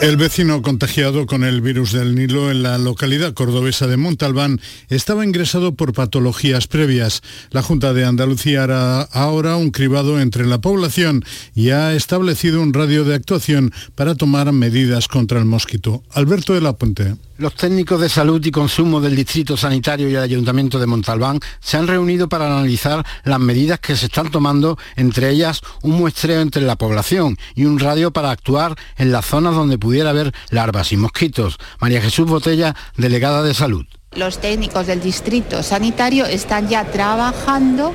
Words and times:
El 0.00 0.16
vecino 0.16 0.62
contagiado 0.62 1.26
con 1.26 1.42
el 1.42 1.60
virus 1.60 1.90
del 1.90 2.14
Nilo 2.14 2.52
en 2.52 2.62
la 2.62 2.78
localidad 2.78 3.34
cordobesa 3.34 3.88
de 3.88 3.96
Montalbán 3.96 4.60
estaba 4.90 5.24
ingresado 5.24 5.74
por 5.74 5.92
patologías 5.92 6.68
previas. 6.68 7.20
La 7.50 7.62
Junta 7.62 7.92
de 7.92 8.04
Andalucía 8.04 8.62
hará 8.62 9.02
ahora 9.02 9.56
un 9.56 9.72
cribado 9.72 10.20
entre 10.20 10.46
la 10.46 10.60
población 10.60 11.24
y 11.52 11.70
ha 11.70 11.94
establecido 11.94 12.62
un 12.62 12.74
radio 12.74 13.02
de 13.02 13.16
actuación 13.16 13.72
para 13.96 14.14
tomar 14.14 14.52
medidas 14.52 15.08
contra 15.08 15.40
el 15.40 15.46
mosquito. 15.46 16.04
Alberto 16.12 16.54
de 16.54 16.60
la 16.60 16.74
Puente. 16.74 17.16
Los 17.38 17.54
técnicos 17.54 18.00
de 18.00 18.08
salud 18.08 18.44
y 18.44 18.50
consumo 18.50 19.00
del 19.00 19.14
Distrito 19.14 19.56
Sanitario 19.56 20.08
y 20.08 20.14
el 20.16 20.22
Ayuntamiento 20.22 20.80
de 20.80 20.88
Montalbán 20.88 21.38
se 21.60 21.76
han 21.76 21.86
reunido 21.86 22.28
para 22.28 22.46
analizar 22.46 23.06
las 23.22 23.38
medidas 23.38 23.78
que 23.78 23.94
se 23.94 24.06
están 24.06 24.32
tomando, 24.32 24.76
entre 24.96 25.30
ellas 25.30 25.60
un 25.82 25.92
muestreo 25.92 26.40
entre 26.40 26.62
la 26.62 26.74
población 26.74 27.38
y 27.54 27.64
un 27.64 27.78
radio 27.78 28.12
para 28.12 28.32
actuar 28.32 28.74
en 28.96 29.12
las 29.12 29.24
zonas 29.24 29.54
donde 29.54 29.78
pudiera 29.88 30.10
haber 30.10 30.34
larvas 30.50 30.92
y 30.92 30.98
mosquitos. 30.98 31.56
María 31.80 32.02
Jesús 32.02 32.26
Botella, 32.28 32.76
delegada 32.98 33.42
de 33.42 33.54
salud. 33.54 33.86
Los 34.14 34.38
técnicos 34.38 34.86
del 34.86 35.00
Distrito 35.00 35.62
Sanitario 35.62 36.26
están 36.26 36.68
ya 36.68 36.84
trabajando 36.84 37.94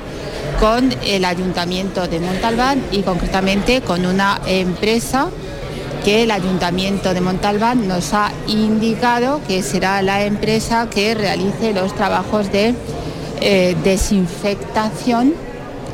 con 0.58 0.92
el 1.04 1.24
Ayuntamiento 1.24 2.08
de 2.08 2.18
Montalbán 2.18 2.82
y 2.90 3.02
concretamente 3.02 3.80
con 3.82 4.06
una 4.06 4.40
empresa 4.44 5.28
que 6.04 6.24
el 6.24 6.32
Ayuntamiento 6.32 7.14
de 7.14 7.20
Montalbán 7.20 7.86
nos 7.86 8.12
ha 8.12 8.32
indicado 8.48 9.40
que 9.46 9.62
será 9.62 10.02
la 10.02 10.24
empresa 10.24 10.90
que 10.90 11.14
realice 11.14 11.72
los 11.72 11.94
trabajos 11.94 12.50
de 12.50 12.74
eh, 13.40 13.76
desinfectación 13.84 15.32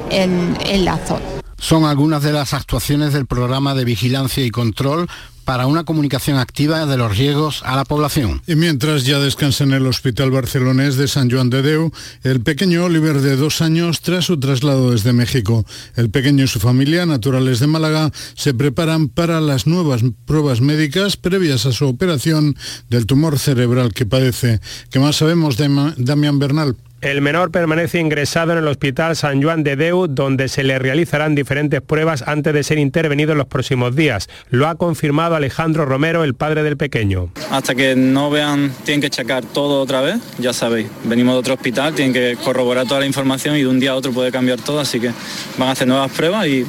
en, 0.08 0.56
en 0.64 0.86
la 0.86 0.96
zona. 0.96 1.26
Son 1.58 1.84
algunas 1.84 2.22
de 2.22 2.32
las 2.32 2.54
actuaciones 2.54 3.12
del 3.12 3.26
programa 3.26 3.74
de 3.74 3.84
vigilancia 3.84 4.42
y 4.42 4.50
control 4.50 5.06
para 5.50 5.66
una 5.66 5.82
comunicación 5.82 6.38
activa 6.38 6.86
de 6.86 6.96
los 6.96 7.18
riesgos 7.18 7.62
a 7.64 7.74
la 7.74 7.84
población. 7.84 8.40
Y 8.46 8.54
mientras 8.54 9.04
ya 9.04 9.18
descansa 9.18 9.64
en 9.64 9.72
el 9.72 9.84
Hospital 9.84 10.30
Barcelonés 10.30 10.94
de 10.94 11.08
San 11.08 11.28
Juan 11.28 11.50
de 11.50 11.62
Deu, 11.62 11.90
el 12.22 12.40
pequeño 12.40 12.84
Oliver 12.84 13.20
de 13.20 13.34
dos 13.34 13.60
años 13.60 14.00
tras 14.00 14.26
su 14.26 14.38
traslado 14.38 14.92
desde 14.92 15.12
México. 15.12 15.66
El 15.96 16.08
pequeño 16.08 16.44
y 16.44 16.46
su 16.46 16.60
familia, 16.60 17.04
naturales 17.04 17.58
de 17.58 17.66
Málaga, 17.66 18.12
se 18.36 18.54
preparan 18.54 19.08
para 19.08 19.40
las 19.40 19.66
nuevas 19.66 20.02
pruebas 20.24 20.60
médicas 20.60 21.16
previas 21.16 21.66
a 21.66 21.72
su 21.72 21.88
operación 21.88 22.54
del 22.88 23.06
tumor 23.06 23.36
cerebral 23.36 23.92
que 23.92 24.06
padece. 24.06 24.60
¿Qué 24.88 25.00
más 25.00 25.16
sabemos 25.16 25.56
de 25.56 25.68
Damián 25.96 26.38
Bernal? 26.38 26.76
El 27.00 27.22
menor 27.22 27.50
permanece 27.50 27.98
ingresado 27.98 28.52
en 28.52 28.58
el 28.58 28.68
Hospital 28.68 29.16
San 29.16 29.42
Juan 29.42 29.62
de 29.62 29.74
Deu, 29.74 30.06
donde 30.06 30.48
se 30.48 30.62
le 30.62 30.78
realizarán 30.78 31.34
diferentes 31.34 31.80
pruebas 31.80 32.22
antes 32.26 32.52
de 32.52 32.62
ser 32.62 32.78
intervenido 32.78 33.32
en 33.32 33.38
los 33.38 33.46
próximos 33.46 33.96
días. 33.96 34.28
Lo 34.50 34.68
ha 34.68 34.74
confirmado 34.74 35.34
Alejandro 35.34 35.86
Romero, 35.86 36.24
el 36.24 36.34
padre 36.34 36.62
del 36.62 36.76
pequeño. 36.76 37.32
Hasta 37.50 37.74
que 37.74 37.96
no 37.96 38.28
vean, 38.28 38.70
tienen 38.84 39.00
que 39.00 39.08
checar 39.08 39.46
todo 39.46 39.80
otra 39.80 40.02
vez, 40.02 40.16
ya 40.38 40.52
sabéis. 40.52 40.88
Venimos 41.04 41.36
de 41.36 41.38
otro 41.38 41.54
hospital, 41.54 41.94
tienen 41.94 42.12
que 42.12 42.36
corroborar 42.44 42.86
toda 42.86 43.00
la 43.00 43.06
información 43.06 43.56
y 43.56 43.60
de 43.60 43.68
un 43.68 43.80
día 43.80 43.92
a 43.92 43.94
otro 43.94 44.12
puede 44.12 44.30
cambiar 44.30 44.60
todo, 44.60 44.78
así 44.78 45.00
que 45.00 45.10
van 45.56 45.70
a 45.70 45.72
hacer 45.72 45.88
nuevas 45.88 46.12
pruebas 46.12 46.46
y 46.48 46.66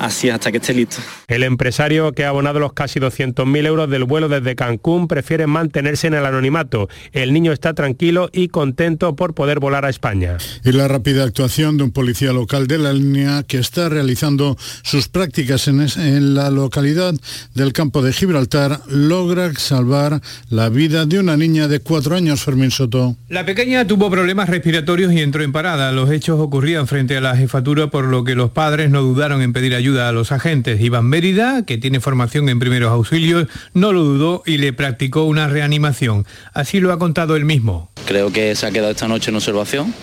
así 0.00 0.30
hasta 0.30 0.50
que 0.50 0.58
esté 0.58 0.74
listo. 0.74 0.96
El 1.28 1.42
empresario 1.44 2.12
que 2.12 2.24
ha 2.24 2.30
abonado 2.30 2.58
los 2.58 2.72
casi 2.72 2.98
200.000 2.98 3.66
euros 3.66 3.90
del 3.90 4.04
vuelo 4.04 4.28
desde 4.28 4.56
Cancún 4.56 5.06
prefiere 5.06 5.46
mantenerse 5.46 6.06
en 6.06 6.14
el 6.14 6.26
anonimato. 6.26 6.88
El 7.12 7.32
niño 7.32 7.52
está 7.52 7.74
tranquilo 7.74 8.30
y 8.32 8.48
contento 8.48 9.14
por 9.14 9.34
poder 9.34 9.60
volar 9.60 9.84
a 9.84 9.90
España. 9.90 10.38
Y 10.64 10.72
la 10.72 10.88
rápida 10.88 11.24
actuación 11.24 11.76
de 11.76 11.84
un 11.84 11.92
policía 11.92 12.32
local 12.32 12.66
de 12.66 12.78
la 12.78 12.92
línea 12.92 13.42
que 13.42 13.58
está 13.58 13.88
realizando 13.88 14.56
sus 14.82 15.08
prácticas 15.08 15.68
en, 15.68 15.80
en 15.80 16.34
la 16.34 16.50
localidad 16.50 17.14
del 17.54 17.72
campo 17.72 18.02
de 18.02 18.12
Gibraltar 18.12 18.80
logra 18.88 19.52
salvar 19.54 20.20
la 20.48 20.68
vida 20.70 21.04
de 21.04 21.18
una 21.18 21.36
niña 21.36 21.68
de 21.68 21.80
cuatro 21.80 22.16
años, 22.16 22.42
Fermín 22.42 22.70
Soto. 22.70 23.16
La 23.28 23.44
pequeña 23.44 23.86
tuvo 23.86 24.10
problemas 24.10 24.48
respiratorios 24.48 25.12
y 25.12 25.20
entró 25.20 25.42
en 25.42 25.52
parada. 25.52 25.92
Los 25.92 26.10
hechos 26.10 26.40
ocurrían 26.40 26.86
frente 26.86 27.16
a 27.16 27.20
la 27.20 27.36
jefatura 27.36 27.88
por 27.90 28.06
lo 28.06 28.24
que 28.24 28.34
los 28.34 28.50
padres 28.50 28.90
no 28.90 29.02
dudaron 29.02 29.42
en 29.42 29.52
pedir 29.52 29.74
ayuda 29.74 29.89
a 29.98 30.12
los 30.12 30.32
agentes. 30.32 30.80
Iván 30.80 31.06
Mérida, 31.06 31.64
que 31.64 31.78
tiene 31.78 32.00
formación 32.00 32.48
en 32.48 32.58
primeros 32.58 32.92
auxilios, 32.92 33.48
no 33.74 33.92
lo 33.92 34.04
dudó 34.04 34.42
y 34.46 34.58
le 34.58 34.72
practicó 34.72 35.24
una 35.24 35.48
reanimación. 35.48 36.26
Así 36.52 36.80
lo 36.80 36.92
ha 36.92 36.98
contado 36.98 37.36
él 37.36 37.44
mismo. 37.44 37.90
Creo 38.06 38.32
que 38.32 38.54
se 38.54 38.66
ha 38.66 38.70
quedado 38.70 38.92
esta 38.92 39.08
noche 39.08 39.30
en 39.30 39.36
observación 39.36 39.94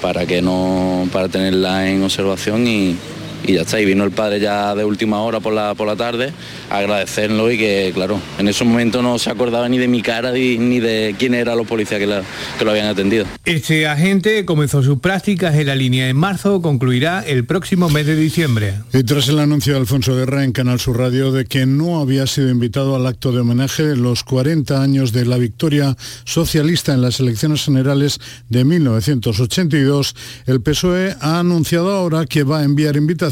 para 0.00 0.26
que 0.26 0.42
no 0.42 1.08
para 1.12 1.28
tenerla 1.28 1.90
en 1.90 2.02
observación 2.02 2.66
y, 2.66 2.96
y 3.44 3.54
ya 3.54 3.62
está. 3.62 3.80
Y 3.80 3.84
vino 3.84 4.04
el 4.04 4.10
padre 4.10 4.40
ya 4.40 4.74
de 4.74 4.84
última 4.84 5.20
hora 5.22 5.40
por 5.40 5.52
la, 5.52 5.74
por 5.74 5.86
la 5.86 5.96
tarde 5.96 6.32
a 6.70 6.78
agradecerlo 6.78 7.50
y 7.50 7.58
que, 7.58 7.90
claro, 7.94 8.20
en 8.38 8.48
ese 8.48 8.64
momento 8.64 9.02
no 9.02 9.18
se 9.18 9.30
acordaba 9.30 9.68
ni 9.68 9.78
de 9.78 9.88
mi 9.88 10.02
cara 10.02 10.32
ni, 10.32 10.80
de 10.80 11.14
quién 11.18 11.34
eran 11.34 11.56
los 11.56 11.66
policías 11.66 12.00
que, 12.00 12.06
la, 12.06 12.22
que 12.58 12.64
lo 12.64 12.72
habían 12.72 12.86
atendido. 12.86 13.26
Este 13.44 13.86
agente 13.86 14.44
comenzó 14.44 14.82
sus 14.82 14.98
prácticas 15.00 15.54
en 15.54 15.66
la 15.66 15.74
línea 15.74 16.08
en 16.08 16.16
marzo, 16.16 16.60
concluirá 16.60 17.20
el 17.20 17.44
próximo 17.44 17.88
mes 17.88 18.06
de 18.06 18.16
diciembre. 18.16 18.74
Y 18.92 19.02
tras 19.04 19.28
el 19.28 19.38
anuncio 19.38 19.74
de 19.74 19.80
Alfonso 19.80 20.14
Guerra 20.14 20.44
en 20.44 20.52
Canal 20.52 20.80
Sur 20.80 20.98
Radio 20.98 21.32
de 21.32 21.44
que 21.44 21.66
no 21.66 22.00
había 22.00 22.26
sido 22.26 22.50
invitado 22.50 22.96
al 22.96 23.06
acto 23.06 23.32
de 23.32 23.40
homenaje 23.40 23.84
de 23.84 23.96
los 23.96 24.24
40 24.24 24.82
años 24.82 25.12
de 25.12 25.24
la 25.24 25.38
victoria 25.38 25.96
socialista 26.24 26.92
en 26.92 27.02
las 27.02 27.20
elecciones 27.20 27.64
generales 27.64 28.20
de 28.48 28.64
1982, 28.64 30.14
el 30.46 30.60
PSOE 30.60 31.14
ha 31.20 31.38
anunciado 31.38 31.92
ahora 31.92 32.26
que 32.26 32.42
va 32.42 32.60
a 32.60 32.64
enviar 32.64 32.96
invitaciones 32.96 33.27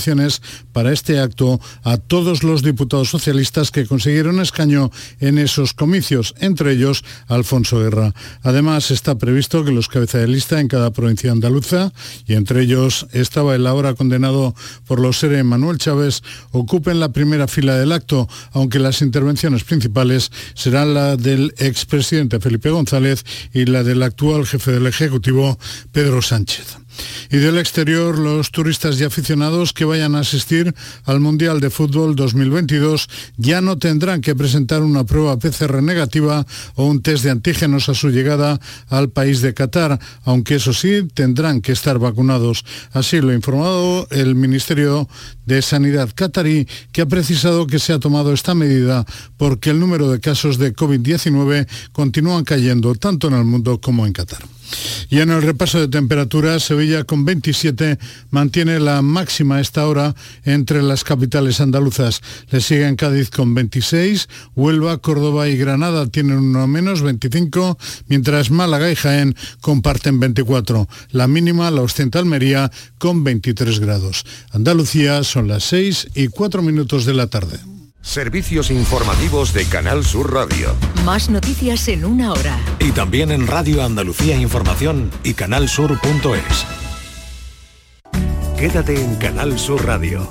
para 0.73 0.93
este 0.93 1.19
acto 1.19 1.61
a 1.83 1.97
todos 1.97 2.43
los 2.43 2.63
diputados 2.63 3.09
socialistas 3.09 3.71
que 3.71 3.87
consiguieron 3.87 4.41
escaño 4.41 4.91
en 5.21 5.39
esos 5.39 5.75
comicios, 5.75 6.35
entre 6.39 6.73
ellos 6.73 7.05
Alfonso 7.29 7.81
Guerra. 7.81 8.13
Además, 8.43 8.91
está 8.91 9.19
previsto 9.19 9.65
que 9.65 9.73
los 9.73 9.89
cabeza 9.89 10.19
de 10.19 10.29
lista 10.29 10.61
en 10.61 10.69
cada 10.69 10.91
provincia 10.91 11.33
andaluza, 11.33 11.93
y 12.27 12.35
entre 12.35 12.63
ellos 12.63 13.07
estaba 13.13 13.55
el 13.55 13.67
ahora 13.67 13.95
condenado 13.95 14.55
por 14.87 15.01
los 15.01 15.19
SERE 15.19 15.43
Manuel 15.45 15.79
Chávez, 15.79 16.23
ocupen 16.51 17.01
la 17.01 17.13
primera 17.13 17.49
fila 17.49 17.77
del 17.77 17.93
acto, 17.93 18.29
aunque 18.53 18.79
las 18.79 19.03
intervenciones 19.03 19.65
principales 19.65 20.31
serán 20.55 20.95
la 20.95 21.17
del 21.17 21.55
expresidente 21.59 22.41
Felipe 22.41 22.71
González 22.71 23.25
y 23.53 23.65
la 23.67 23.83
del 23.83 24.03
actual 24.03 24.47
jefe 24.47 24.73
del 24.73 24.87
Ejecutivo, 24.87 25.59
Pedro 25.93 26.23
Sánchez. 26.23 26.86
Y 27.31 27.39
del 27.39 27.59
exterior, 27.59 28.19
los 28.19 28.51
turistas 28.51 29.01
y 29.01 29.05
aficionados 29.05 29.73
que 29.73 29.85
vayan 29.85 30.15
a 30.15 30.21
asistir 30.21 30.75
al 31.05 31.21
Mundial 31.21 31.61
de 31.61 31.71
Fútbol 31.71 32.17
2022 32.17 33.09
ya 33.37 33.61
no 33.61 33.79
tendrán 33.79 34.21
que 34.21 34.35
presentar 34.35 34.83
una 34.83 35.05
prueba 35.05 35.39
PCR 35.39 35.83
negativa 35.83 36.47
o 36.75 36.87
un 36.87 37.03
test 37.03 37.25
de 37.25 37.31
antígenos 37.31 37.89
a 37.89 37.95
su 37.95 38.11
llegada 38.11 38.61
al 38.89 39.11
país 39.11 39.41
de 39.41 39.55
Qatar, 39.55 39.99
aunque 40.25 40.57
eso 40.57 40.73
sí, 40.73 41.07
tendrán 41.15 41.61
que 41.61 41.73
estar 41.73 41.99
vacunados. 41.99 42.65
Así 42.93 43.21
lo 43.21 43.31
ha 43.31 43.35
informado 43.35 44.07
el 44.11 44.35
Ministerio 44.35 45.09
de 45.45 45.63
Sanidad 45.63 46.11
qatarí, 46.15 46.67
que 46.93 47.03
ha 47.03 47.07
precisado 47.07 47.67
que 47.67 47.79
se 47.79 47.93
ha 47.93 47.99
tomado 47.99 48.33
esta 48.33 48.55
medida 48.55 49.05
porque 49.37 49.71
el 49.71 49.81
número 49.81 50.11
de 50.11 50.21
casos 50.21 50.59
de 50.59 50.75
COVID-19 50.75 51.67
continúan 51.93 52.45
cayendo 52.45 52.95
tanto 52.95 53.29
en 53.29 53.35
el 53.35 53.45
mundo 53.45 53.81
como 53.81 54.07
en 54.07 54.13
Qatar. 54.13 54.43
Y 55.09 55.21
en 55.21 55.31
el 55.31 55.43
repaso 55.43 55.79
de 55.79 55.89
temperaturas, 55.89 56.65
Sevilla 56.65 57.05
con 57.05 57.25
27 57.25 57.99
mantiene 58.31 58.81
la 58.81 59.03
máxima 59.03 59.57
a 59.57 59.61
esta 59.61 59.87
hora 59.87 60.15
entre 60.45 60.83
las 60.83 61.05
capitales 61.05 61.61
andaluzas. 61.61 62.21
Le 62.51 62.61
siguen 62.61 62.97
Cádiz 62.97 63.31
con 63.31 63.55
26, 63.55 64.29
Huelva, 64.55 64.99
Córdoba 64.99 65.49
y 65.49 65.57
Granada 65.57 66.07
tienen 66.07 66.39
uno 66.39 66.67
menos, 66.67 67.03
25, 67.03 67.79
mientras 68.09 68.51
Málaga 68.51 68.91
y 68.91 68.97
Jaén 68.97 69.37
comparten 69.61 70.21
24. 70.21 70.89
La 71.11 71.29
mínima 71.29 71.71
la 71.71 71.83
ostenta 71.83 72.19
Almería 72.19 72.71
con 72.99 73.25
23 73.25 73.81
grados. 73.81 74.25
Andalucía 74.51 75.23
son 75.25 75.49
las 75.49 75.65
6 75.65 76.09
y 76.15 76.29
4 76.29 76.63
minutos 76.63 77.05
de 77.05 77.15
la 77.15 77.29
tarde. 77.29 77.76
Servicios 78.07 78.71
informativos 78.71 79.53
de 79.53 79.67
Canal 79.67 80.05
Sur 80.05 80.33
Radio. 80.33 80.77
Más 81.05 81.29
noticias 81.29 81.89
en 81.89 82.05
una 82.05 82.33
hora. 82.33 82.57
Y 82.79 82.93
también 82.93 83.33
en 83.33 83.49
Radio 83.49 83.83
Andalucía 83.83 84.37
Información 84.37 85.11
y 85.25 85.35
canalsur.es. 85.35 86.67
Quédate 88.57 89.03
en 89.03 89.17
Canal 89.17 89.59
Sur 89.59 89.85
Radio, 89.85 90.27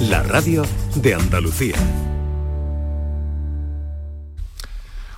la 0.00 0.24
radio 0.24 0.66
de 0.96 1.14
Andalucía. 1.14 1.76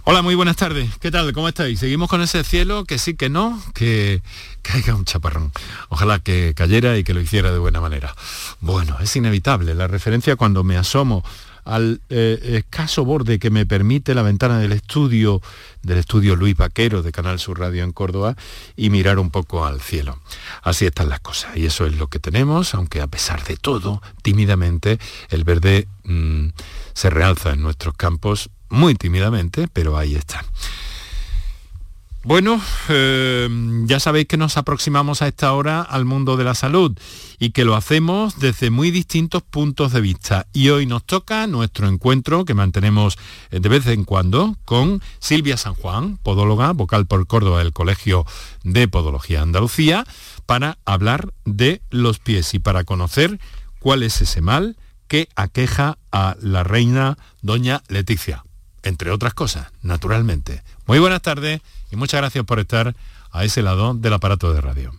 Hola, 0.05 0.20
muy 0.20 0.35
buenas 0.35 0.56
tardes. 0.56 0.91
¿Qué 1.00 1.11
tal? 1.11 1.32
¿Cómo 1.32 1.49
estáis? 1.49 1.79
Seguimos 1.81 2.11
con 2.11 2.20
ese 2.20 2.44
cielo 2.44 2.85
que 2.85 2.99
sí, 2.99 3.14
que 3.14 3.31
no, 3.31 3.61
que 3.73 4.20
caiga 4.61 4.94
un 4.94 5.06
chaparrón. 5.06 5.50
Ojalá 5.88 6.19
que 6.19 6.53
cayera 6.55 6.99
y 6.99 7.05
que 7.05 7.14
lo 7.14 7.23
hiciera 7.23 7.53
de 7.53 7.59
buena 7.59 7.81
manera. 7.81 8.14
Bueno, 8.61 8.99
es 9.00 9.17
inevitable. 9.17 9.75
La 9.75 9.88
referencia 9.88 10.37
cuando 10.37 10.62
me 10.62 10.76
asomo 10.76 11.25
al 11.64 12.00
eh, 12.09 12.38
escaso 12.56 13.05
borde 13.05 13.38
que 13.38 13.50
me 13.50 13.67
permite 13.67 14.14
la 14.14 14.23
ventana 14.23 14.59
del 14.59 14.73
estudio, 14.73 15.41
del 15.82 15.99
estudio 15.99 16.37
Luis 16.37 16.56
Vaquero 16.56 17.03
de 17.03 17.12
Canal 17.12 17.38
Sur 17.38 17.61
Radio 17.61 17.85
en 17.85 17.93
Córdoba 17.93 18.37
y 18.76 18.91
mirar 18.91 19.19
un 19.19 19.31
poco 19.31 19.64
al 19.64 19.81
cielo. 19.81 20.19
Así 20.62 20.87
están 20.87 21.09
las 21.09 21.20
cosas 21.20 21.56
y 21.56 21.67
eso 21.67 21.87
es 21.87 21.97
lo 21.97 22.09
que 22.09 22.19
tenemos, 22.19 22.75
aunque 22.75 23.00
a 23.00 23.06
pesar 23.06 23.44
de 23.44 23.56
todo, 23.56 24.03
tímidamente, 24.23 24.99
el 25.31 25.44
verde 25.44 25.88
mm, 26.05 26.49
se 26.94 27.11
realza 27.11 27.53
en 27.53 27.62
nuestros 27.62 27.94
campos, 27.94 28.50
muy 28.69 28.94
tímidamente, 28.94 29.69
pero 29.73 29.97
ahí 29.99 30.14
está. 30.14 30.44
Bueno, 32.24 32.60
eh, 32.88 33.48
ya 33.86 33.98
sabéis 33.98 34.28
que 34.28 34.36
nos 34.36 34.56
aproximamos 34.56 35.22
a 35.22 35.28
esta 35.28 35.52
hora 35.54 35.82
al 35.82 36.04
mundo 36.04 36.36
de 36.36 36.44
la 36.44 36.54
salud 36.54 36.96
y 37.40 37.50
que 37.50 37.64
lo 37.64 37.74
hacemos 37.74 38.38
desde 38.38 38.70
muy 38.70 38.92
distintos 38.92 39.42
puntos 39.42 39.92
de 39.92 40.00
vista. 40.00 40.46
Y 40.52 40.69
hoy 40.69 40.86
nos 40.86 41.04
toca 41.04 41.48
nuestro 41.48 41.88
encuentro 41.88 42.44
que 42.44 42.54
mantenemos 42.54 43.19
eh, 43.50 43.58
de 43.58 43.69
vez 43.69 43.88
en 43.88 44.04
cuando 44.04 44.56
con 44.64 45.02
Silvia 45.19 45.56
San 45.56 45.74
Juan, 45.74 46.16
podóloga, 46.19 46.70
vocal 46.72 47.06
por 47.06 47.26
Córdoba 47.26 47.58
del 47.58 47.72
Colegio 47.72 48.25
de 48.62 48.86
Podología 48.86 49.42
Andalucía, 49.42 50.06
para 50.46 50.78
hablar 50.84 51.32
de 51.44 51.82
los 51.90 52.20
pies 52.20 52.54
y 52.54 52.60
para 52.60 52.84
conocer 52.84 53.40
cuál 53.80 54.04
es 54.04 54.22
ese 54.22 54.40
mal 54.40 54.76
que 55.08 55.28
aqueja 55.34 55.98
a 56.12 56.36
la 56.40 56.62
reina 56.62 57.18
doña 57.42 57.82
Leticia, 57.88 58.44
entre 58.82 59.11
otras 59.11 59.34
cosas, 59.34 59.69
naturalmente. 59.82 60.62
Muy 60.87 60.99
buenas 60.99 61.23
tardes 61.23 61.61
y 61.90 61.96
muchas 61.96 62.20
gracias 62.20 62.44
por 62.44 62.58
estar 62.58 62.94
a 63.31 63.44
ese 63.44 63.62
lado 63.62 63.94
del 63.94 64.12
aparato 64.12 64.52
de 64.52 64.61
radio. 64.61 64.93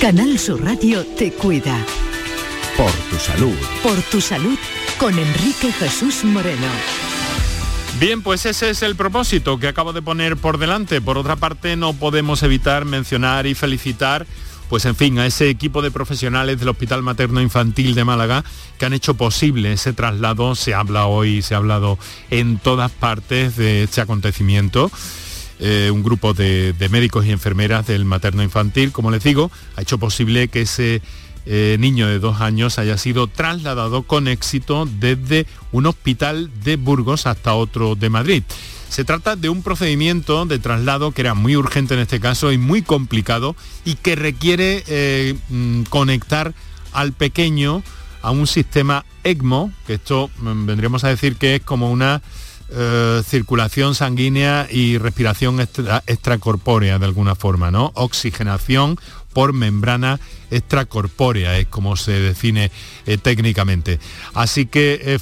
Canal 0.00 0.38
Sur 0.38 0.62
Radio 0.62 1.04
te 1.16 1.32
cuida. 1.32 1.78
Por 2.76 2.90
tu 2.90 3.16
salud. 3.16 3.56
Por 3.82 4.02
tu 4.02 4.20
salud 4.20 4.58
con 4.98 5.18
Enrique 5.18 5.72
Jesús 5.72 6.24
Moreno. 6.24 6.66
Bien, 8.00 8.22
pues 8.22 8.44
ese 8.44 8.70
es 8.70 8.82
el 8.82 8.96
propósito 8.96 9.58
que 9.58 9.68
acabo 9.68 9.92
de 9.92 10.02
poner 10.02 10.36
por 10.36 10.58
delante. 10.58 11.00
Por 11.00 11.16
otra 11.16 11.36
parte, 11.36 11.76
no 11.76 11.92
podemos 11.94 12.42
evitar 12.42 12.84
mencionar 12.84 13.46
y 13.46 13.54
felicitar 13.54 14.26
pues 14.74 14.86
en 14.86 14.96
fin, 14.96 15.20
a 15.20 15.26
ese 15.26 15.50
equipo 15.50 15.82
de 15.82 15.92
profesionales 15.92 16.58
del 16.58 16.68
Hospital 16.68 17.00
Materno 17.00 17.40
Infantil 17.40 17.94
de 17.94 18.02
Málaga 18.02 18.44
que 18.76 18.84
han 18.84 18.92
hecho 18.92 19.14
posible 19.14 19.72
ese 19.72 19.92
traslado. 19.92 20.56
Se 20.56 20.74
habla 20.74 21.06
hoy, 21.06 21.42
se 21.42 21.54
ha 21.54 21.58
hablado 21.58 21.96
en 22.30 22.58
todas 22.58 22.90
partes 22.90 23.54
de 23.54 23.84
este 23.84 24.00
acontecimiento. 24.00 24.90
Eh, 25.60 25.92
un 25.92 26.02
grupo 26.02 26.34
de, 26.34 26.74
médicos 26.90 27.24
y 27.24 27.30
enfermeras 27.30 27.86
del 27.86 28.04
materno 28.04 28.42
infantil, 28.42 28.90
como 28.90 29.12
les 29.12 29.22
digo, 29.22 29.52
ha 29.76 29.82
hecho 29.82 29.98
posible 29.98 30.48
que 30.48 30.62
ese 30.62 31.02
eh, 31.46 31.76
niño 31.78 32.08
de 32.08 32.18
dos 32.18 32.40
años 32.40 32.80
haya 32.80 32.98
sido 32.98 33.28
trasladado 33.28 34.02
con 34.02 34.26
éxito 34.26 34.88
desde 34.98 35.46
un 35.70 35.86
hospital 35.86 36.50
de 36.64 36.74
Burgos 36.74 37.28
hasta 37.28 37.54
otro 37.54 37.94
de 37.94 38.10
Madrid. 38.10 38.42
Se 38.88 39.04
trata 39.04 39.36
de 39.36 39.48
un 39.48 39.62
procedimiento 39.62 40.46
de 40.46 40.58
traslado 40.58 41.12
que 41.12 41.22
era 41.22 41.34
muy 41.34 41.56
urgente 41.56 41.94
en 41.94 42.00
este 42.00 42.20
caso 42.20 42.52
y 42.52 42.58
muy 42.58 42.82
complicado 42.82 43.56
y 43.84 43.96
que 43.96 44.14
requiere 44.16 44.84
eh, 44.86 45.34
mm, 45.48 45.82
conectar 45.84 46.54
al 46.92 47.12
pequeño 47.12 47.82
a 48.22 48.30
un 48.30 48.46
sistema 48.46 49.04
ECMO, 49.24 49.72
que 49.86 49.94
esto 49.94 50.30
mm, 50.38 50.66
vendríamos 50.66 51.04
a 51.04 51.08
decir 51.08 51.36
que 51.36 51.56
es 51.56 51.62
como 51.62 51.90
una 51.90 52.22
eh, 52.70 53.22
circulación 53.26 53.94
sanguínea 53.94 54.66
y 54.70 54.96
respiración 54.96 55.60
extracorpórea 55.60 56.98
de 56.98 57.04
alguna 57.04 57.34
forma, 57.34 57.70
¿no? 57.70 57.92
Oxigenación 57.94 58.98
por 59.34 59.52
membrana 59.52 60.18
extracorpórea, 60.50 61.58
es 61.58 61.66
como 61.66 61.96
se 61.96 62.12
define 62.12 62.70
eh, 63.04 63.18
técnicamente. 63.18 63.98
Así 64.32 64.64
que 64.66 65.00
eh, 65.02 65.18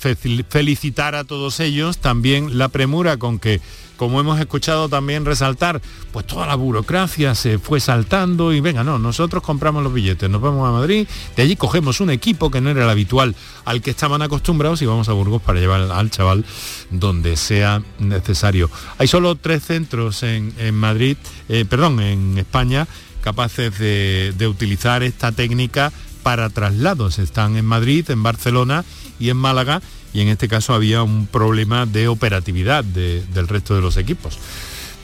felicitar 0.48 1.16
a 1.16 1.24
todos 1.24 1.58
ellos, 1.58 1.98
también 1.98 2.58
la 2.58 2.68
premura 2.68 3.16
con 3.16 3.40
que 3.40 3.60
como 4.02 4.18
hemos 4.18 4.40
escuchado 4.40 4.88
también 4.88 5.24
resaltar, 5.24 5.80
pues 6.12 6.26
toda 6.26 6.44
la 6.48 6.56
burocracia 6.56 7.36
se 7.36 7.60
fue 7.60 7.78
saltando 7.78 8.52
y 8.52 8.60
venga, 8.60 8.82
no, 8.82 8.98
nosotros 8.98 9.44
compramos 9.44 9.84
los 9.84 9.94
billetes, 9.94 10.28
nos 10.28 10.40
vamos 10.40 10.68
a 10.68 10.72
Madrid, 10.72 11.06
de 11.36 11.42
allí 11.44 11.54
cogemos 11.54 12.00
un 12.00 12.10
equipo 12.10 12.50
que 12.50 12.60
no 12.60 12.70
era 12.70 12.82
el 12.82 12.90
habitual 12.90 13.36
al 13.64 13.80
que 13.80 13.90
estaban 13.90 14.20
acostumbrados 14.20 14.82
y 14.82 14.86
vamos 14.86 15.08
a 15.08 15.12
Burgos 15.12 15.40
para 15.40 15.60
llevar 15.60 15.82
al 15.82 16.10
chaval 16.10 16.44
donde 16.90 17.36
sea 17.36 17.80
necesario. 18.00 18.68
Hay 18.98 19.06
solo 19.06 19.36
tres 19.36 19.62
centros 19.62 20.24
en, 20.24 20.52
Madrid, 20.74 21.16
eh, 21.48 21.64
perdón, 21.64 22.00
en 22.00 22.38
España 22.38 22.88
capaces 23.22 23.78
de, 23.78 24.46
utilizar 24.46 25.02
esta 25.02 25.32
técnica 25.32 25.92
para 26.22 26.50
traslados. 26.50 27.18
Están 27.18 27.56
en 27.56 27.64
Madrid, 27.64 28.10
en 28.10 28.22
Barcelona 28.22 28.84
y 29.18 29.30
en 29.30 29.38
Málaga 29.38 29.80
y 30.12 30.20
en 30.20 30.28
este 30.28 30.48
caso 30.48 30.74
había 30.74 31.02
un 31.02 31.26
problema 31.26 31.86
de 31.86 32.08
operatividad 32.08 32.84
del 32.84 33.48
resto 33.48 33.74
de 33.74 33.80
los 33.80 33.96
equipos. 33.96 34.38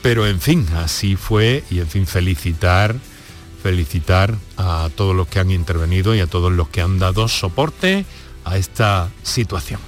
Pero 0.03 0.27
en 0.27 0.39
fin, 0.39 0.67
así 0.75 1.15
fue 1.15 1.63
y 1.71 1.79
en 1.79 1.87
fin 1.87 2.05
felicitar, 2.05 2.95
felicitar 3.63 4.35
a 4.57 4.89
todos 4.95 5.15
los 5.15 5.27
que 5.27 5.39
han 5.39 5.51
intervenido 5.51 6.15
y 6.15 6.19
a 6.19 6.27
todos 6.27 6.51
los 6.51 6.69
que 6.69 6.81
han 6.81 6.99
dado 6.99 7.27
soporte 7.27 8.05
a 8.45 8.57
esta 8.57 9.09
situación. 9.23 9.79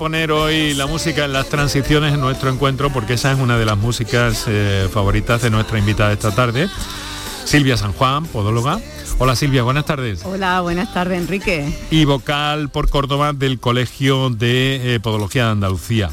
Poner 0.00 0.32
hoy 0.32 0.72
la 0.72 0.86
música 0.86 1.26
en 1.26 1.34
las 1.34 1.50
transiciones 1.50 2.14
en 2.14 2.20
nuestro 2.20 2.48
encuentro 2.48 2.88
porque 2.90 3.12
esa 3.12 3.32
es 3.32 3.38
una 3.38 3.58
de 3.58 3.66
las 3.66 3.76
músicas 3.76 4.46
eh, 4.48 4.88
favoritas 4.90 5.42
de 5.42 5.50
nuestra 5.50 5.78
invitada 5.78 6.10
esta 6.10 6.34
tarde. 6.34 6.70
Silvia 7.44 7.76
San 7.76 7.92
Juan, 7.92 8.24
podóloga, 8.24 8.80
Hola 9.18 9.36
Silvia, 9.36 9.62
buenas 9.62 9.84
tardes. 9.84 10.22
Hola, 10.24 10.62
buenas 10.62 10.94
tardes 10.94 11.20
Enrique. 11.20 11.70
Y 11.90 12.06
vocal 12.06 12.70
por 12.70 12.88
Córdoba 12.88 13.34
del 13.34 13.60
Colegio 13.60 14.30
de 14.30 14.94
eh, 14.94 15.00
Podología 15.00 15.44
de 15.44 15.50
Andalucía. 15.50 16.08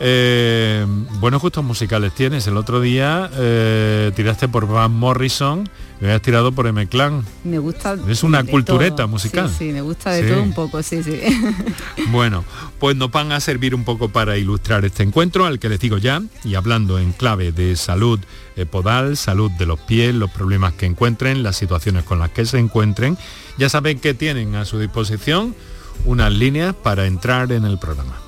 Eh, 0.00 0.86
buenos 1.20 1.42
gustos 1.42 1.64
musicales 1.64 2.12
tienes. 2.12 2.46
El 2.46 2.56
otro 2.56 2.80
día 2.80 3.30
eh, 3.34 4.12
tiraste 4.14 4.48
por 4.48 4.66
Van 4.66 4.92
Morrison 4.92 5.68
me 6.00 6.06
habías 6.08 6.22
tirado 6.22 6.52
por 6.52 6.66
M-Clan. 6.66 7.24
Me 7.42 7.58
gusta. 7.58 7.96
Es 8.08 8.22
una 8.22 8.44
cultureta 8.44 9.06
musical. 9.06 9.50
Sí, 9.50 9.72
me 9.72 9.80
gusta 9.80 10.12
de 10.12 10.30
todo 10.30 10.42
un 10.42 10.52
poco, 10.52 10.82
sí, 10.82 11.02
sí. 11.02 11.20
bueno, 12.10 12.44
pues 12.78 12.96
nos 12.96 13.10
van 13.10 13.32
a 13.32 13.40
servir 13.40 13.74
un 13.74 13.84
poco 13.84 14.08
para 14.08 14.38
ilustrar 14.38 14.84
este 14.84 15.02
encuentro, 15.02 15.44
al 15.44 15.58
que 15.58 15.68
les 15.68 15.80
digo 15.80 15.98
ya, 15.98 16.22
y 16.44 16.54
hablando 16.54 17.00
en 17.00 17.12
clave 17.12 17.50
de 17.50 17.74
salud 17.74 18.20
eh, 18.54 18.64
podal, 18.64 19.16
salud 19.16 19.50
de 19.52 19.66
los 19.66 19.80
pies, 19.80 20.14
los 20.14 20.30
problemas 20.30 20.72
que 20.74 20.86
encuentren, 20.86 21.42
las 21.42 21.56
situaciones 21.56 22.04
con 22.04 22.20
las 22.20 22.30
que 22.30 22.46
se 22.46 22.58
encuentren. 22.58 23.18
Ya 23.58 23.68
saben 23.68 23.98
que 23.98 24.14
tienen 24.14 24.54
a 24.54 24.64
su 24.64 24.78
disposición 24.78 25.56
unas 26.04 26.32
líneas 26.32 26.76
para 26.76 27.06
entrar 27.06 27.50
en 27.50 27.64
el 27.64 27.76
programa. 27.78 28.27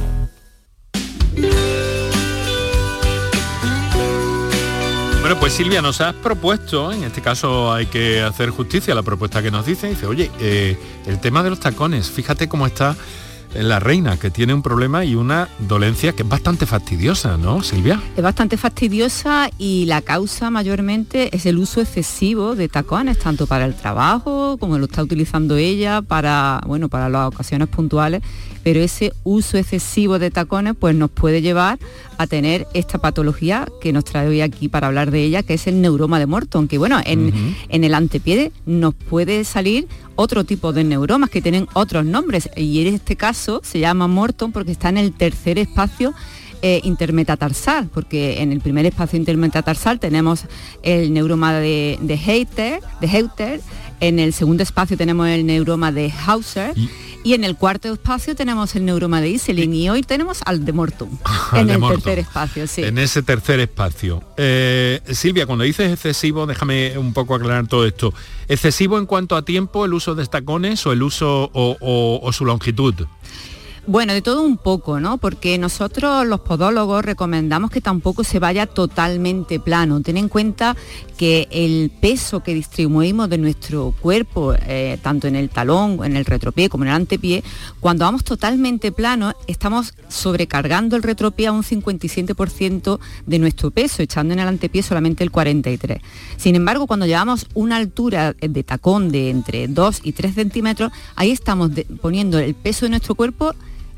Bueno, 5.31 5.39
pues 5.39 5.53
Silvia, 5.53 5.81
nos 5.81 6.01
has 6.01 6.13
propuesto, 6.13 6.91
en 6.91 7.05
este 7.05 7.21
caso 7.21 7.71
hay 7.71 7.85
que 7.85 8.21
hacer 8.21 8.49
justicia 8.49 8.91
a 8.91 8.95
la 8.97 9.01
propuesta 9.01 9.41
que 9.41 9.49
nos 9.49 9.65
dice, 9.65 9.87
dice, 9.87 10.05
oye, 10.05 10.29
eh, 10.41 10.77
el 11.07 11.21
tema 11.21 11.41
de 11.41 11.49
los 11.49 11.61
tacones, 11.61 12.11
fíjate 12.11 12.49
cómo 12.49 12.67
está 12.67 12.97
la 13.53 13.79
reina, 13.79 14.17
que 14.17 14.29
tiene 14.29 14.53
un 14.53 14.61
problema 14.61 15.05
y 15.05 15.15
una 15.15 15.47
dolencia 15.59 16.11
que 16.11 16.23
es 16.23 16.27
bastante 16.27 16.65
fastidiosa, 16.65 17.37
¿no, 17.37 17.63
Silvia? 17.63 18.01
Es 18.15 18.23
bastante 18.23 18.57
fastidiosa 18.57 19.49
y 19.57 19.85
la 19.85 20.01
causa 20.01 20.49
mayormente 20.49 21.33
es 21.33 21.45
el 21.45 21.59
uso 21.59 21.79
excesivo 21.79 22.55
de 22.55 22.67
tacones, 22.67 23.17
tanto 23.17 23.47
para 23.47 23.63
el 23.63 23.73
trabajo 23.73 24.57
como 24.57 24.77
lo 24.77 24.85
está 24.85 25.01
utilizando 25.01 25.55
ella 25.55 26.01
para, 26.01 26.61
bueno, 26.65 26.89
para 26.89 27.07
las 27.07 27.27
ocasiones 27.27 27.69
puntuales, 27.69 28.21
pero 28.63 28.79
ese 28.79 29.13
uso 29.23 29.57
excesivo 29.57 30.19
de 30.19 30.31
tacones 30.31 30.75
pues 30.79 30.95
nos 30.95 31.09
puede 31.09 31.41
llevar 31.41 31.79
a 32.17 32.27
tener 32.27 32.67
esta 32.73 32.99
patología 32.99 33.67
que 33.81 33.93
nos 33.93 34.05
trae 34.05 34.27
hoy 34.27 34.41
aquí 34.41 34.69
para 34.69 34.87
hablar 34.87 35.11
de 35.11 35.23
ella, 35.23 35.43
que 35.43 35.55
es 35.55 35.67
el 35.67 35.81
neuroma 35.81 36.19
de 36.19 36.27
Morton, 36.27 36.67
que 36.67 36.77
bueno, 36.77 36.99
en, 37.05 37.55
en 37.69 37.83
el 37.83 37.93
antepié 37.93 38.51
nos 38.65 38.93
puede 38.93 39.43
salir 39.43 39.87
otro 40.15 40.43
tipo 40.43 40.73
de 40.73 40.83
neuromas 40.83 41.29
que 41.29 41.41
tienen 41.41 41.67
otros 41.73 42.05
nombres 42.05 42.49
y 42.55 42.81
en 42.81 42.93
este 42.93 43.15
caso 43.15 43.61
se 43.63 43.79
llama 43.79 44.07
Morton 44.07 44.51
porque 44.51 44.71
está 44.71 44.89
en 44.89 44.97
el 44.97 45.13
tercer 45.13 45.57
espacio 45.57 46.13
eh, 46.63 46.79
intermetatarsal, 46.83 47.87
porque 47.87 48.39
en 48.39 48.51
el 48.51 48.61
primer 48.61 48.85
espacio 48.85 49.17
intermetatarsal 49.17 49.99
tenemos 49.99 50.45
el 50.83 51.11
neuroma 51.11 51.55
de, 51.55 51.97
de 52.01 52.13
Heiter, 52.13 52.81
de 52.99 53.07
Heuter, 53.07 53.61
en 54.01 54.19
el 54.19 54.33
segundo 54.33 54.63
espacio 54.63 54.97
tenemos 54.97 55.27
el 55.29 55.45
neuroma 55.45 55.91
de 55.91 56.11
Hauser. 56.25 56.73
Y, 57.23 57.35
en 57.35 57.43
el 57.43 57.55
cuarto 57.55 57.93
espacio 57.93 58.35
tenemos 58.35 58.75
el 58.75 58.83
neuroma 58.83 59.21
de 59.21 59.29
Iselin 59.29 59.71
y 59.75 59.89
hoy 59.91 60.01
tenemos 60.01 60.41
al 60.43 60.65
de 60.65 60.73
Morton 60.73 61.07
en 61.53 61.69
el 61.69 61.79
tercer 61.79 62.17
espacio, 62.17 62.65
sí. 62.65 62.83
En 62.83 62.97
ese 62.97 63.21
tercer 63.21 63.59
espacio. 63.59 64.23
Eh, 64.37 64.99
Silvia, 65.11 65.45
cuando 65.45 65.63
dices 65.63 65.93
excesivo, 65.93 66.47
déjame 66.47 66.97
un 66.97 67.13
poco 67.13 67.35
aclarar 67.35 67.67
todo 67.67 67.85
esto. 67.85 68.11
¿Excesivo 68.47 68.97
en 68.97 69.05
cuanto 69.05 69.35
a 69.35 69.45
tiempo 69.45 69.85
el 69.85 69.93
uso 69.93 70.15
de 70.15 70.23
estacones 70.23 70.83
o 70.87 70.91
el 70.93 71.03
uso 71.03 71.51
o, 71.53 72.19
o 72.23 72.33
su 72.33 72.43
longitud? 72.43 72.95
Bueno, 73.91 74.13
de 74.13 74.21
todo 74.21 74.41
un 74.43 74.55
poco, 74.55 75.01
¿no? 75.01 75.17
Porque 75.17 75.57
nosotros 75.57 76.25
los 76.25 76.39
podólogos 76.39 77.03
recomendamos 77.03 77.71
que 77.71 77.81
tampoco 77.81 78.23
se 78.23 78.39
vaya 78.39 78.65
totalmente 78.65 79.59
plano. 79.59 79.99
Ten 79.99 80.15
en 80.15 80.29
cuenta 80.29 80.77
que 81.17 81.49
el 81.51 81.91
peso 81.99 82.41
que 82.41 82.53
distribuimos 82.53 83.29
de 83.29 83.37
nuestro 83.37 83.93
cuerpo, 83.99 84.53
eh, 84.65 84.97
tanto 85.01 85.27
en 85.27 85.35
el 85.35 85.49
talón, 85.49 85.99
en 86.05 86.15
el 86.15 86.23
retropié 86.23 86.69
como 86.69 86.85
en 86.85 86.87
el 86.87 86.95
antepié, 86.95 87.43
cuando 87.81 88.05
vamos 88.05 88.23
totalmente 88.23 88.93
plano, 88.93 89.33
estamos 89.45 89.93
sobrecargando 90.07 90.95
el 90.95 91.03
retropié 91.03 91.47
a 91.47 91.51
un 91.51 91.63
57% 91.63 92.97
de 93.25 93.39
nuestro 93.39 93.71
peso, 93.71 94.01
echando 94.01 94.33
en 94.33 94.39
el 94.39 94.47
antepié 94.47 94.83
solamente 94.83 95.25
el 95.25 95.33
43%. 95.33 95.99
Sin 96.37 96.55
embargo, 96.55 96.87
cuando 96.87 97.07
llevamos 97.07 97.45
una 97.55 97.75
altura 97.75 98.31
de 98.39 98.63
tacón 98.63 99.11
de 99.11 99.31
entre 99.31 99.67
2 99.67 99.99
y 100.03 100.13
3 100.13 100.33
centímetros, 100.33 100.93
ahí 101.17 101.31
estamos 101.31 101.71
poniendo 102.01 102.39
el 102.39 102.53
peso 102.53 102.85
de 102.85 102.91
nuestro 102.91 103.15
cuerpo 103.15 103.53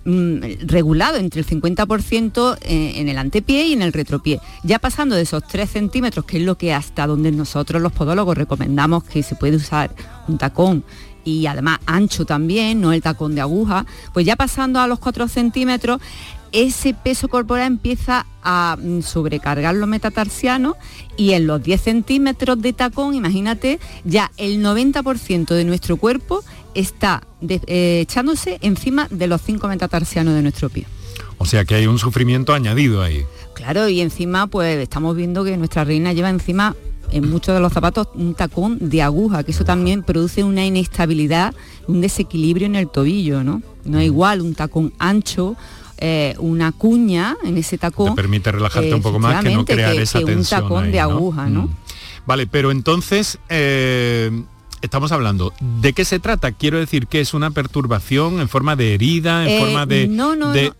Mm, 0.05 0.67
regulado 0.67 1.15
entre 1.15 1.39
el 1.39 1.47
50% 1.47 2.57
eh, 2.63 2.93
en 2.97 3.07
el 3.07 3.17
antepié 3.17 3.67
y 3.67 3.73
en 3.73 3.81
el 3.81 3.93
retropié. 3.93 4.41
Ya 4.63 4.77
pasando 4.77 5.15
de 5.15 5.21
esos 5.21 5.47
3 5.47 5.69
centímetros, 5.69 6.25
que 6.25 6.37
es 6.39 6.43
lo 6.43 6.57
que 6.57 6.73
hasta 6.73 7.07
donde 7.07 7.31
nosotros 7.31 7.81
los 7.81 7.93
podólogos 7.93 8.37
recomendamos 8.37 9.05
que 9.05 9.23
se 9.23 9.35
puede 9.35 9.55
usar 9.55 9.95
un 10.27 10.37
tacón 10.37 10.83
y 11.23 11.45
además 11.45 11.79
ancho 11.85 12.25
también, 12.25 12.81
no 12.81 12.91
el 12.91 13.01
tacón 13.01 13.33
de 13.33 13.39
aguja, 13.39 13.85
pues 14.13 14.25
ya 14.25 14.35
pasando 14.35 14.81
a 14.81 14.87
los 14.87 14.99
4 14.99 15.29
centímetros, 15.29 16.01
ese 16.53 16.93
peso 16.93 17.27
corporal 17.27 17.67
empieza 17.67 18.25
a 18.43 18.77
mm, 18.79 19.01
sobrecargar 19.01 19.75
los 19.75 19.89
metatarsianos 19.89 20.75
y 21.17 21.33
en 21.33 21.47
los 21.47 21.61
10 21.61 21.81
centímetros 21.81 22.61
de 22.61 22.71
tacón, 22.71 23.15
imagínate, 23.15 23.79
ya 24.05 24.31
el 24.37 24.63
90% 24.63 25.53
de 25.53 25.65
nuestro 25.65 25.97
cuerpo 25.97 26.43
está 26.75 27.23
eh, 27.41 27.99
echándose 28.01 28.59
encima 28.61 29.07
de 29.09 29.27
los 29.27 29.41
5 29.41 29.67
metatarsianos 29.67 30.35
de 30.35 30.41
nuestro 30.43 30.69
pie. 30.69 30.85
O 31.39 31.45
sea 31.45 31.65
que 31.65 31.75
hay 31.75 31.87
un 31.87 31.99
sufrimiento 31.99 32.53
añadido 32.53 33.01
ahí. 33.01 33.25
Claro, 33.55 33.89
y 33.89 34.01
encima 34.01 34.47
pues 34.47 34.77
estamos 34.77 35.15
viendo 35.15 35.43
que 35.43 35.57
nuestra 35.57 35.83
reina 35.83 36.13
lleva 36.13 36.29
encima 36.29 36.75
en 37.11 37.29
muchos 37.29 37.53
de 37.53 37.61
los 37.61 37.73
zapatos 37.73 38.07
un 38.15 38.33
tacón 38.33 38.77
de 38.79 39.01
aguja, 39.01 39.43
que 39.43 39.51
eso 39.51 39.65
también 39.65 40.03
produce 40.03 40.43
una 40.43 40.65
inestabilidad, 40.65 41.53
un 41.87 42.01
desequilibrio 42.01 42.65
en 42.65 42.75
el 42.75 42.89
tobillo, 42.89 43.43
¿no? 43.43 43.61
No 43.85 43.99
es 43.99 44.05
igual 44.05 44.41
un 44.41 44.55
tacón 44.55 44.93
ancho 44.99 45.55
eh, 45.97 46.35
una 46.39 46.71
cuña 46.71 47.35
en 47.43 47.57
ese 47.57 47.77
tacón. 47.77 48.09
Te 48.09 48.15
permite 48.15 48.51
relajarte 48.51 48.93
un 48.93 49.01
poco 49.01 49.19
más 49.19 49.43
que 49.43 49.53
no 49.53 49.65
crear 49.65 49.95
esa 49.95 50.19
tensión. 50.19 50.63
Un 50.63 50.69
tacón 50.69 50.91
de 50.91 50.99
aguja, 50.99 51.47
¿no? 51.47 51.63
Mm. 51.63 51.75
Vale, 52.25 52.47
pero 52.47 52.71
entonces 52.71 53.37
eh, 53.49 54.31
estamos 54.81 55.11
hablando. 55.11 55.53
¿De 55.81 55.93
qué 55.93 56.05
se 56.05 56.19
trata? 56.19 56.51
Quiero 56.51 56.77
decir 56.77 57.07
que 57.07 57.19
es 57.21 57.33
una 57.33 57.51
perturbación 57.51 58.39
en 58.39 58.49
forma 58.49 58.75
de 58.75 58.93
herida, 58.93 59.43
en 59.43 59.49
Eh, 59.49 59.59
forma 59.59 59.85
de, 59.85 60.07
no, 60.07 60.35
no, 60.35 60.51
de, 60.51 60.69
no. 60.69 60.75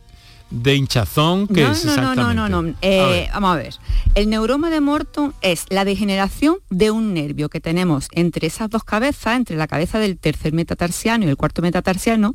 De 0.53 0.75
hinchazón, 0.75 1.47
que 1.47 1.63
no, 1.63 1.71
es 1.71 1.83
no, 1.83 1.95
no, 1.95 2.01
exactamente. 2.01 2.35
no, 2.35 2.49
no, 2.49 2.61
no. 2.61 2.75
Eh, 2.81 3.27
vamos 3.33 3.53
a 3.53 3.55
ver. 3.55 3.73
El 4.13 4.29
neuroma 4.29 4.69
de 4.69 4.81
Morton 4.81 5.33
es 5.41 5.65
la 5.69 5.83
degeneración 5.83 6.57
de 6.69 6.91
un 6.91 7.13
nervio 7.13 7.49
que 7.49 7.59
tenemos 7.59 8.07
entre 8.11 8.47
esas 8.47 8.69
dos 8.69 8.83
cabezas, 8.83 9.35
entre 9.35 9.57
la 9.57 9.67
cabeza 9.67 9.97
del 9.97 10.17
tercer 10.19 10.53
metatarsiano 10.53 11.25
y 11.25 11.29
el 11.29 11.37
cuarto 11.37 11.63
metatarsiano, 11.63 12.33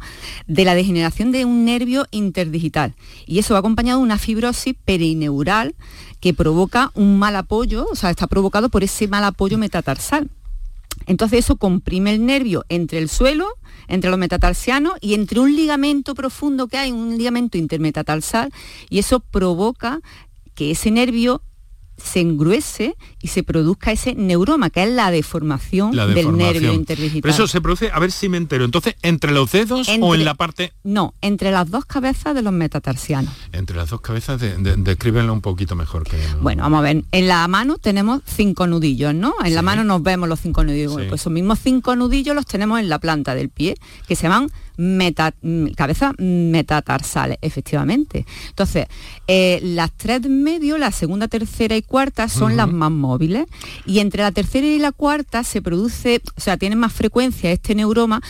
de 0.49 0.65
la 0.65 0.75
degeneración 0.75 1.31
de 1.31 1.45
un 1.45 1.65
nervio 1.65 2.07
interdigital. 2.11 2.95
Y 3.25 3.39
eso 3.39 3.55
va 3.55 3.61
acompañado 3.61 4.01
de 4.01 4.05
una 4.05 4.19
fibrosis 4.19 4.75
perineural 4.85 5.77
que 6.21 6.35
provoca 6.35 6.91
un 6.95 7.19
mal 7.19 7.37
apoyo, 7.37 7.87
o 7.91 7.95
sea, 7.95 8.11
está 8.11 8.27
provocado 8.27 8.69
por 8.69 8.83
ese 8.83 9.07
mal 9.07 9.23
apoyo 9.23 9.59
metatarsal. 9.59 10.29
Entonces 11.07 11.41
eso 11.41 11.57
comprime 11.57 12.15
el 12.15 12.25
nervio 12.25 12.65
entre 12.69 12.99
el 12.99 13.09
suelo, 13.09 13.49
entre 13.89 14.11
los 14.11 14.19
metatarsianos 14.19 14.95
y 15.01 15.15
entre 15.15 15.41
un 15.41 15.55
ligamento 15.55 16.15
profundo 16.15 16.69
que 16.69 16.77
hay, 16.79 16.93
un 16.93 17.17
ligamento 17.17 17.59
intermetatarsal, 17.59 18.51
y 18.91 18.99
eso 18.99 19.21
provoca 19.21 20.01
que 20.55 20.73
ese 20.73 20.91
nervio 20.91 21.43
se 22.03 22.21
engruese 22.21 22.97
y 23.21 23.29
se 23.29 23.43
produzca 23.43 23.93
ese 23.93 24.15
neuroma, 24.15 24.71
que 24.71 24.83
es 24.85 24.91
la 24.91 25.11
deformación, 25.11 25.95
La 25.97 26.07
del 26.07 26.37
nervio 26.37 26.73
interdigital. 26.73 27.23
Pero 27.23 27.35
eso 27.35 27.47
se 27.47 27.61
produce, 27.61 27.91
a 27.93 27.99
ver 27.99 28.13
si 28.13 28.29
me 28.29 28.37
entero. 28.37 28.65
Entonces, 28.65 28.95
¿entre 29.03 29.33
los 29.33 29.51
dedos 29.53 29.89
o 30.01 30.15
en 30.15 30.25
la 30.25 30.35
parte, 30.35 30.73
No, 30.85 31.15
entre 31.21 31.51
las 31.51 31.71
dos 31.71 31.85
cabezas 31.85 32.35
de 32.35 32.43
los 32.43 32.53
metatarsianos. 32.53 33.33
entre 33.53 33.77
las 33.77 33.91
dos 33.91 34.01
cabezas? 34.01 34.41
De, 34.41 34.57
de- 34.57 34.77
descríbenlo 34.77 35.33
un 35.33 35.41
poquito 35.41 35.75
mejor. 35.77 36.05
Que 36.05 36.17
Bueno, 36.41 36.63
vamos 36.63 36.79
a 36.79 36.83
ver. 36.83 37.05
En 37.13 37.29
la 37.29 37.47
mano 37.49 37.79
tenemos 37.79 38.23
cinco 38.27 38.67
nudillos, 38.67 39.15
¿no? 39.15 39.35
En 39.45 39.55
la 39.55 39.63
mano 39.63 39.85
nos 39.85 40.03
vemos 40.03 40.29
los 40.29 40.41
cinco 40.41 40.65
nudillos. 40.65 40.93
Bueno, 40.93 41.09
Pues 41.09 41.21
esos 41.23 41.33
mismos 41.33 41.59
cinco 41.63 41.97
nudillos 41.97 42.35
los 42.35 42.47
tenemos 42.47 42.81
en 42.81 42.89
la 42.89 42.99
planta 42.99 43.35
del 43.35 43.49
pie, 43.51 43.77
que 44.07 44.15
se 44.17 44.25
llaman 44.25 44.51
meta, 44.79 45.35
mm, 45.43 45.67
cabezas 45.77 46.13
metatarsales, 46.19 47.39
efectivamente. 47.43 48.25
Entonces, 48.49 48.87
eh, 49.27 49.61
las 49.63 49.91
tres 49.93 50.23
de 50.23 50.29
en 50.29 50.43
medio, 50.43 50.79
la 50.79 50.93
segunda, 50.93 51.27
tercera 51.27 51.77
y 51.77 51.83
cuarta, 51.83 52.29
son 52.29 52.57
las 52.57 52.71
más 52.71 52.91
móviles. 52.91 53.47
Y 53.85 53.99
entre 53.99 54.23
la 54.23 54.33
tercera 54.33 54.67
y 54.67 54.79
la 54.79 54.93
cuarta 54.93 55.43
se 55.43 55.61
produce, 55.61 56.23
o 56.37 56.41
sea, 56.41 56.57
tiene 56.57 56.77
más 56.77 56.93
frecuencia 56.93 57.51
este 57.51 57.75
neuroma 57.75 58.23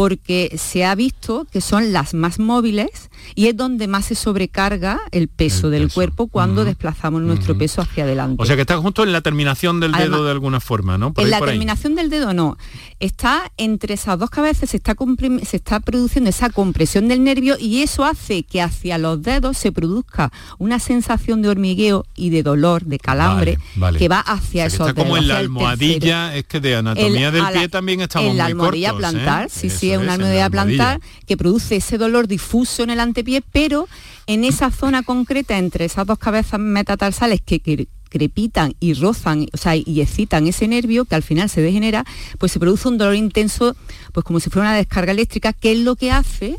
porque 0.00 0.56
se 0.56 0.86
ha 0.86 0.94
visto 0.94 1.46
que 1.52 1.60
son 1.60 1.92
las 1.92 2.14
más 2.14 2.38
móviles 2.38 3.10
y 3.34 3.48
es 3.48 3.56
donde 3.58 3.86
más 3.86 4.06
se 4.06 4.14
sobrecarga 4.14 4.98
el 5.10 5.28
peso 5.28 5.68
del 5.68 5.92
cuerpo 5.92 6.28
cuando 6.28 6.64
desplazamos 6.64 7.20
nuestro 7.20 7.58
peso 7.58 7.82
hacia 7.82 8.04
adelante. 8.04 8.42
O 8.42 8.46
sea 8.46 8.56
que 8.56 8.62
está 8.62 8.78
justo 8.78 9.02
en 9.02 9.12
la 9.12 9.20
terminación 9.20 9.78
del 9.78 9.92
dedo 9.92 10.24
de 10.24 10.30
alguna 10.30 10.58
forma, 10.58 10.96
¿no? 10.96 11.12
Por 11.12 11.20
en 11.22 11.26
ahí, 11.26 11.30
la 11.32 11.38
por 11.38 11.48
ahí. 11.50 11.52
terminación 11.56 11.94
del 11.96 12.08
dedo 12.08 12.32
no. 12.32 12.56
Está 12.98 13.52
entre 13.58 13.92
esas 13.92 14.18
dos 14.18 14.30
cabezas, 14.30 14.70
se 14.70 14.78
está, 14.78 14.94
comprim- 14.94 15.44
se 15.44 15.58
está 15.58 15.80
produciendo 15.80 16.30
esa 16.30 16.48
compresión 16.48 17.06
del 17.06 17.22
nervio 17.22 17.56
y 17.60 17.82
eso 17.82 18.02
hace 18.06 18.42
que 18.42 18.62
hacia 18.62 18.96
los 18.96 19.20
dedos 19.20 19.58
se 19.58 19.70
produzca 19.70 20.32
una 20.58 20.78
sensación 20.78 21.42
de 21.42 21.50
hormigueo 21.50 22.06
y 22.16 22.30
de 22.30 22.42
dolor, 22.42 22.86
de 22.86 22.98
calambre, 22.98 23.58
Vale. 23.76 23.98
que 23.98 24.08
va 24.08 24.20
hacia 24.20 24.64
O 24.64 24.70
sea, 24.70 24.70
que 24.70 24.74
esos 24.76 24.88
está 24.88 25.02
como 25.02 25.14
dedos, 25.16 25.24
en 25.24 25.28
la 25.28 25.38
almohadilla, 25.38 26.34
es 26.36 26.44
que 26.44 26.60
de 26.60 26.76
anatomía 26.76 27.28
El- 27.28 27.34
del 27.34 27.42
la- 27.42 27.50
pie 27.52 27.68
también 27.68 28.00
estamos 28.00 28.30
en 28.30 28.38
la 28.38 28.44
muy 28.44 28.50
almohadilla 28.52 28.92
cortos, 28.92 29.10
¿eh? 29.10 29.12
plantar, 29.12 29.50
sí, 29.50 29.68
sí, 29.68 29.89
Es 29.94 30.00
una 30.00 30.14
almohadilla 30.14 30.50
plantar 30.50 31.00
que 31.26 31.36
produce 31.36 31.76
ese 31.76 31.98
dolor 31.98 32.28
difuso 32.28 32.82
en 32.82 32.90
el 32.90 33.00
antepié, 33.00 33.42
pero 33.52 33.88
en 34.26 34.44
esa 34.44 34.70
zona 34.70 35.02
concreta 35.02 35.58
entre 35.58 35.84
esas 35.84 36.06
dos 36.06 36.18
cabezas 36.18 36.60
metatarsales 36.60 37.40
que, 37.40 37.60
que 37.60 37.88
crepitan 38.10 38.74
y 38.80 38.94
rozan, 38.94 39.46
o 39.52 39.56
sea, 39.56 39.76
y 39.76 40.00
excitan 40.00 40.46
ese 40.46 40.68
nervio 40.68 41.06
que 41.06 41.14
al 41.14 41.22
final 41.22 41.48
se 41.48 41.62
degenera, 41.62 42.04
pues 42.38 42.52
se 42.52 42.60
produce 42.60 42.88
un 42.88 42.98
dolor 42.98 43.14
intenso, 43.14 43.74
pues 44.12 44.24
como 44.24 44.40
si 44.40 44.50
fuera 44.50 44.68
una 44.68 44.76
descarga 44.76 45.12
eléctrica, 45.12 45.52
que 45.52 45.72
es 45.72 45.78
lo 45.78 45.96
que 45.96 46.10
hace 46.10 46.58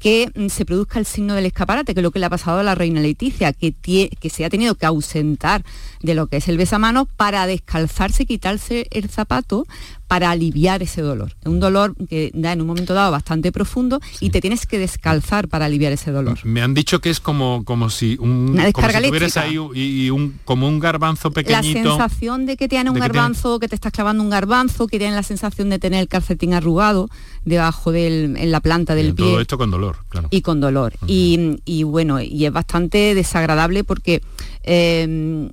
que 0.00 0.32
mm, 0.34 0.48
se 0.48 0.64
produzca 0.64 0.98
el 0.98 1.06
signo 1.06 1.34
del 1.34 1.46
escaparate, 1.46 1.94
que 1.94 2.00
es 2.00 2.02
lo 2.02 2.10
que 2.10 2.18
le 2.18 2.26
ha 2.26 2.30
pasado 2.30 2.58
a 2.58 2.62
la 2.62 2.74
reina 2.74 3.00
Leticia, 3.00 3.52
que, 3.52 3.72
tie- 3.74 4.10
que 4.18 4.30
se 4.30 4.44
ha 4.44 4.50
tenido 4.50 4.74
que 4.74 4.86
ausentar 4.86 5.62
de 6.02 6.14
lo 6.14 6.26
que 6.26 6.38
es 6.38 6.48
el 6.48 6.56
besamanos 6.56 7.06
para 7.16 7.46
descalzarse, 7.46 8.24
quitarse 8.26 8.86
el 8.90 9.08
zapato 9.10 9.66
para 10.08 10.30
aliviar 10.32 10.82
ese 10.82 11.02
dolor. 11.02 11.36
Es 11.40 11.46
un 11.46 11.60
dolor 11.60 11.94
que 12.08 12.32
da 12.34 12.52
en 12.52 12.60
un 12.62 12.66
momento 12.66 12.94
dado 12.94 13.12
bastante 13.12 13.52
profundo 13.52 14.00
y 14.20 14.30
te 14.30 14.40
tienes 14.40 14.66
que 14.66 14.78
descalzar 14.78 15.46
para 15.46 15.66
aliviar 15.66 15.92
ese 15.92 16.10
dolor. 16.10 16.38
Me 16.44 16.62
han 16.62 16.74
dicho 16.74 17.00
que 17.00 17.10
es 17.10 17.20
como, 17.20 17.62
como 17.64 17.90
si 17.90 18.16
un 18.18 18.48
Una 18.50 18.72
como 18.72 18.90
si 18.90 19.02
tuvieras 19.02 19.36
ahí 19.36 19.56
y, 19.74 20.10
un 20.10 20.40
como 20.44 20.66
un 20.66 20.80
garbanzo 20.80 21.28
La 21.28 21.34
pequeñito. 21.34 21.90
sensación 21.90 22.44
de 22.46 22.56
que 22.56 22.66
tiene 22.66 22.90
un 22.90 22.94
tiene- 22.96 23.06
garbanzo, 23.06 23.60
que 23.60 23.68
te 23.68 23.76
estás 23.76 23.92
clavando 23.92 24.24
un 24.24 24.30
garbanzo, 24.30 24.88
que 24.88 24.98
tienes 24.98 25.14
la 25.14 25.22
sensación 25.22 25.68
de 25.70 25.78
tener 25.78 26.00
el 26.00 26.08
calcetín 26.08 26.54
arrugado 26.54 27.08
debajo 27.44 27.92
del, 27.92 28.36
en 28.36 28.50
la 28.50 28.60
planta 28.60 28.96
del 28.96 29.14
pie. 29.14 29.24
Todo 29.26 29.40
esto 29.40 29.58
con 29.58 29.70
dolor. 29.70 29.89
Dolor, 29.92 30.04
claro. 30.08 30.28
Y 30.30 30.42
con 30.42 30.60
dolor. 30.60 30.94
y, 31.06 31.60
y, 31.64 31.82
bueno, 31.82 32.20
y 32.20 32.44
es 32.44 32.52
bastante 32.52 33.14
desagradable 33.14 33.84
porque 33.84 34.22
eh, 34.62 35.48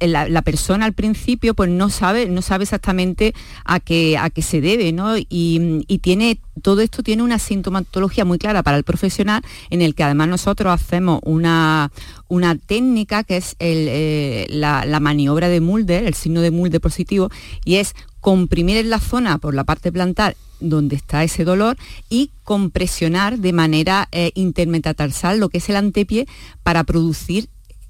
la, 0.00 0.42
persona 0.42 0.84
al 0.84 0.92
principio 0.92 1.54
pues 1.54 1.70
no 1.70 1.90
sabe, 1.90 2.26
no 2.28 2.42
sabe 2.42 2.64
exactamente 2.64 3.34
a 3.64 3.78
qué, 3.78 4.18
a 4.18 4.30
qué 4.30 4.42
se 4.42 4.60
debe, 4.60 4.92
¿no? 4.92 5.16
Y, 5.16 5.84
tiene, 6.02 6.40
todo 6.62 6.80
esto 6.80 7.02
tiene 7.02 7.22
una 7.22 7.38
sintomatología 7.38 8.24
muy 8.24 8.38
clara 8.38 8.62
para 8.62 8.76
el 8.76 8.84
profesional, 8.84 9.42
en 9.70 9.82
el 9.82 9.94
que 9.94 10.02
además 10.02 10.28
nosotros 10.28 10.72
hacemos 10.72 11.20
una, 11.24 11.92
una 12.28 12.56
técnica 12.56 13.22
que 13.22 13.36
es 13.36 13.54
eh, 13.60 14.46
la, 14.50 14.84
la, 14.84 15.00
maniobra 15.00 15.48
de 15.48 15.60
Mulder, 15.60 16.04
el 16.04 16.14
signo 16.14 16.40
de 16.40 16.50
Mulder 16.50 16.80
positivo, 16.80 17.30
y 17.64 17.76
es 17.76 17.94
comprimir 18.20 18.76
en 18.76 18.90
la 18.90 19.00
zona 19.00 19.38
por 19.38 19.54
la 19.54 19.64
parte 19.64 19.92
plantar 19.92 20.36
donde 20.60 20.96
está 20.96 21.24
ese 21.24 21.44
dolor 21.44 21.76
y 22.08 22.30
compresionar 22.44 23.38
de 23.38 23.52
manera 23.52 24.08
eh, 24.12 24.30
intermetatarsal 24.34 25.40
lo 25.40 25.48
que 25.48 25.58
es 25.58 25.68
el 25.68 25.76
antepié 25.76 26.26
para 26.62 26.84
producir 26.84 27.48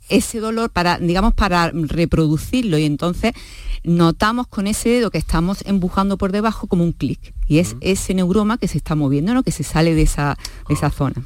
ese 0.09 0.41
dolor 0.41 0.71
para, 0.71 0.99
digamos, 0.99 1.35
para 1.35 1.71
reproducirlo 1.73 2.79
y 2.79 2.85
entonces 2.85 3.33
notamos 3.85 4.47
con 4.47 4.67
ese 4.67 4.89
dedo 4.91 5.11
que 5.11 5.19
estamos 5.19 5.63
empujando 5.67 6.19
por 6.19 6.33
debajo 6.33 6.67
como 6.67 6.85
un 6.85 6.93
clic 6.93 7.35
y 7.47 7.59
es 7.59 7.77
ese 7.81 8.15
neuroma 8.15 8.59
que 8.59 8.69
se 8.69 8.79
está 8.79 8.95
moviendo, 8.95 9.33
¿no? 9.35 9.43
que 9.43 9.53
se 9.53 9.63
sale 9.63 9.95
de 9.95 10.03
esa, 10.03 10.37
de 10.69 10.75
esa 10.75 10.91
zona. 10.91 11.23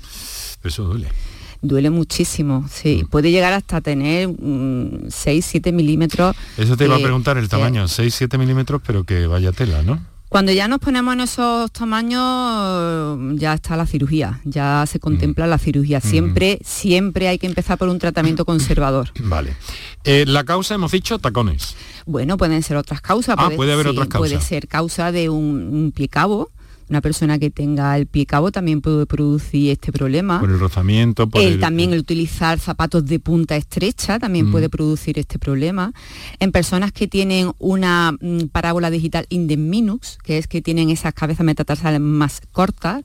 Eso 0.63 0.85
duele. 0.85 1.09
Duele 1.65 1.89
muchísimo, 1.89 2.69
sí. 2.71 3.07
Puede 3.09 3.31
llegar 3.31 3.55
hasta 3.55 3.81
tener 3.81 4.29
6, 4.29 4.39
mm, 4.39 5.09
7 5.09 5.73
milímetros. 5.73 6.37
Eso 6.59 6.77
te 6.77 6.85
iba 6.85 6.97
a 6.97 6.99
preguntar 6.99 7.39
el 7.39 7.49
tamaño, 7.49 7.89
6, 7.89 8.15
7 8.15 8.37
milímetros, 8.37 8.83
pero 8.87 9.05
que 9.05 9.27
vaya 9.27 9.51
tela, 9.51 9.83
¿no? 9.83 9.99
Cuando 10.29 10.53
ya 10.53 10.69
nos 10.69 10.79
ponemos 10.81 11.15
en 11.15 11.21
esos 11.21 11.73
tamaños, 11.73 13.19
ya 13.41 13.55
está 13.55 13.79
la 13.79 13.87
cirugía, 13.87 14.43
ya 14.45 14.85
se 14.87 15.01
contempla 15.01 15.47
la 15.47 15.57
cirugía. 15.57 16.03
Siempre, 16.03 16.59
siempre 16.63 17.29
hay 17.29 17.39
que 17.39 17.47
empezar 17.47 17.79
por 17.79 17.89
un 17.89 17.99
tratamiento 17.99 18.45
conservador. 18.45 19.11
Vale. 19.21 19.57
Eh, 20.05 20.25
la 20.27 20.45
causa, 20.45 20.75
hemos 20.75 20.93
dicho, 20.93 21.19
tacones. 21.19 21.77
Bueno, 22.05 22.37
pueden 22.37 22.63
ser 22.63 22.77
otras 22.77 23.01
causas. 23.01 23.37
Ah, 23.39 23.49
puede, 23.57 23.73
haber 23.73 23.87
otras 23.87 24.09
causas. 24.09 24.33
Puede 24.33 24.45
ser 24.45 24.69
causa 24.69 25.13
de 25.13 25.31
un, 25.31 25.71
un 25.73 25.93
pie 25.93 26.09
cabo, 26.09 26.51
una 26.89 27.01
persona 27.01 27.39
que 27.39 27.51
tenga 27.51 27.97
el 27.97 28.07
pie 28.07 28.27
cabo 28.27 28.53
también 28.53 28.81
puede 28.81 29.07
producir 29.07 29.71
este 29.71 29.93
problema. 29.93 30.41
Por 30.41 30.51
el 30.51 30.59
rozamiento, 30.59 31.29
por 31.29 31.43
el, 31.43 31.61
También 31.61 31.93
el 31.93 32.01
utilizar 32.01 32.59
zapatos 32.59 33.05
de 33.07 33.19
punta 33.21 33.57
estrecha 33.57 34.19
también 34.19 34.51
puede 34.51 34.69
mm. 34.69 34.71
producir 34.71 35.19
este 35.19 35.39
problema. 35.39 35.93
En 36.39 36.53
personas 36.53 36.93
que 36.93 37.09
tienen 37.09 37.53
una 37.59 38.17
mm, 38.21 38.49
parábola 38.53 38.91
digital 38.91 39.27
indeminux, 39.29 40.19
que 40.23 40.39
es 40.39 40.47
que 40.47 40.63
tienen 40.63 40.91
esas 40.91 41.15
cabezas 41.15 41.45
metatarsales 41.45 42.01
más 42.01 42.43
cortas, 42.53 43.05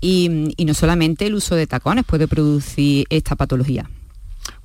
y, 0.00 0.52
y 0.56 0.64
no 0.64 0.74
solamente 0.74 1.26
el 1.26 1.34
uso 1.34 1.54
de 1.54 1.66
tacones 1.66 2.04
puede 2.04 2.28
producir 2.28 3.06
esta 3.08 3.34
patología. 3.34 3.88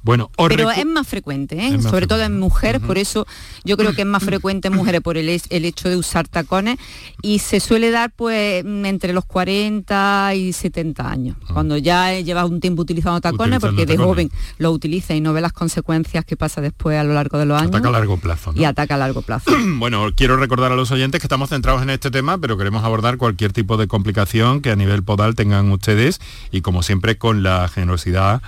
Bueno, 0.03 0.31
pero 0.36 0.72
es 0.72 0.86
más 0.86 1.08
frecuente, 1.08 1.58
¿eh? 1.63 1.79
sobre 1.81 2.08
todo 2.08 2.24
en 2.24 2.39
mujeres, 2.39 2.81
por 2.81 2.98
eso 2.98 3.27
yo 3.63 3.77
creo 3.77 3.93
que 3.93 4.01
es 4.01 4.08
más 4.08 4.24
frecuente 4.24 4.67
en 4.67 4.75
mujeres 4.75 5.01
por 5.01 5.15
el, 5.15 5.29
hecho 5.29 5.89
de 5.89 5.96
usar 5.96 6.27
tacones 6.27 6.79
y 7.22 7.39
se 7.39 7.60
suele 7.60 7.91
dar 7.91 8.12
pues 8.12 8.65
entre 8.65 9.13
los 9.13 9.25
40 9.25 10.34
y 10.36 10.53
70 10.53 11.08
años, 11.08 11.38
ah. 11.43 11.53
cuando 11.53 11.77
ya 11.77 12.20
llevas 12.20 12.50
un 12.50 12.60
tiempo 12.60 12.81
utilizando 12.81 13.22
tacones, 13.22 13.60
porque 13.60 13.86
de 13.86 13.98
joven 13.98 14.31
lo 14.58 14.72
utiliza 14.72 15.13
y 15.13 15.22
no 15.22 15.34
ve 15.34 15.41
las 15.41 15.53
consecuencias 15.53 16.25
que 16.25 16.36
pasa 16.36 16.62
después 16.62 16.98
a 16.98 17.03
lo 17.03 17.13
largo 17.13 17.38
de 17.38 17.46
los 17.46 17.60
años. 17.60 17.75
Ataca 17.75 17.89
a 17.89 17.91
largo 17.91 18.17
plazo. 18.17 18.53
Y 18.55 18.63
ataca 18.63 18.96
a 18.96 18.98
largo 18.98 19.22
plazo. 19.22 19.51
bueno, 19.77 20.08
quiero 20.15 20.36
recordar 20.38 20.72
a 20.72 20.75
los 20.75 20.89
oyentes 20.89 21.22
que 21.22 21.25
estamos 21.25 21.50
centrados 21.50 21.84
en 21.84 21.91
este 21.91 22.10
tema, 22.10 22.39
pero 22.39 22.58
queremos 22.58 22.84
abordar 22.84 23.17
cualquier 23.17 23.53
tipo 23.53 23.77
de 23.77 23.88
complicación 23.88 24.62
que 24.62 24.72
a 24.72 24.75
nivel 24.75 25.03
podal 25.03 25.36
tengan 25.36 25.72
ustedes 25.72 26.20
y 26.51 26.62
como 26.62 26.81
siempre 26.81 27.20
con 27.20 27.43
la 27.43 27.67
generosidad 27.67 28.41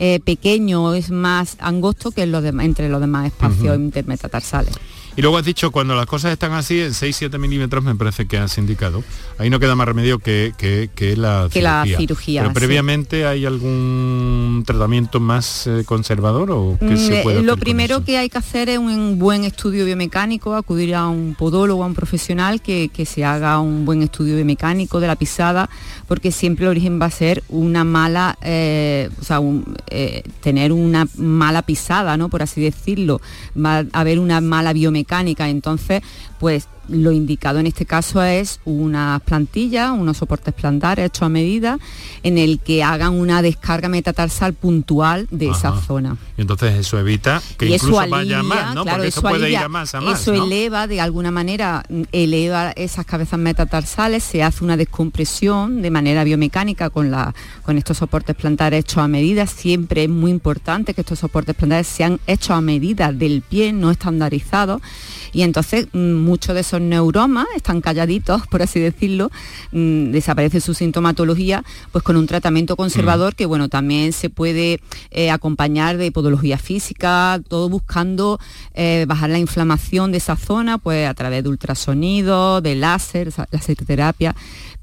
eh, 0.00 0.20
pequeño, 0.20 0.94
es 0.94 1.10
más 1.10 1.56
angosto 1.58 2.12
que 2.12 2.22
entre 2.22 2.88
los 2.88 3.00
demás 3.00 3.26
espacios 3.26 3.76
intermetatarsales. 3.76 4.74
Y 5.18 5.20
luego 5.20 5.36
has 5.36 5.44
dicho, 5.44 5.72
cuando 5.72 5.96
las 5.96 6.06
cosas 6.06 6.30
están 6.30 6.52
así, 6.52 6.80
en 6.80 6.92
6-7 6.92 7.40
milímetros 7.40 7.82
me 7.82 7.92
parece 7.96 8.28
que 8.28 8.38
has 8.38 8.56
indicado, 8.56 9.02
ahí 9.36 9.50
no 9.50 9.58
queda 9.58 9.74
más 9.74 9.88
remedio 9.88 10.20
que, 10.20 10.52
que, 10.56 11.16
la, 11.16 11.48
que 11.52 11.58
cirugía. 11.58 11.90
la 11.90 11.98
cirugía. 11.98 12.42
Pero 12.42 12.54
previamente 12.54 13.26
hay 13.26 13.44
algún 13.44 14.62
tratamiento 14.64 15.18
más 15.18 15.66
eh, 15.66 15.82
conservador 15.84 16.52
o 16.52 16.78
qué 16.78 16.96
se 16.96 17.18
mm, 17.18 17.22
puede 17.24 17.42
Lo 17.42 17.56
primero 17.56 18.04
que 18.04 18.16
hay 18.16 18.28
que 18.30 18.38
hacer 18.38 18.68
es 18.68 18.78
un 18.78 19.18
buen 19.18 19.42
estudio 19.42 19.84
biomecánico, 19.86 20.54
acudir 20.54 20.94
a 20.94 21.08
un 21.08 21.34
podólogo, 21.36 21.82
a 21.82 21.86
un 21.88 21.94
profesional 21.94 22.62
que, 22.62 22.88
se 23.04 23.24
haga 23.24 23.58
un 23.58 23.84
buen 23.84 24.04
estudio 24.04 24.36
biomecánico 24.36 25.00
de 25.00 25.08
la 25.08 25.16
pisada, 25.16 25.68
porque 26.06 26.30
siempre 26.30 26.66
el 26.66 26.70
origen 26.70 27.00
va 27.02 27.06
a 27.06 27.10
ser 27.10 27.42
una 27.48 27.82
mala, 27.82 28.38
eh, 28.40 29.10
o 29.20 29.24
sea, 29.24 29.40
eh, 29.88 30.22
tener 30.42 30.70
una 30.70 31.08
mala 31.16 31.62
pisada, 31.62 32.16
¿no? 32.16 32.28
Por 32.28 32.42
así 32.42 32.60
decirlo. 32.60 33.20
Va 33.56 33.78
a 33.78 34.00
haber 34.00 34.20
una 34.20 34.40
mala 34.40 34.72
biomecánica 34.72 35.07
entonces, 35.10 36.02
pues 36.38 36.68
lo 36.88 37.12
indicado 37.12 37.58
en 37.58 37.66
este 37.66 37.84
caso 37.84 38.22
es 38.22 38.60
una 38.64 39.20
plantilla, 39.24 39.92
unos 39.92 40.16
soportes 40.16 40.54
plantares 40.54 41.06
hechos 41.06 41.22
a 41.22 41.28
medida, 41.28 41.78
en 42.22 42.38
el 42.38 42.60
que 42.60 42.82
hagan 42.82 43.14
una 43.14 43.42
descarga 43.42 43.88
metatarsal 43.88 44.54
puntual 44.54 45.28
de 45.30 45.50
esa 45.50 45.78
zona. 45.82 46.16
Y 46.36 46.42
entonces 46.42 46.74
eso 46.76 46.98
evita 46.98 47.42
que 47.58 47.66
incluso 47.66 48.08
vaya 48.08 48.42
más, 48.42 48.74
¿no? 48.74 48.84
Porque 48.84 49.08
eso, 49.08 49.20
puede 49.22 49.50
ir 49.50 49.58
a 49.58 49.68
más 49.68 49.94
a 49.94 50.00
más. 50.00 50.20
Eso 50.20 50.32
eleva, 50.32 50.86
de 50.86 51.00
alguna 51.00 51.30
manera, 51.30 51.84
eleva 52.12 52.72
esas 52.72 53.04
cabezas 53.04 53.38
metatarsales, 53.38 54.24
se 54.24 54.42
hace 54.42 54.64
una 54.64 54.76
descompresión 54.76 55.82
de 55.82 55.90
manera 55.90 56.24
biomecánica 56.24 56.90
con, 56.90 57.10
la, 57.10 57.34
con 57.62 57.76
estos 57.76 57.98
soportes 57.98 58.34
plantares 58.34 58.80
hechos 58.80 58.98
a 58.98 59.08
medida. 59.08 59.46
Siempre 59.46 60.04
es 60.04 60.10
muy 60.10 60.30
importante 60.30 60.94
que 60.94 61.02
estos 61.02 61.18
soportes 61.18 61.54
plantares 61.54 61.86
sean 61.86 62.18
hechos 62.26 62.50
a 62.50 62.60
medida 62.60 63.12
del 63.12 63.42
pie, 63.42 63.72
no 63.72 63.90
estandarizados 63.90 64.80
y 65.32 65.42
entonces 65.42 65.88
mm, 65.92 66.14
muchos 66.14 66.54
de 66.54 66.62
esos 66.62 66.80
neuromas 66.80 67.46
están 67.54 67.80
calladitos, 67.80 68.46
por 68.46 68.62
así 68.62 68.80
decirlo, 68.80 69.30
mm, 69.72 70.10
desaparece 70.10 70.60
su 70.60 70.74
sintomatología, 70.74 71.64
pues 71.92 72.04
con 72.04 72.16
un 72.16 72.26
tratamiento 72.26 72.76
conservador 72.76 73.32
mm. 73.34 73.36
que 73.36 73.46
bueno, 73.46 73.68
también 73.68 74.12
se 74.12 74.30
puede 74.30 74.80
eh, 75.10 75.30
acompañar 75.30 75.96
de 75.96 76.12
podología 76.12 76.58
física, 76.58 77.40
todo 77.48 77.68
buscando 77.68 78.38
eh, 78.74 79.04
bajar 79.08 79.30
la 79.30 79.38
inflamación 79.38 80.12
de 80.12 80.18
esa 80.18 80.36
zona, 80.36 80.78
pues 80.78 81.08
a 81.08 81.14
través 81.14 81.42
de 81.42 81.48
ultrasonido, 81.48 82.60
de 82.60 82.74
láser, 82.74 83.32
láser 83.50 83.76
terapia 83.76 84.34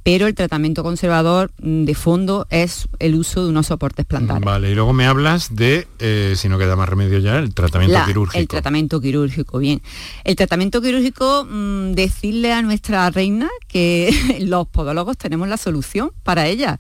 pero 0.05 0.27
el 0.27 0.35
tratamiento 0.35 0.83
conservador 0.83 1.51
mm, 1.63 1.85
de 1.85 1.95
fondo 1.95 2.45
es 2.51 2.87
el 2.99 3.15
uso 3.15 3.43
de 3.43 3.49
unos 3.49 3.65
soportes 3.65 4.05
plantares. 4.05 4.45
Vale, 4.45 4.69
y 4.69 4.75
luego 4.75 4.93
me 4.93 5.07
hablas 5.07 5.55
de, 5.55 5.87
eh, 5.97 6.35
si 6.37 6.47
no 6.47 6.59
queda 6.59 6.75
más 6.75 6.87
remedio 6.87 7.17
ya, 7.17 7.39
el 7.39 7.55
tratamiento 7.55 8.05
quirúrgico. 8.05 8.37
El 8.37 8.47
tratamiento 8.47 9.01
quirúrgico, 9.01 9.57
bien. 9.57 9.81
El 10.23 10.35
tratamiento 10.35 10.79
quirúrgico, 10.79 11.47
mm, 11.49 11.93
decirle 11.93 12.53
a 12.53 12.61
nuestra 12.61 13.09
reina 13.09 13.49
que 13.67 14.11
los 14.41 14.67
podólogos 14.67 15.17
tenemos 15.17 15.47
la 15.47 15.57
solución 15.57 16.11
para 16.21 16.45
ella. 16.45 16.77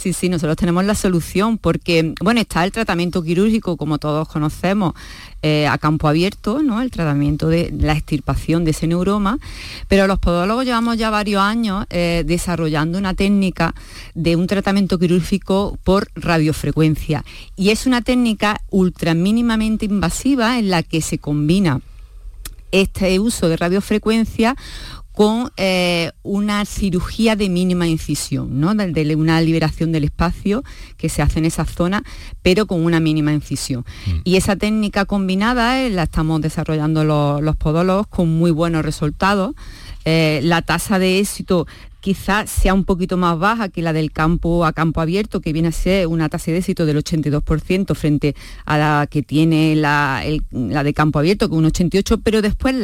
Sí, 0.00 0.14
sí, 0.14 0.30
nosotros 0.30 0.56
tenemos 0.56 0.82
la 0.86 0.94
solución 0.94 1.58
porque, 1.58 2.14
bueno, 2.22 2.40
está 2.40 2.64
el 2.64 2.72
tratamiento 2.72 3.22
quirúrgico, 3.22 3.76
como 3.76 3.98
todos 3.98 4.26
conocemos, 4.28 4.94
eh, 5.42 5.66
a 5.66 5.76
campo 5.76 6.08
abierto, 6.08 6.62
¿no? 6.62 6.80
el 6.80 6.90
tratamiento 6.90 7.48
de 7.48 7.70
la 7.78 7.92
extirpación 7.92 8.64
de 8.64 8.70
ese 8.70 8.86
neuroma, 8.86 9.38
pero 9.88 10.06
los 10.06 10.18
podólogos 10.18 10.64
llevamos 10.64 10.96
ya 10.96 11.10
varios 11.10 11.42
años 11.42 11.84
eh, 11.90 12.24
desarrollando 12.24 12.96
una 12.96 13.12
técnica 13.12 13.74
de 14.14 14.36
un 14.36 14.46
tratamiento 14.46 14.98
quirúrgico 14.98 15.78
por 15.84 16.08
radiofrecuencia 16.14 17.22
y 17.54 17.68
es 17.68 17.84
una 17.84 18.00
técnica 18.00 18.62
ultra 18.70 19.12
mínimamente 19.12 19.84
invasiva 19.84 20.58
en 20.58 20.70
la 20.70 20.82
que 20.82 21.02
se 21.02 21.18
combina 21.18 21.82
este 22.72 23.18
uso 23.18 23.48
de 23.48 23.56
radiofrecuencia 23.58 24.56
con 25.20 25.52
eh, 25.58 26.12
una 26.22 26.64
cirugía 26.64 27.36
de 27.36 27.50
mínima 27.50 27.86
incisión, 27.86 28.58
¿no? 28.58 28.74
de, 28.74 29.16
una 29.16 29.38
liberación 29.42 29.92
del 29.92 30.04
espacio 30.04 30.64
que 30.96 31.10
se 31.10 31.20
hace 31.20 31.40
en 31.40 31.44
esa 31.44 31.66
zona, 31.66 32.02
pero 32.40 32.66
con 32.66 32.82
una 32.82 33.00
mínima 33.00 33.30
incisión. 33.30 33.84
Mm. 34.06 34.20
Y 34.24 34.36
esa 34.36 34.56
técnica 34.56 35.04
combinada 35.04 35.82
eh, 35.82 35.90
la 35.90 36.04
estamos 36.04 36.40
desarrollando 36.40 37.04
los, 37.04 37.56
podólogos 37.56 38.06
con 38.06 38.30
muy 38.30 38.50
buenos 38.50 38.82
resultados. 38.82 39.54
Eh, 40.06 40.40
la 40.42 40.62
tasa 40.62 40.98
de 40.98 41.18
éxito 41.18 41.66
quizás 42.00 42.50
sea 42.50 42.74
un 42.74 42.84
poquito 42.84 43.16
más 43.16 43.38
baja 43.38 43.68
que 43.68 43.82
la 43.82 43.92
del 43.92 44.12
campo 44.12 44.64
a 44.64 44.72
campo 44.72 45.00
abierto, 45.00 45.40
que 45.40 45.52
viene 45.52 45.68
a 45.68 45.72
ser 45.72 46.06
una 46.06 46.28
tasa 46.28 46.50
de 46.50 46.58
éxito 46.58 46.86
del 46.86 46.96
82% 46.96 47.94
frente 47.94 48.34
a 48.64 48.78
la 48.78 49.06
que 49.08 49.22
tiene 49.22 49.76
la, 49.76 50.22
de 50.50 50.94
campo 50.94 51.18
abierto, 51.18 51.48
con 51.48 51.64
un 51.64 51.70
88%, 51.70 52.20
pero 52.22 52.42
después 52.42 52.74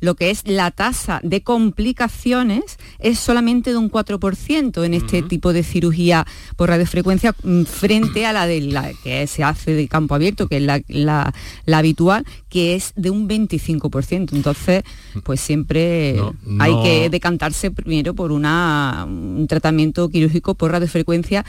lo 0.00 0.14
que 0.14 0.30
es 0.30 0.46
la 0.46 0.70
tasa 0.70 1.20
de 1.22 1.42
complicaciones 1.42 2.78
es 2.98 3.18
solamente 3.18 3.70
de 3.70 3.76
un 3.76 3.90
4% 3.90 4.84
en 4.84 4.94
este 4.94 5.22
tipo 5.22 5.52
de 5.52 5.62
cirugía 5.62 6.26
por 6.56 6.68
radiofrecuencia 6.68 7.34
mm, 7.42 7.62
frente 7.64 8.26
a 8.26 8.32
la 8.32 8.46
de 8.46 8.60
la 8.60 8.92
que 9.02 9.26
se 9.26 9.44
hace 9.44 9.74
de 9.74 9.88
campo 9.88 10.14
abierto, 10.14 10.48
que 10.48 10.56
es 10.56 10.62
la, 10.88 11.32
habitual, 11.72 12.24
que 12.56 12.74
es 12.74 12.94
de 12.96 13.10
un 13.10 13.28
25%. 13.28 14.32
Entonces, 14.32 14.82
pues 15.24 15.42
siempre 15.42 16.18
hay 16.58 16.82
que 16.82 17.10
decantarse 17.10 17.70
primero 17.70 18.14
por 18.14 18.32
una 18.32 19.04
un 19.06 19.46
tratamiento 19.46 20.08
quirúrgico 20.08 20.54
por 20.54 20.72
radiofrecuencia 20.72 21.44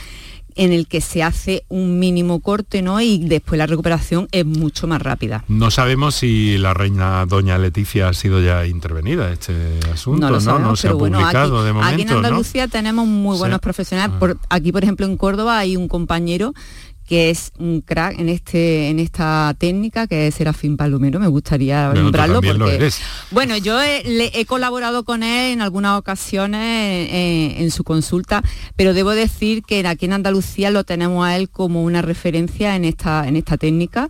en 0.58 0.74
el 0.74 0.88
que 0.88 1.00
se 1.00 1.24
hace 1.24 1.64
un 1.70 2.00
mínimo 2.00 2.42
corte 2.42 2.82
¿no? 2.82 3.00
y 3.00 3.20
después 3.20 3.58
la 3.58 3.68
recuperación 3.68 4.28
es 4.32 4.46
mucho 4.46 4.88
más 4.88 5.02
rápida. 5.02 5.46
No 5.48 5.72
sabemos 5.72 6.16
si 6.16 6.58
la 6.58 6.74
reina 6.74 7.26
doña 7.26 7.58
Leticia 7.58 8.10
ha 8.10 8.14
sido 8.14 8.42
ya 8.42 8.66
intervenida 8.66 9.32
este 9.32 9.54
asunto, 9.94 10.30
¿no? 10.30 10.60
No, 10.60 10.76
se 10.76 10.90
ha 10.90 10.92
publicado 10.92 11.64
de 11.64 11.72
momento. 11.72 11.94
Aquí 11.94 12.02
en 12.02 12.10
Andalucía 12.10 12.68
tenemos 12.68 13.08
muy 13.08 13.38
buenos 13.38 13.60
profesionales. 13.60 14.14
Ah. 14.16 14.20
Por, 14.20 14.38
aquí, 14.50 14.72
por 14.72 14.84
ejemplo, 14.84 15.06
en 15.06 15.16
Córdoba 15.16 15.60
hay 15.60 15.78
un 15.78 15.88
compañero 15.88 16.54
que 17.08 17.30
es 17.30 17.52
un 17.58 17.82
crack 17.82 18.20
en 18.20 18.30
este 18.30 18.90
en 18.90 19.00
esta 19.00 19.56
técnica 19.58 20.08
que 20.08 20.28
es 20.28 20.36
Serafín 20.36 20.78
Palomero. 20.78 21.20
Me 21.20 21.28
gustaría 21.28 21.94
nombrarlo 21.94 22.42
porque 22.42 22.92
bueno 23.32 23.58
yo 23.58 23.82
he, 23.82 24.46
colaborado 24.46 25.04
con 25.04 25.24
él 25.24 25.54
en 25.54 25.62
algunas 25.62 25.98
ocasiones 25.98 27.10
eh, 27.12 27.56
en 27.60 27.72
su 27.72 27.84
consulta 27.84 28.44
pero 28.76 28.94
debo 28.94 29.12
decir 29.12 29.64
que 29.64 29.86
aquí 29.88 30.06
en 30.06 30.14
Andalucía 30.14 30.70
lo 30.70 30.84
tenemos 30.84 31.26
a 31.26 31.36
él 31.36 31.50
como 31.50 31.84
una 31.84 32.02
referencia 32.02 32.76
en 32.76 32.86
esta 32.86 33.28
en 33.28 33.36
esta 33.36 33.58
técnica 33.58 34.10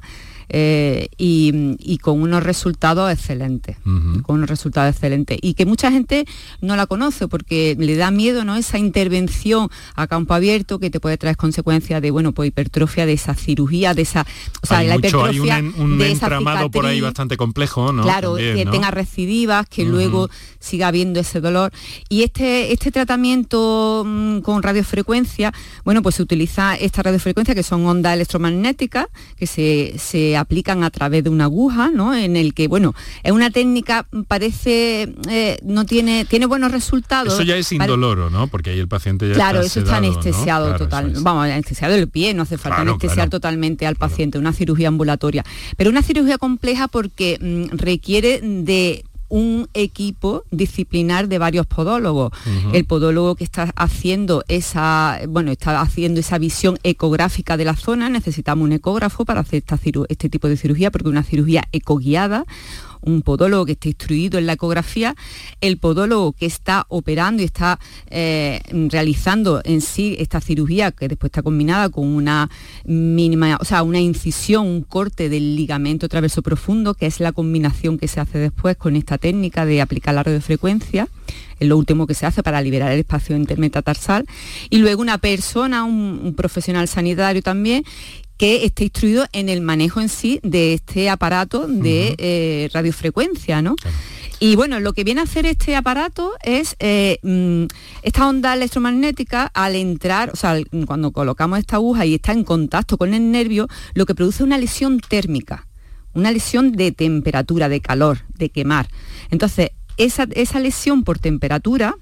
eh, 0.49 1.09
y, 1.17 1.97
con 1.99 2.21
unos 2.21 2.43
resultados 2.43 3.11
excelentes, 3.11 3.77
con 3.83 4.35
unos 4.37 4.49
resultados 4.49 4.93
excelentes. 4.93 5.37
Y 5.41 5.55
que 5.55 5.65
mucha 5.65 5.91
gente 5.91 6.25
no 6.61 6.75
la 6.75 6.85
conoce 6.85 7.27
porque 7.27 7.75
le 7.77 7.95
da 7.95 8.11
miedo 8.11 8.45
¿no? 8.45 8.55
esa 8.55 8.77
intervención 8.77 9.69
a 9.95 10.07
campo 10.07 10.33
abierto 10.33 10.79
que 10.79 10.89
te 10.89 10.99
puede 10.99 11.17
traer 11.17 11.35
consecuencias 11.37 12.01
de 12.01 12.11
bueno, 12.11 12.31
pues 12.31 12.47
hipertrofia, 12.49 13.05
de 13.05 13.13
esa 13.13 13.33
cirugía, 13.33 13.93
de 13.93 14.03
esa. 14.03 14.25
O 14.61 14.67
sea, 14.67 14.83
la 14.83 14.95
hipertrofia. 14.95 15.55
Hay 15.57 15.73
un, 15.77 16.01
entramado 16.01 16.71
por 16.71 16.85
ahí 16.85 17.01
bastante 17.01 17.35
complejo, 17.35 17.91
¿no? 17.91 18.03
Claro, 18.03 18.35
que 18.35 18.65
tenga 18.71 18.91
recidivas, 18.91 19.67
que 19.67 19.85
luego 19.85 20.29
siga 20.59 20.87
habiendo 20.87 21.19
ese 21.19 21.41
dolor. 21.41 21.71
Y 22.09 22.23
este, 22.23 22.71
este 22.71 22.91
tratamiento 22.91 24.03
mm, 24.05 24.39
con 24.39 24.63
radiofrecuencia, 24.63 25.53
bueno, 25.83 26.01
pues 26.01 26.15
se 26.15 26.23
utiliza 26.23 26.75
esta 26.75 27.03
radiofrecuencia 27.03 27.55
que 27.55 27.63
son 27.63 27.85
ondas 27.85 28.13
electromagnéticas 28.13 29.07
que 29.37 29.47
se, 29.47 29.95
se 29.97 30.36
aplican 30.37 30.83
a 30.83 30.89
través 30.89 31.23
de 31.23 31.29
una 31.29 31.45
aguja, 31.45 31.89
¿no? 31.93 32.13
En 32.13 32.35
el 32.35 32.53
que, 32.53 32.67
bueno, 32.67 32.93
es 33.23 33.31
una 33.31 33.49
técnica, 33.51 34.07
parece, 34.27 35.13
eh, 35.29 35.59
no 35.63 35.85
tiene, 35.85 36.25
tiene 36.25 36.45
buenos 36.45 36.71
resultados. 36.71 37.33
Eso 37.33 37.43
ya 37.43 37.57
es 37.57 37.71
indoloro, 37.71 38.29
¿no? 38.29 38.47
Porque 38.47 38.71
ahí 38.71 38.79
el 38.79 38.87
paciente 38.87 39.27
ya 39.27 39.35
Claro, 39.35 39.61
eso 39.61 39.79
está 39.79 39.97
anestesiado 39.97 40.75
total. 40.75 41.13
Vamos, 41.21 41.45
anestesiado 41.45 41.95
el 41.95 42.07
pie, 42.07 42.33
no 42.33 42.43
hace 42.43 42.57
falta 42.57 42.81
anestesiar 42.81 43.29
totalmente 43.29 43.85
al 43.85 43.95
paciente, 43.95 44.37
una 44.37 44.53
cirugía 44.53 44.87
ambulatoria. 44.87 45.43
Pero 45.75 45.89
una 45.89 46.01
cirugía 46.01 46.37
compleja 46.37 46.87
porque 46.87 47.37
mm, 47.41 47.77
requiere 47.77 48.41
de 48.41 49.03
un 49.29 49.67
equipo 49.73 50.43
disciplinar 50.51 51.27
de 51.27 51.37
varios 51.37 51.65
podólogos. 51.65 52.31
El 52.73 52.85
podólogo 52.85 53.35
que 53.35 53.43
está 53.43 53.71
haciendo 53.75 54.43
esa, 54.47 55.19
bueno, 55.27 55.51
está 55.51 55.81
haciendo 55.81 56.19
esa 56.19 56.37
visión 56.37 56.79
ecográfica 56.83 57.57
de 57.57 57.65
la 57.65 57.75
zona, 57.75 58.09
necesitamos 58.09 58.65
un 58.65 58.73
ecógrafo 58.73 59.25
para 59.25 59.41
hacer 59.41 59.63
este 60.09 60.29
tipo 60.29 60.47
de 60.47 60.57
cirugía, 60.57 60.91
porque 60.91 61.09
una 61.09 61.23
cirugía 61.23 61.63
ecoguiada 61.71 62.45
un 63.01 63.21
podólogo 63.21 63.65
que 63.65 63.73
esté 63.73 63.89
instruido 63.89 64.39
en 64.39 64.45
la 64.45 64.53
ecografía, 64.53 65.15
el 65.61 65.77
podólogo 65.77 66.33
que 66.33 66.45
está 66.45 66.85
operando 66.89 67.41
y 67.41 67.45
está 67.45 67.79
eh, 68.09 68.61
realizando 68.89 69.61
en 69.63 69.81
sí 69.81 70.15
esta 70.19 70.41
cirugía, 70.41 70.91
que 70.91 71.07
después 71.07 71.29
está 71.29 71.41
combinada 71.41 71.89
con 71.89 72.07
una 72.07 72.49
mínima, 72.85 73.57
o 73.59 73.65
sea, 73.65 73.83
una 73.83 73.99
incisión, 73.99 74.67
un 74.67 74.81
corte 74.81 75.29
del 75.29 75.55
ligamento 75.55 76.09
traverso 76.09 76.41
profundo, 76.41 76.93
que 76.93 77.05
es 77.05 77.19
la 77.19 77.31
combinación 77.31 77.97
que 77.97 78.07
se 78.07 78.19
hace 78.19 78.37
después 78.37 78.77
con 78.77 78.95
esta 78.95 79.17
técnica 79.17 79.65
de 79.65 79.81
aplicar 79.81 80.15
la 80.15 80.23
radiofrecuencia. 80.23 81.07
Es 81.59 81.67
lo 81.67 81.77
último 81.77 82.05
que 82.05 82.13
se 82.13 82.25
hace 82.25 82.43
para 82.43 82.61
liberar 82.61 82.91
el 82.91 82.99
espacio 82.99 83.35
intermetatarsal, 83.35 84.25
y 84.69 84.77
luego 84.77 85.01
una 85.01 85.17
persona, 85.17 85.83
un, 85.83 86.35
profesional 86.35 86.87
sanitario 86.87 87.41
también, 87.41 87.83
que 88.37 88.65
esté 88.65 88.83
instruido 88.83 89.25
en 89.31 89.49
el 89.49 89.61
manejo 89.61 89.99
en 89.99 90.09
sí 90.09 90.39
de 90.43 90.73
este 90.73 91.09
aparato 91.09 91.67
de 91.67 92.15
eh, 92.17 92.69
radiofrecuencia, 92.73 93.61
¿no? 93.61 93.75
Y 94.39 94.55
bueno, 94.55 94.79
lo 94.79 94.93
que 94.93 95.03
viene 95.03 95.21
a 95.21 95.23
hacer 95.23 95.47
este 95.47 95.75
aparato 95.75 96.33
es 96.43 96.75
eh, 96.79 97.17
mm, 97.23 97.65
esta 98.03 98.27
onda 98.27 98.53
electromagnética 98.53 99.47
al 99.47 99.75
entrar, 99.75 100.29
o 100.31 100.35
sea, 100.35 100.57
cuando 100.85 101.11
colocamos 101.11 101.57
esta 101.57 101.77
aguja 101.77 102.05
y 102.05 102.15
está 102.15 102.33
en 102.33 102.43
contacto 102.43 102.97
con 102.97 103.15
el 103.15 103.31
nervio, 103.31 103.67
lo 103.95 104.05
que 104.05 104.13
produce 104.13 104.43
una 104.43 104.59
lesión 104.59 104.99
térmica, 104.99 105.67
una 106.13 106.31
lesión 106.31 106.71
de 106.71 106.91
temperatura, 106.91 107.67
de 107.67 107.81
calor, 107.81 108.19
de 108.35 108.49
quemar. 108.49 108.87
Entonces, 109.31 109.71
esa, 109.97 110.27
esa 110.31 110.59
lesión 110.59 111.03
por 111.03 111.17
temperatura 111.17 111.95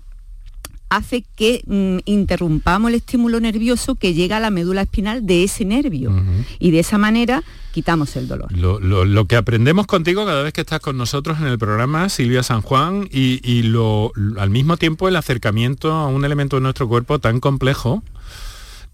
hace 0.89 1.23
que 1.35 1.61
mm, 1.65 1.99
interrumpamos 2.05 2.89
el 2.89 2.95
estímulo 2.95 3.39
nervioso 3.39 3.95
que 3.95 4.13
llega 4.13 4.37
a 4.37 4.39
la 4.39 4.49
médula 4.49 4.81
espinal 4.81 5.25
de 5.25 5.43
ese 5.43 5.65
nervio 5.65 6.11
y 6.59 6.71
de 6.71 6.79
esa 6.79 6.97
manera 6.97 7.43
quitamos 7.71 8.15
el 8.15 8.27
dolor. 8.27 8.51
Lo, 8.53 9.25
que 9.25 9.35
aprendemos 9.35 9.85
contigo 9.85 10.25
cada 10.25 10.43
vez 10.43 10.53
que 10.53 10.61
estás 10.61 10.79
con 10.79 10.97
nosotros 10.97 11.39
en 11.39 11.47
el 11.47 11.59
programa, 11.59 12.07
Silvia 12.07 12.41
San 12.41 12.61
Juan, 12.61 13.09
y, 13.11 13.63
lo, 13.63 14.13
al 14.37 14.49
mismo 14.49 14.77
tiempo 14.77 15.09
el 15.09 15.15
acercamiento 15.17 15.91
a 15.91 16.07
un 16.07 16.23
elemento 16.23 16.55
de 16.55 16.61
nuestro 16.61 16.87
cuerpo 16.87 17.19
tan 17.19 17.39
complejo 17.39 18.01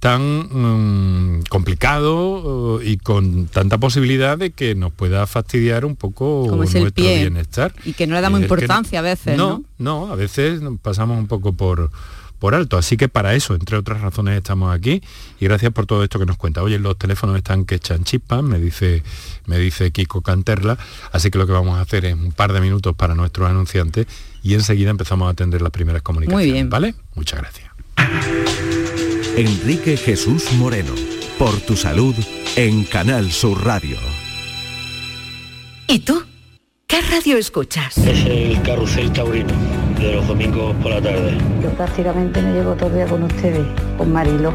tan 0.02 0.50
mm, 0.50 1.44
complicado 1.48 2.78
uh, 2.78 2.82
y 2.82 2.98
con 2.98 3.46
tanta 3.46 3.78
posibilidad 3.78 4.36
de 4.36 4.50
que 4.50 4.74
nos 4.74 4.92
pueda 4.92 5.28
fastidiar 5.28 5.86
un 5.86 5.96
poco 5.96 6.48
nuestro 6.56 6.90
bienestar. 6.96 7.72
Y 7.86 7.94
que 7.94 8.08
no 8.08 8.16
le 8.16 8.22
damos 8.22 8.42
importancia 8.42 8.98
a 8.98 9.04
veces. 9.04 9.38
No, 9.38 9.64
no, 9.78 10.12
a 10.12 10.16
veces 10.16 10.60
pasamos 10.82 11.20
un 11.20 11.28
poco 11.28 11.54
por, 11.54 11.92
por 12.40 12.56
alto. 12.56 12.80
Así 12.80 12.98
que 12.98 13.10
para 13.10 13.36
eso, 13.36 13.54
entre 13.54 13.78
otras 13.78 14.02
razones, 14.02 14.36
estamos 14.36 14.76
aquí. 14.76 15.04
Y 15.40 15.46
gracias 15.46 15.72
por 15.72 15.86
todo 15.86 16.04
esto 16.04 16.18
que 16.18 16.26
nos 16.26 16.36
cuenta. 16.36 16.64
Oye, 16.64 16.80
los 16.80 16.98
teléfonos 16.98 17.38
están 17.38 17.66
que 17.66 17.76
echan 17.76 18.04
chispas, 18.04 18.42
me 18.42 18.58
dice, 18.58 19.04
me 19.46 19.60
dice 19.60 19.92
Kiko 19.92 20.22
Canterla. 20.22 20.80
Así 21.12 21.30
que 21.30 21.38
lo 21.38 21.46
que 21.46 21.54
vamos 21.54 21.78
a 21.78 21.82
hacer 21.82 22.06
es 22.06 22.16
un 22.16 22.32
par 22.32 22.54
de 22.54 22.60
minutos 22.60 22.96
para 22.96 23.14
nuestros 23.14 23.48
anunciantes 23.48 24.08
y 24.42 24.56
enseguida 24.56 24.90
empezamos 24.90 25.28
a 25.28 25.32
atender 25.34 25.62
las 25.62 25.72
primeras 25.72 26.02
comunicaciones. 26.02 26.48
Muy 26.48 26.52
bien. 26.52 26.72
¿Vale? 26.72 26.96
Muchas 27.14 27.40
gracias. 27.40 28.71
Enrique 29.42 29.98
Jesús 29.98 30.54
Moreno, 30.60 30.94
por 31.40 31.60
tu 31.62 31.76
salud 31.76 32.14
en 32.56 32.84
Canal 32.84 33.32
Sur 33.32 33.66
Radio. 33.66 33.98
¿Y 35.88 35.98
tú? 35.98 36.22
¿Qué 36.86 37.02
radio 37.02 37.38
escuchas? 37.38 37.98
Es 37.98 38.24
el 38.28 38.62
carrusel 38.62 39.12
taurino 39.12 39.52
de 39.98 40.14
los 40.14 40.28
domingos 40.28 40.76
por 40.84 40.92
la 40.92 41.02
tarde. 41.02 41.36
Yo 41.64 41.72
prácticamente 41.72 42.40
me 42.40 42.54
llevo 42.54 42.76
todo 42.76 42.90
el 42.90 42.96
día 42.98 43.08
con 43.08 43.24
ustedes, 43.24 43.66
con 43.98 44.14
Marilo, 44.14 44.54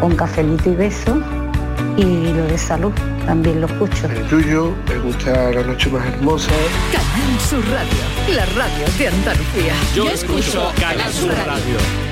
con 0.00 0.16
cafelito 0.16 0.70
y 0.70 0.76
beso 0.76 1.22
y 1.98 2.32
lo 2.32 2.46
de 2.46 2.56
salud 2.56 2.92
también 3.26 3.60
lo 3.60 3.66
escucho. 3.66 4.06
El 4.06 4.26
tuyo, 4.28 4.74
me 4.88 4.98
gusta 4.98 5.50
la 5.50 5.62
noche 5.62 5.90
más 5.90 6.06
hermosa. 6.06 6.50
Canal 6.90 7.38
Sur 7.38 7.64
Radio, 7.68 8.34
la 8.34 8.46
radio 8.46 8.86
de 8.96 9.08
Andalucía. 9.08 9.74
Yo 9.94 10.08
escucho 10.08 10.72
Canal 10.80 11.12
Sur 11.12 11.34
Radio. 11.46 12.11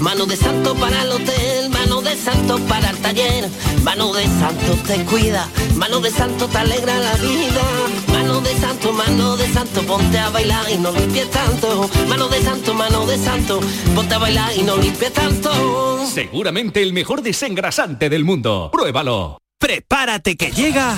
mano 0.00 0.26
de 0.26 0.36
santo 0.36 0.74
para 0.74 1.02
el 1.02 1.10
hotel, 1.10 1.70
mano 1.70 2.00
de 2.00 2.16
santo 2.16 2.58
para 2.68 2.90
el 2.90 2.98
taller, 2.98 3.48
mano 3.82 4.12
de 4.12 4.24
santo 4.24 4.74
te 4.86 5.04
cuida, 5.04 5.48
mano 5.76 6.00
de 6.00 6.10
santo 6.10 6.46
te 6.48 6.58
alegra 6.58 6.98
la 6.98 7.14
vida, 7.14 7.62
mano 8.08 8.40
de 8.40 8.54
santo, 8.56 8.92
mano 8.92 9.36
de 9.36 9.48
santo, 9.52 9.82
ponte 9.82 10.18
a 10.18 10.30
bailar 10.30 10.70
y 10.70 10.78
no 10.78 10.92
limpies 10.92 11.30
tanto, 11.30 11.88
mano 12.08 12.28
de 12.28 12.42
santo, 12.42 12.74
mano 12.74 13.06
de 13.06 13.18
santo, 13.18 13.60
ponte 13.94 14.14
a 14.14 14.18
bailar 14.18 14.50
y 14.56 14.62
no 14.62 14.76
limpies 14.76 15.12
tanto. 15.12 16.06
Seguramente 16.06 16.82
el 16.82 16.92
mejor 16.92 17.22
desengrasante 17.22 18.08
del 18.08 18.24
mundo. 18.24 18.70
Pruébalo. 18.72 19.38
Prepárate 19.58 20.36
que 20.36 20.50
llega 20.50 20.96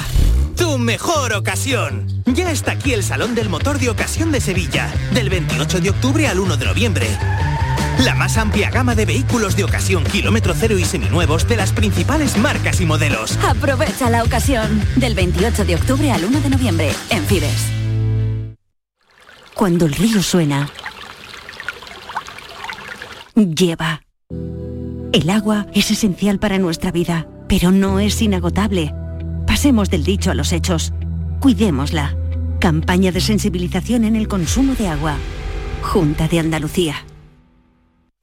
tu 0.56 0.78
mejor 0.78 1.34
ocasión. 1.34 2.22
Ya 2.26 2.50
está 2.50 2.72
aquí 2.72 2.92
el 2.92 3.02
Salón 3.02 3.34
del 3.34 3.48
Motor 3.48 3.78
de 3.78 3.90
Ocasión 3.90 4.32
de 4.32 4.40
Sevilla, 4.40 4.92
del 5.12 5.30
28 5.30 5.80
de 5.80 5.90
octubre 5.90 6.26
al 6.28 6.38
1 6.40 6.56
de 6.56 6.64
noviembre. 6.64 7.08
La 8.02 8.14
más 8.14 8.36
amplia 8.36 8.70
gama 8.70 8.94
de 8.94 9.06
vehículos 9.06 9.56
de 9.56 9.64
ocasión 9.64 10.04
kilómetro 10.04 10.54
cero 10.54 10.78
y 10.78 10.84
seminuevos 10.84 11.46
de 11.48 11.56
las 11.56 11.72
principales 11.72 12.36
marcas 12.36 12.80
y 12.80 12.86
modelos. 12.86 13.38
Aprovecha 13.48 14.10
la 14.10 14.22
ocasión 14.24 14.82
del 14.96 15.14
28 15.14 15.64
de 15.64 15.76
octubre 15.76 16.10
al 16.10 16.24
1 16.24 16.40
de 16.40 16.50
noviembre 16.50 16.92
en 17.10 17.24
Fides. 17.24 17.70
Cuando 19.54 19.86
el 19.86 19.94
río 19.94 20.22
suena, 20.22 20.68
lleva. 23.34 24.02
El 25.12 25.30
agua 25.30 25.66
es 25.72 25.92
esencial 25.92 26.40
para 26.40 26.58
nuestra 26.58 26.90
vida, 26.90 27.28
pero 27.48 27.70
no 27.70 28.00
es 28.00 28.20
inagotable. 28.20 28.92
Pasemos 29.46 29.88
del 29.90 30.02
dicho 30.02 30.32
a 30.32 30.34
los 30.34 30.52
hechos. 30.52 30.92
Cuidémosla. 31.38 32.16
Campaña 32.58 33.12
de 33.12 33.20
sensibilización 33.20 34.04
en 34.04 34.16
el 34.16 34.26
consumo 34.26 34.74
de 34.74 34.88
agua. 34.88 35.16
Junta 35.82 36.26
de 36.26 36.40
Andalucía. 36.40 36.96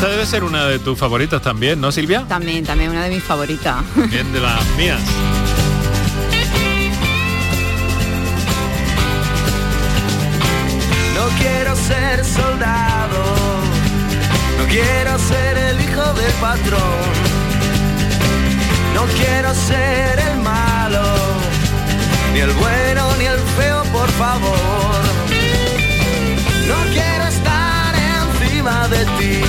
Esta 0.00 0.12
debe 0.12 0.24
ser 0.24 0.44
una 0.44 0.64
de 0.64 0.78
tus 0.78 0.98
favoritas 0.98 1.42
también, 1.42 1.78
¿no, 1.78 1.92
Silvia? 1.92 2.24
También, 2.26 2.64
también 2.64 2.88
una 2.88 3.04
de 3.04 3.10
mis 3.10 3.22
favoritas. 3.22 3.84
Bien 4.10 4.32
de 4.32 4.40
las 4.40 4.64
mías. 4.78 4.98
No 11.14 11.28
quiero 11.38 11.76
ser 11.76 12.24
soldado, 12.24 13.24
no 14.56 14.64
quiero 14.68 15.18
ser 15.18 15.58
el 15.58 15.80
hijo 15.82 16.14
del 16.14 16.32
patrón, 16.40 17.10
no 18.94 19.04
quiero 19.18 19.54
ser 19.54 20.18
el 20.18 20.38
malo, 20.38 21.02
ni 22.32 22.40
el 22.40 22.52
bueno 22.52 23.16
ni 23.18 23.26
el 23.26 23.38
feo, 23.38 23.82
por 23.92 24.08
favor. 24.12 24.96
No 26.66 26.90
quiero 26.90 27.24
estar 27.26 27.94
encima 27.94 28.88
de 28.88 29.04
ti, 29.18 29.42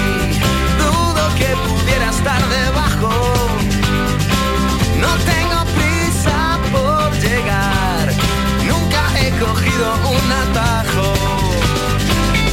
No 5.00 5.18
tengo 5.26 5.66
prisa 5.76 6.60
por 6.72 7.12
llegar, 7.20 8.14
nunca 8.68 9.20
he 9.20 9.30
cogido 9.40 9.94
un 10.10 10.32
atajo. 10.32 11.14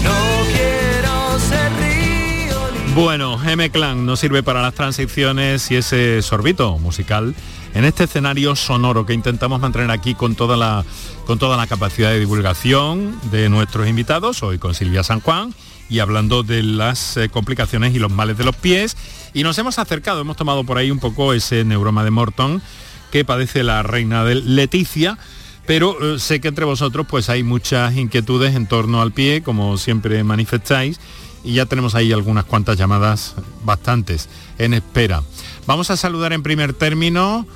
No 0.02 0.46
quiero 0.52 1.38
ser 1.38 1.70
río 1.80 2.56
Bueno, 2.94 3.38
M-Clan 3.46 4.06
no 4.06 4.16
sirve 4.16 4.42
para 4.42 4.62
las 4.62 4.74
transiciones 4.74 5.70
y 5.70 5.76
ese 5.76 6.22
sorbito 6.22 6.78
musical 6.78 7.34
en 7.74 7.84
este 7.84 8.04
escenario 8.04 8.56
sonoro 8.56 9.04
que 9.04 9.12
intentamos 9.12 9.60
mantener 9.60 9.90
aquí 9.90 10.14
con 10.14 10.34
toda 10.34 10.56
la, 10.56 10.84
con 11.26 11.38
toda 11.38 11.58
la 11.58 11.66
capacidad 11.66 12.10
de 12.10 12.20
divulgación 12.20 13.20
de 13.30 13.50
nuestros 13.50 13.86
invitados, 13.86 14.42
hoy 14.42 14.58
con 14.58 14.74
Silvia 14.74 15.02
San 15.02 15.20
Juan 15.20 15.52
y 15.88 16.00
hablando 16.00 16.42
de 16.42 16.62
las 16.62 17.16
eh, 17.16 17.28
complicaciones 17.28 17.94
y 17.94 17.98
los 17.98 18.12
males 18.12 18.38
de 18.38 18.44
los 18.44 18.56
pies. 18.56 18.96
Y 19.34 19.42
nos 19.42 19.58
hemos 19.58 19.78
acercado, 19.78 20.20
hemos 20.20 20.36
tomado 20.36 20.64
por 20.64 20.78
ahí 20.78 20.90
un 20.90 20.98
poco 20.98 21.32
ese 21.32 21.64
neuroma 21.64 22.04
de 22.04 22.10
Morton 22.10 22.62
que 23.10 23.24
padece 23.24 23.62
la 23.62 23.82
reina 23.82 24.24
de 24.24 24.34
Leticia, 24.36 25.18
pero 25.66 26.14
eh, 26.14 26.18
sé 26.18 26.40
que 26.40 26.48
entre 26.48 26.64
vosotros 26.64 27.06
pues 27.08 27.30
hay 27.30 27.42
muchas 27.42 27.96
inquietudes 27.96 28.54
en 28.54 28.66
torno 28.66 29.00
al 29.00 29.12
pie, 29.12 29.42
como 29.42 29.78
siempre 29.78 30.22
manifestáis, 30.24 31.00
y 31.44 31.54
ya 31.54 31.66
tenemos 31.66 31.94
ahí 31.94 32.12
algunas 32.12 32.44
cuantas 32.44 32.76
llamadas, 32.76 33.34
bastantes, 33.64 34.28
en 34.58 34.74
espera. 34.74 35.22
Vamos 35.66 35.90
a 35.90 35.96
saludar 35.96 36.32
en 36.32 36.42
primer 36.42 36.74
término 36.74 37.46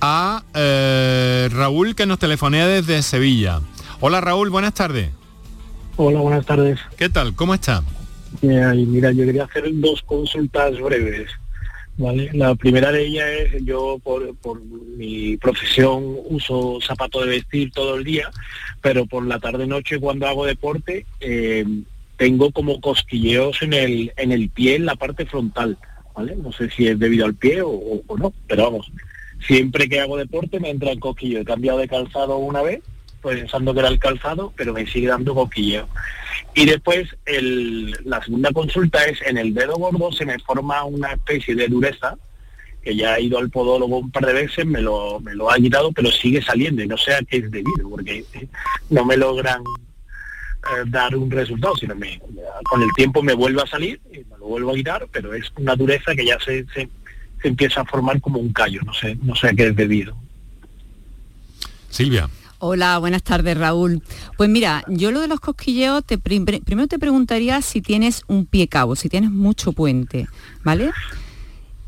a 0.00 0.42
eh, 0.54 1.48
Raúl 1.52 1.94
que 1.94 2.06
nos 2.06 2.18
telefonea 2.18 2.66
desde 2.66 3.02
Sevilla. 3.02 3.60
Hola 4.00 4.20
Raúl, 4.20 4.50
buenas 4.50 4.74
tardes. 4.74 5.10
Hola, 5.96 6.20
buenas 6.20 6.46
tardes. 6.46 6.78
¿Qué 6.96 7.08
tal? 7.08 7.34
¿Cómo 7.34 7.54
está? 7.54 7.82
Mira, 8.40 8.74
yo 8.74 9.26
quería 9.26 9.44
hacer 9.44 9.64
dos 9.74 10.02
consultas 10.02 10.80
breves. 10.80 11.28
¿vale? 11.98 12.30
La 12.32 12.54
primera 12.54 12.90
de 12.90 13.06
ellas 13.06 13.28
es, 13.28 13.64
yo 13.64 13.98
por, 14.02 14.34
por 14.36 14.62
mi 14.62 15.36
profesión 15.36 16.16
uso 16.30 16.78
zapato 16.80 17.20
de 17.20 17.28
vestir 17.28 17.70
todo 17.72 17.96
el 17.96 18.04
día, 18.04 18.30
pero 18.80 19.04
por 19.04 19.26
la 19.26 19.38
tarde-noche 19.38 20.00
cuando 20.00 20.26
hago 20.26 20.46
deporte 20.46 21.04
eh, 21.20 21.64
tengo 22.16 22.50
como 22.52 22.80
cosquilleos 22.80 23.60
en 23.60 23.74
el, 23.74 24.12
en 24.16 24.32
el 24.32 24.48
pie, 24.48 24.76
en 24.76 24.86
la 24.86 24.96
parte 24.96 25.26
frontal, 25.26 25.76
¿vale? 26.14 26.36
No 26.36 26.52
sé 26.52 26.70
si 26.70 26.86
es 26.86 26.98
debido 26.98 27.26
al 27.26 27.34
pie 27.34 27.60
o, 27.60 27.70
o 27.70 28.16
no, 28.16 28.32
pero 28.46 28.64
vamos, 28.64 28.90
siempre 29.46 29.88
que 29.88 30.00
hago 30.00 30.16
deporte 30.16 30.58
me 30.58 30.70
entra 30.70 30.90
el 30.90 31.00
cosquillo. 31.00 31.40
He 31.40 31.44
cambiado 31.44 31.78
de 31.78 31.88
calzado 31.88 32.38
una 32.38 32.62
vez, 32.62 32.80
pensando 33.22 33.72
que 33.72 33.80
era 33.80 33.88
el 33.88 33.98
calzado, 33.98 34.52
pero 34.56 34.72
me 34.72 34.86
sigue 34.86 35.08
dando 35.08 35.34
cosquilleo. 35.34 35.88
Y 36.54 36.66
después 36.66 37.08
la 38.04 38.22
segunda 38.22 38.50
consulta 38.52 39.04
es 39.04 39.20
en 39.22 39.38
el 39.38 39.54
dedo 39.54 39.76
gordo 39.76 40.12
se 40.12 40.26
me 40.26 40.38
forma 40.40 40.84
una 40.84 41.12
especie 41.12 41.54
de 41.54 41.68
dureza, 41.68 42.16
que 42.82 42.96
ya 42.96 43.16
he 43.16 43.22
ido 43.22 43.38
al 43.38 43.50
podólogo 43.50 43.98
un 43.98 44.10
par 44.10 44.26
de 44.26 44.32
veces, 44.32 44.66
me 44.66 44.80
lo, 44.80 45.20
me 45.20 45.34
lo 45.34 45.50
ha 45.50 45.56
quitado, 45.56 45.92
pero 45.92 46.10
sigue 46.10 46.42
saliendo 46.42 46.82
y 46.82 46.88
no 46.88 46.96
sé 46.96 47.14
a 47.14 47.20
qué 47.20 47.38
es 47.38 47.50
debido, 47.50 47.88
porque 47.88 48.24
no 48.90 49.04
me 49.04 49.16
logran 49.16 49.60
eh, 49.60 50.84
dar 50.86 51.16
un 51.16 51.30
resultado, 51.30 51.76
sino 51.76 51.94
con 52.64 52.82
el 52.82 52.88
tiempo 52.96 53.22
me 53.22 53.34
vuelve 53.34 53.62
a 53.62 53.66
salir 53.66 54.00
y 54.12 54.18
me 54.18 54.38
lo 54.38 54.46
vuelvo 54.46 54.72
a 54.72 54.74
quitar, 54.74 55.06
pero 55.12 55.32
es 55.32 55.52
una 55.56 55.76
dureza 55.76 56.14
que 56.14 56.26
ya 56.26 56.38
se 56.40 56.66
empieza 57.44 57.80
a 57.80 57.84
formar 57.84 58.20
como 58.20 58.40
un 58.40 58.52
callo, 58.52 58.80
no 58.84 58.92
sé, 58.92 59.16
no 59.22 59.34
sé 59.36 59.48
a 59.48 59.52
qué 59.52 59.68
es 59.68 59.76
debido. 59.76 60.16
Silvia. 61.92 62.28
Hola, 62.64 62.96
buenas 62.98 63.24
tardes 63.24 63.58
Raúl. 63.58 64.04
Pues 64.36 64.48
mira, 64.48 64.84
yo 64.86 65.10
lo 65.10 65.20
de 65.20 65.26
los 65.26 65.40
cosquilleos, 65.40 66.04
te, 66.04 66.16
primero 66.16 66.86
te 66.86 66.96
preguntaría 67.00 67.60
si 67.60 67.82
tienes 67.82 68.22
un 68.28 68.46
pie 68.46 68.68
cabo, 68.68 68.94
si 68.94 69.08
tienes 69.08 69.32
mucho 69.32 69.72
puente, 69.72 70.28
¿vale? 70.62 70.92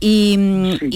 Y, 0.01 0.37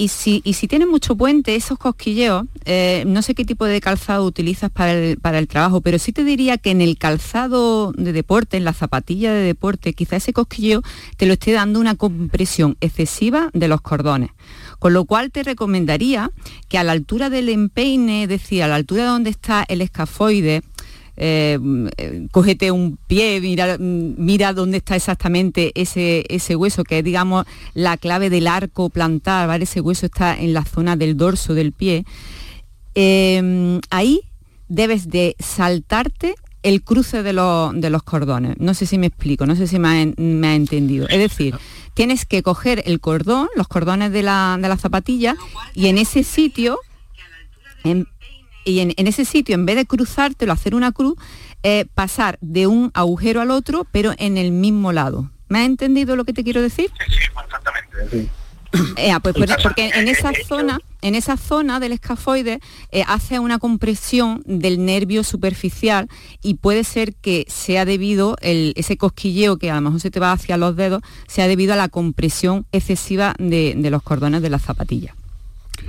si, 0.09 0.41
y 0.43 0.53
si 0.53 0.67
tienes 0.67 0.87
mucho 0.87 1.15
puente, 1.15 1.55
esos 1.55 1.79
cosquilleos, 1.79 2.45
eh, 2.65 3.05
no 3.07 3.21
sé 3.21 3.33
qué 3.33 3.45
tipo 3.45 3.63
de 3.65 3.79
calzado 3.79 4.25
utilizas 4.25 4.69
para 4.69 4.93
el, 4.93 5.17
para 5.17 5.39
el 5.39 5.47
trabajo, 5.47 5.79
pero 5.79 5.97
sí 5.97 6.11
te 6.11 6.25
diría 6.25 6.57
que 6.57 6.71
en 6.71 6.81
el 6.81 6.97
calzado 6.97 7.93
de 7.93 8.11
deporte, 8.11 8.57
en 8.57 8.65
la 8.65 8.73
zapatilla 8.73 9.33
de 9.33 9.41
deporte, 9.41 9.93
quizá 9.93 10.17
ese 10.17 10.33
cosquilleo 10.33 10.83
te 11.15 11.25
lo 11.25 11.33
esté 11.33 11.53
dando 11.53 11.79
una 11.79 11.95
compresión 11.95 12.75
excesiva 12.81 13.49
de 13.53 13.69
los 13.69 13.79
cordones. 13.79 14.31
Con 14.79 14.93
lo 14.93 15.05
cual 15.05 15.31
te 15.31 15.43
recomendaría 15.43 16.31
que 16.67 16.77
a 16.77 16.83
la 16.83 16.93
altura 16.93 17.29
del 17.29 17.49
empeine, 17.49 18.23
es 18.23 18.29
decir, 18.29 18.63
a 18.63 18.67
la 18.67 18.75
altura 18.75 19.05
donde 19.05 19.29
está 19.29 19.65
el 19.67 19.81
escafoide, 19.81 20.61
eh, 21.17 21.59
cógete 22.31 22.71
un 22.71 22.97
pie, 23.07 23.41
mira, 23.41 23.77
mira 23.77 24.53
dónde 24.53 24.77
está 24.77 24.95
exactamente 24.95 25.73
ese, 25.75 26.25
ese 26.29 26.55
hueso, 26.55 26.85
que 26.85 26.99
es, 26.99 27.03
digamos, 27.03 27.45
la 27.73 27.97
clave 27.97 28.29
del 28.29 28.47
arco 28.47 28.89
plantar, 28.89 29.47
¿vale? 29.49 29.65
Ese 29.65 29.81
hueso 29.81 30.05
está 30.05 30.33
en 30.39 30.53
la 30.53 30.63
zona 30.63 30.95
del 30.95 31.17
dorso 31.17 31.53
del 31.53 31.73
pie. 31.73 32.05
Eh, 32.95 33.79
ahí 33.89 34.21
debes 34.69 35.09
de 35.09 35.35
saltarte 35.39 36.35
el 36.63 36.83
cruce 36.83 37.23
de, 37.23 37.33
los 37.33 38.03
cordones. 38.03 38.55
No 38.59 38.73
sé 38.73 38.85
si 38.85 38.97
me 38.97 39.07
explico, 39.07 39.45
no 39.45 39.55
sé 39.55 39.67
si 39.67 39.79
me 39.79 39.87
ha, 39.87 40.55
entendido. 40.55 41.07
Es 41.09 41.19
decir, 41.19 41.55
tienes 41.93 42.25
que 42.25 42.43
coger 42.43 42.83
el 42.85 42.99
cordón, 42.99 43.47
los 43.55 43.67
cordones 43.67 44.11
de 44.11 44.23
la, 44.23 44.57
de 44.61 44.67
la 44.67 44.77
zapatilla, 44.77 45.35
y 45.73 45.87
en 45.87 45.97
ese 45.97 46.23
sitio, 46.23 46.79
y 48.63 48.79
en, 48.79 48.93
ese 48.97 49.25
sitio, 49.25 49.55
en 49.55 49.65
vez 49.65 49.75
de 49.75 49.85
cruzártelo, 49.85 50.53
hacer 50.53 50.75
una 50.75 50.91
cruz, 50.91 51.15
eh, 51.63 51.85
pasar 51.93 52.37
de 52.41 52.67
un 52.67 52.91
agujero 52.93 53.41
al 53.41 53.51
otro, 53.51 53.85
pero 53.91 54.13
en 54.17 54.37
el 54.37 54.51
mismo 54.51 54.91
lado. 54.91 55.31
¿Me 55.47 55.59
ha 55.59 55.65
entendido 55.65 56.15
lo 56.15 56.25
que 56.25 56.33
te 56.33 56.43
quiero 56.43 56.61
decir? 56.61 56.91
Sí, 56.97 57.13
sí, 57.13 57.23
exactamente. 57.23 58.29
Eh, 58.97 59.11
ah, 59.11 59.19
pues, 59.19 59.35
pues, 59.35 59.49
porque 59.63 59.89
en 59.95 60.07
esa 60.07 60.31
zona, 60.47 60.79
en 61.01 61.15
esa 61.15 61.37
zona 61.37 61.79
del 61.79 61.91
escafoide 61.91 62.59
eh, 62.91 63.03
hace 63.07 63.39
una 63.39 63.57
compresión 63.57 64.43
del 64.45 64.85
nervio 64.85 65.23
superficial 65.23 66.07
y 66.43 66.55
puede 66.55 66.83
ser 66.83 67.15
que 67.15 67.45
sea 67.47 67.85
debido 67.85 68.35
el, 68.41 68.73
ese 68.75 68.97
cosquilleo 68.97 69.57
que 69.57 69.71
a 69.71 69.75
lo 69.75 69.81
mejor 69.81 70.01
se 70.01 70.11
te 70.11 70.19
va 70.19 70.31
hacia 70.31 70.57
los 70.57 70.75
dedos, 70.75 71.01
sea 71.27 71.47
debido 71.47 71.73
a 71.73 71.77
la 71.77 71.89
compresión 71.89 72.65
excesiva 72.71 73.33
de, 73.39 73.75
los 73.89 74.03
cordones 74.03 74.41
de 74.41 74.49
la 74.49 74.59
zapatilla. 74.59 75.15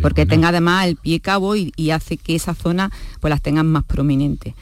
porque 0.00 0.24
tenga 0.24 0.48
además 0.48 0.86
el 0.86 0.96
pie 0.96 1.20
cabo 1.20 1.56
y, 1.56 1.72
y, 1.76 1.90
hace 1.90 2.16
que 2.16 2.34
esa 2.34 2.54
zona 2.54 2.90
pues 3.20 3.30
las 3.30 3.42
tengan 3.42 3.66
más 3.66 3.84
prominentes. 3.84 4.54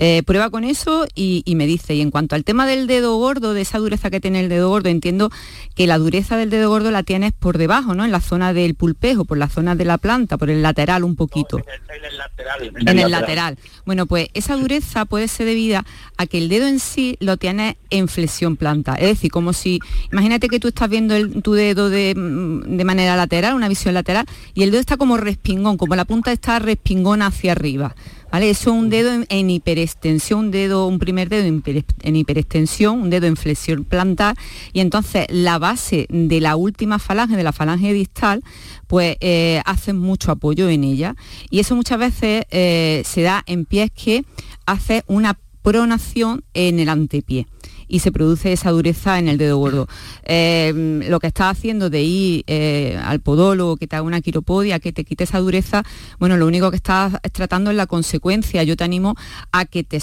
Eh, 0.00 0.22
prueba 0.24 0.50
con 0.50 0.64
eso 0.64 1.06
y, 1.14 1.42
me 1.54 1.66
dice, 1.66 1.94
y 1.94 2.00
en 2.00 2.10
cuanto 2.10 2.34
al 2.34 2.44
tema 2.44 2.66
del 2.66 2.86
dedo 2.86 3.16
gordo, 3.16 3.54
de 3.54 3.60
esa 3.60 3.78
dureza 3.78 4.10
que 4.10 4.20
tiene 4.20 4.40
el 4.40 4.48
dedo 4.48 4.68
gordo, 4.68 4.88
entiendo 4.88 5.30
que 5.76 5.86
la 5.86 5.98
dureza 5.98 6.36
del 6.36 6.50
dedo 6.50 6.68
gordo 6.68 6.90
la 6.90 7.04
tienes 7.04 7.32
por 7.32 7.58
debajo, 7.58 7.94
¿no? 7.94 8.04
En 8.04 8.10
la 8.10 8.20
zona 8.20 8.52
del 8.52 8.74
pulpejo, 8.74 9.24
por 9.24 9.38
la 9.38 9.48
zona 9.48 9.76
de 9.76 9.84
la 9.84 9.98
planta, 9.98 10.36
por 10.36 10.50
el 10.50 10.62
lateral 10.62 11.04
un 11.04 11.14
poquito. 11.14 11.58
en, 11.58 11.64
el, 12.04 12.18
lateral. 12.18 12.72
En, 12.86 12.98
el, 12.98 13.10
lateral. 13.10 13.58
Bueno, 13.86 14.06
pues 14.06 14.28
esa 14.34 14.56
dureza 14.56 15.04
puede 15.04 15.28
ser 15.28 15.46
debida 15.46 15.84
a 16.16 16.26
que 16.26 16.38
el 16.38 16.48
dedo 16.48 16.66
en 16.66 16.80
sí 16.80 17.16
lo 17.20 17.36
tiene 17.36 17.76
en 17.90 18.08
flexión 18.08 18.56
planta. 18.56 18.94
Es 18.96 19.06
decir, 19.06 19.30
como 19.30 19.52
si, 19.52 19.78
imagínate 20.10 20.48
que 20.48 20.58
tú 20.58 20.68
estás 20.68 20.90
viendo 20.90 21.14
tu 21.40 21.52
dedo 21.52 21.88
de, 21.88 22.14
mm, 22.16 22.76
de 22.76 22.84
manera 22.84 23.16
lateral, 23.16 23.54
una 23.54 23.68
visión 23.68 23.94
lateral, 23.94 24.26
y 24.54 24.64
el 24.64 24.72
dedo 24.72 24.80
está 24.80 24.96
como 24.96 25.16
respingón, 25.18 25.76
como 25.76 25.94
la 25.94 26.04
punta 26.04 26.32
está 26.32 26.58
respingón 26.58 27.22
hacia 27.22 27.52
arriba. 27.52 27.94
Eso 28.42 28.70
es 28.70 28.76
un 28.76 28.90
dedo 28.90 29.24
en, 29.28 29.50
hiperextensión, 29.50 30.40
un 30.46 30.50
dedo, 30.50 30.86
un 30.86 30.98
primer 30.98 31.28
dedo 31.28 31.44
en, 31.44 32.16
hiperextensión, 32.16 33.02
un 33.02 33.10
dedo 33.10 33.26
en 33.26 33.36
flexión 33.36 33.84
plantar, 33.84 34.36
y 34.72 34.80
entonces 34.80 35.26
la 35.30 35.58
base 35.58 36.06
de 36.08 36.40
la 36.40 36.56
última 36.56 36.98
falange, 36.98 37.36
de 37.36 37.42
la 37.42 37.52
falange 37.52 37.92
distal, 37.92 38.42
pues 38.86 39.16
eh, 39.20 39.62
hacen 39.64 39.98
mucho 39.98 40.32
apoyo 40.32 40.68
en 40.68 40.84
ella. 40.84 41.16
Y 41.50 41.60
eso 41.60 41.76
muchas 41.76 41.98
veces 41.98 42.44
eh, 42.50 43.02
se 43.04 43.22
da 43.22 43.42
en 43.46 43.64
pies 43.64 43.90
que 43.90 44.24
hace 44.66 45.04
una 45.06 45.38
pronación 45.62 46.44
en 46.54 46.80
el 46.80 46.88
antepié 46.88 47.46
y 47.94 48.00
se 48.00 48.10
produce 48.10 48.52
esa 48.52 48.72
dureza 48.72 49.20
en 49.20 49.28
el 49.28 49.38
dedo 49.38 49.56
gordo. 49.56 49.86
Eh, 50.24 51.00
lo 51.08 51.20
que 51.20 51.28
estás 51.28 51.56
haciendo 51.56 51.90
de 51.90 52.02
ir 52.02 52.42
eh, 52.48 53.00
al 53.00 53.20
podólogo, 53.20 53.76
que 53.76 53.86
te 53.86 53.94
haga 53.94 54.02
una 54.02 54.20
quiropodia, 54.20 54.80
que 54.80 54.92
te 54.92 55.04
quite 55.04 55.22
esa 55.22 55.38
dureza, 55.38 55.84
bueno, 56.18 56.36
lo 56.36 56.48
único 56.48 56.70
que 56.70 56.76
estás 56.76 57.12
tratando 57.30 57.70
es 57.70 57.76
la 57.76 57.86
consecuencia. 57.86 58.64
Yo 58.64 58.76
te 58.76 58.82
animo 58.82 59.14
a 59.52 59.64
que 59.64 59.84
te, 59.84 60.00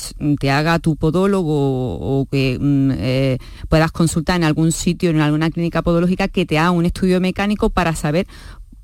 haga 0.50 0.80
tu 0.80 0.96
podólogo 0.96 1.98
o, 2.00 2.26
que 2.32 2.58
mm, 2.58 2.92
eh, 2.96 3.38
puedas 3.68 3.92
consultar 3.92 4.38
en 4.38 4.46
algún 4.46 4.72
sitio, 4.72 5.10
en 5.10 5.20
alguna 5.20 5.50
clínica 5.50 5.82
podológica, 5.82 6.30
que 6.30 6.46
te 6.46 6.60
haga 6.60 6.72
un 6.72 6.86
estudio 6.86 7.20
mecánico 7.20 7.72
para 7.72 7.94
saber 7.94 8.26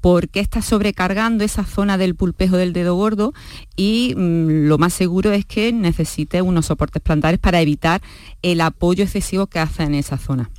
por 0.02 0.30
qué 0.30 0.40
está 0.40 0.62
sobrecargando 0.62 1.44
esa 1.44 1.64
zona 1.64 1.98
del 1.98 2.16
pulpejo 2.16 2.58
del 2.58 2.74
dedo 2.74 2.96
gordo 2.96 3.34
y 3.76 4.14
mm, 4.16 4.68
lo 4.68 4.78
más 4.78 4.94
seguro 4.94 5.32
es 5.32 5.46
que 5.46 5.74
necesite 5.74 6.42
unos 6.42 6.68
soportes 6.68 7.02
plantares 7.02 7.40
para 7.40 7.62
evitar 7.62 8.02
el 8.42 8.62
apoyo 8.62 9.04
excesivo 9.04 9.48
que 9.48 9.60
hace 9.60 9.84
en 9.84 9.96
esa 9.96 10.18
zona. 10.18 10.50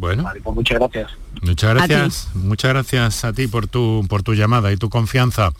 Bueno, 0.00 0.24
pues 0.42 0.56
muchas 0.56 0.78
gracias. 0.78 1.10
Muchas 1.42 1.74
gracias, 1.74 2.28
muchas 2.34 2.70
gracias 2.70 3.24
a 3.24 3.34
ti 3.34 3.46
por 3.48 3.66
tu 3.66 4.06
por 4.08 4.22
tu 4.22 4.32
llamada 4.32 4.72
y 4.72 4.78
tu 4.78 4.88
confianza. 4.88 5.52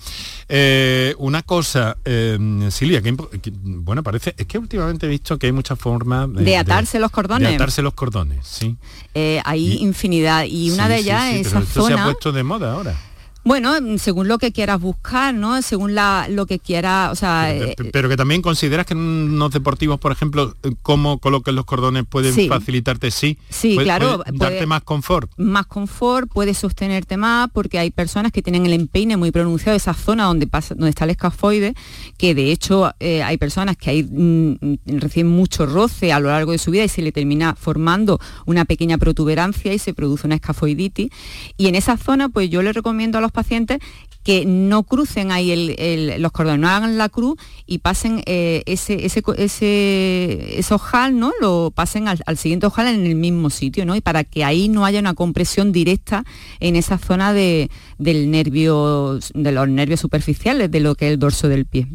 Eh, 0.49 1.15
una 1.19 1.43
cosa, 1.43 1.99
eh, 2.07 2.39
Silvia, 2.71 3.03
que, 3.03 3.15
bueno 3.53 4.03
parece 4.03 4.35
es 4.39 4.47
que 4.47 4.57
últimamente 4.57 5.05
he 5.05 5.09
visto 5.11 5.39
que 5.39 5.47
hay 5.47 5.53
muchas 5.53 5.79
formas 5.79 6.33
de, 6.33 6.57
atarse 6.57 6.99
los 6.99 7.11
cordones. 7.11 7.51
De 7.51 7.55
atarse 7.55 7.83
los 7.83 7.93
cordones, 7.93 8.47
sí. 8.47 8.77
Eh, 9.15 9.43
hay 9.45 9.75
infinidad 9.75 10.45
y 10.49 10.71
una 10.71 10.89
de 10.89 10.97
ellas 10.97 11.35
es 11.35 11.49
esa 11.49 11.59
esto 11.59 11.83
zona. 11.83 11.97
se 11.97 12.01
ha 12.01 12.05
puesto 12.05 12.33
de 12.33 12.43
moda 12.43 12.73
ahora. 12.73 12.97
Bueno, 13.43 13.75
según 13.99 14.29
lo 14.29 14.39
que 14.39 14.53
quieras 14.53 14.81
buscar, 14.81 15.35
¿no? 15.35 15.63
Según 15.63 15.95
la, 15.95 16.27
lo 16.29 16.47
que 16.47 16.59
quieras, 16.59 17.11
o 17.13 17.15
sea... 17.15 17.53
Pero, 17.93 18.09
eh, 18.09 18.11
que 18.11 18.17
también 18.17 18.43
consideras 18.43 18.85
que 18.85 18.93
en 18.93 18.99
unos 18.99 19.53
deportivos, 19.53 19.99
por 19.99 20.13
ejemplo, 20.13 20.55
cómo 20.83 21.19
coloques 21.19 21.55
los 21.55 21.65
cordones 21.65 22.05
pueden 22.07 22.49
facilitarte, 22.49 23.11
sí. 23.11 23.39
Sí, 23.49 23.79
claro. 23.79 24.23
darte 24.33 24.67
más 24.67 24.83
confort. 24.83 25.31
Más 25.39 25.67
confort, 25.67 26.31
puede 26.31 26.53
sostenerte 26.53 27.17
más, 27.17 27.49
porque 27.53 27.79
hay 27.79 27.91
personas 27.91 28.31
que 28.31 28.43
tienen 28.43 28.67
el 28.67 28.75
empeine 28.75 29.17
muy 29.17 29.31
pronunciado, 29.31 29.77
esa 29.77 29.95
zona 29.95 30.25
donde, 30.25 30.47
pasa, 30.47 30.75
donde 30.75 30.91
está 30.91 31.05
el 31.05 31.11
escafoide, 31.11 31.75
que 32.19 32.35
de 32.35 32.53
hecho 32.53 32.93
eh, 33.01 33.23
hay 33.23 33.39
personas 33.39 33.77
que 33.79 33.91
hay, 33.91 34.03
mm, 34.03 34.99
reciben 34.99 35.31
mucho 35.31 35.65
roce 35.65 36.13
a 36.13 36.21
lo 36.21 36.29
largo 36.29 36.53
de 36.53 36.59
su 36.59 36.71
vida 36.71 36.85
y 36.85 36.89
se 36.89 37.01
le 37.01 37.11
termina 37.11 37.55
formando 37.55 38.21
una 38.45 38.67
pequeña 38.67 38.99
protuberancia 38.99 39.73
y 39.73 39.79
se 39.79 39.95
produce 39.95 40.27
una 40.27 40.37
escafoiditis. 40.37 41.11
Y 41.57 41.69
en 41.69 41.75
esa 41.75 41.97
zona, 41.97 42.29
pues 42.29 42.51
yo 42.51 42.63
le 42.63 42.73
recomiendo 42.73 43.19
a 43.19 43.21
los 43.21 43.30
pacientes 43.33 43.79
que 44.23 44.45
no 44.45 44.83
crucen 44.83 45.33
ahí 45.33 45.75
los 46.19 46.33
cordones, 46.33 46.61
no 46.61 46.69
hagan 46.69 46.99
la 46.99 47.09
cruz 47.09 47.39
y 47.67 47.79
pasen 47.79 48.23
eh, 48.27 48.63
ese, 48.67 49.07
ese, 49.07 49.23
ese, 49.39 50.75
ojal, 50.75 51.19
¿no? 51.19 51.33
Lo 51.41 51.73
pasen 51.75 52.07
al, 52.07 52.37
siguiente 52.37 52.67
ojal 52.67 52.89
en 52.89 53.07
el 53.07 53.15
mismo 53.15 53.49
sitio, 53.49 53.87
¿no? 53.87 53.97
Y 53.97 54.01
para 54.01 54.25
que 54.25 54.45
ahí 54.45 54.69
no 54.69 54.85
haya 54.85 55.01
una 55.01 55.15
compresión 55.15 55.73
directa 55.73 56.25
en 56.61 56.77
esa 56.77 56.99
zona 56.99 57.33
de, 57.33 57.71
del 57.99 58.31
nervio, 58.31 59.19
de 59.35 59.53
los 59.53 59.69
nervios 59.69 60.01
superficiales 60.01 60.71
de 60.71 60.81
lo 60.81 60.95
que 60.95 61.07
es 61.07 61.13
el 61.13 61.19
dorso 61.19 61.49
del 61.49 61.65
pie. 61.65 61.87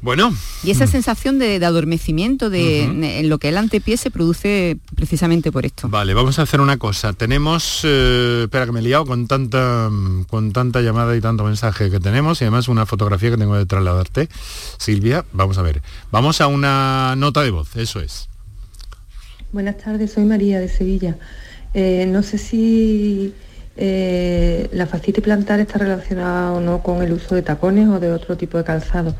Bueno. 0.00 0.32
Y 0.62 0.70
esa 0.70 0.86
sensación 0.86 1.38
de, 1.38 1.64
adormecimiento 1.64 2.50
de, 2.50 2.84
en 2.84 3.28
lo 3.28 3.38
que 3.38 3.48
es 3.48 3.52
el 3.52 3.58
antepié 3.58 3.96
se 3.96 4.10
produce 4.10 4.78
precisamente 4.94 5.50
por 5.50 5.66
esto. 5.66 5.88
Vale, 5.88 6.14
vamos 6.14 6.38
a 6.38 6.42
hacer 6.42 6.60
una 6.60 6.76
cosa. 6.76 7.12
Tenemos, 7.12 7.80
eh, 7.84 8.42
espera 8.44 8.66
que 8.66 8.72
me 8.72 8.80
he 8.80 8.82
liado 8.82 9.06
con 9.06 9.26
tanta, 9.26 9.90
con 10.28 10.52
tanta 10.52 10.80
llamada 10.80 11.16
y 11.16 11.20
tanto 11.20 11.44
mensaje 11.44 11.90
que 11.90 12.00
tenemos 12.00 12.40
y 12.40 12.44
además 12.44 12.68
una 12.68 12.86
fotografía 12.86 13.30
que 13.30 13.36
tengo 13.36 13.56
de 13.56 13.66
trasladarte. 13.66 14.28
Silvia, 14.78 15.24
vamos 15.32 15.58
a 15.58 15.62
ver. 15.62 15.82
Vamos 16.12 16.40
a 16.40 16.46
una 16.46 17.14
nota 17.16 17.42
de 17.42 17.50
voz, 17.50 17.74
eso 17.76 18.00
es. 18.00 18.28
Buenas 19.52 19.78
tardes, 19.78 20.12
soy 20.12 20.24
María 20.24 20.60
de 20.60 20.68
Sevilla. 20.68 21.16
Eh, 21.74 22.06
no 22.06 22.22
sé 22.22 22.38
si 22.38 23.34
eh, 23.76 24.68
la 24.72 24.86
fascitis 24.86 25.22
plantar 25.22 25.60
está 25.60 25.78
relacionada 25.78 26.52
o 26.52 26.60
no 26.60 26.82
con 26.82 27.02
el 27.02 27.12
uso 27.12 27.34
de 27.34 27.42
tacones 27.42 27.88
o 27.88 28.00
de 28.00 28.12
otro 28.12 28.36
tipo 28.36 28.58
de 28.58 28.64
calzado, 28.64 29.14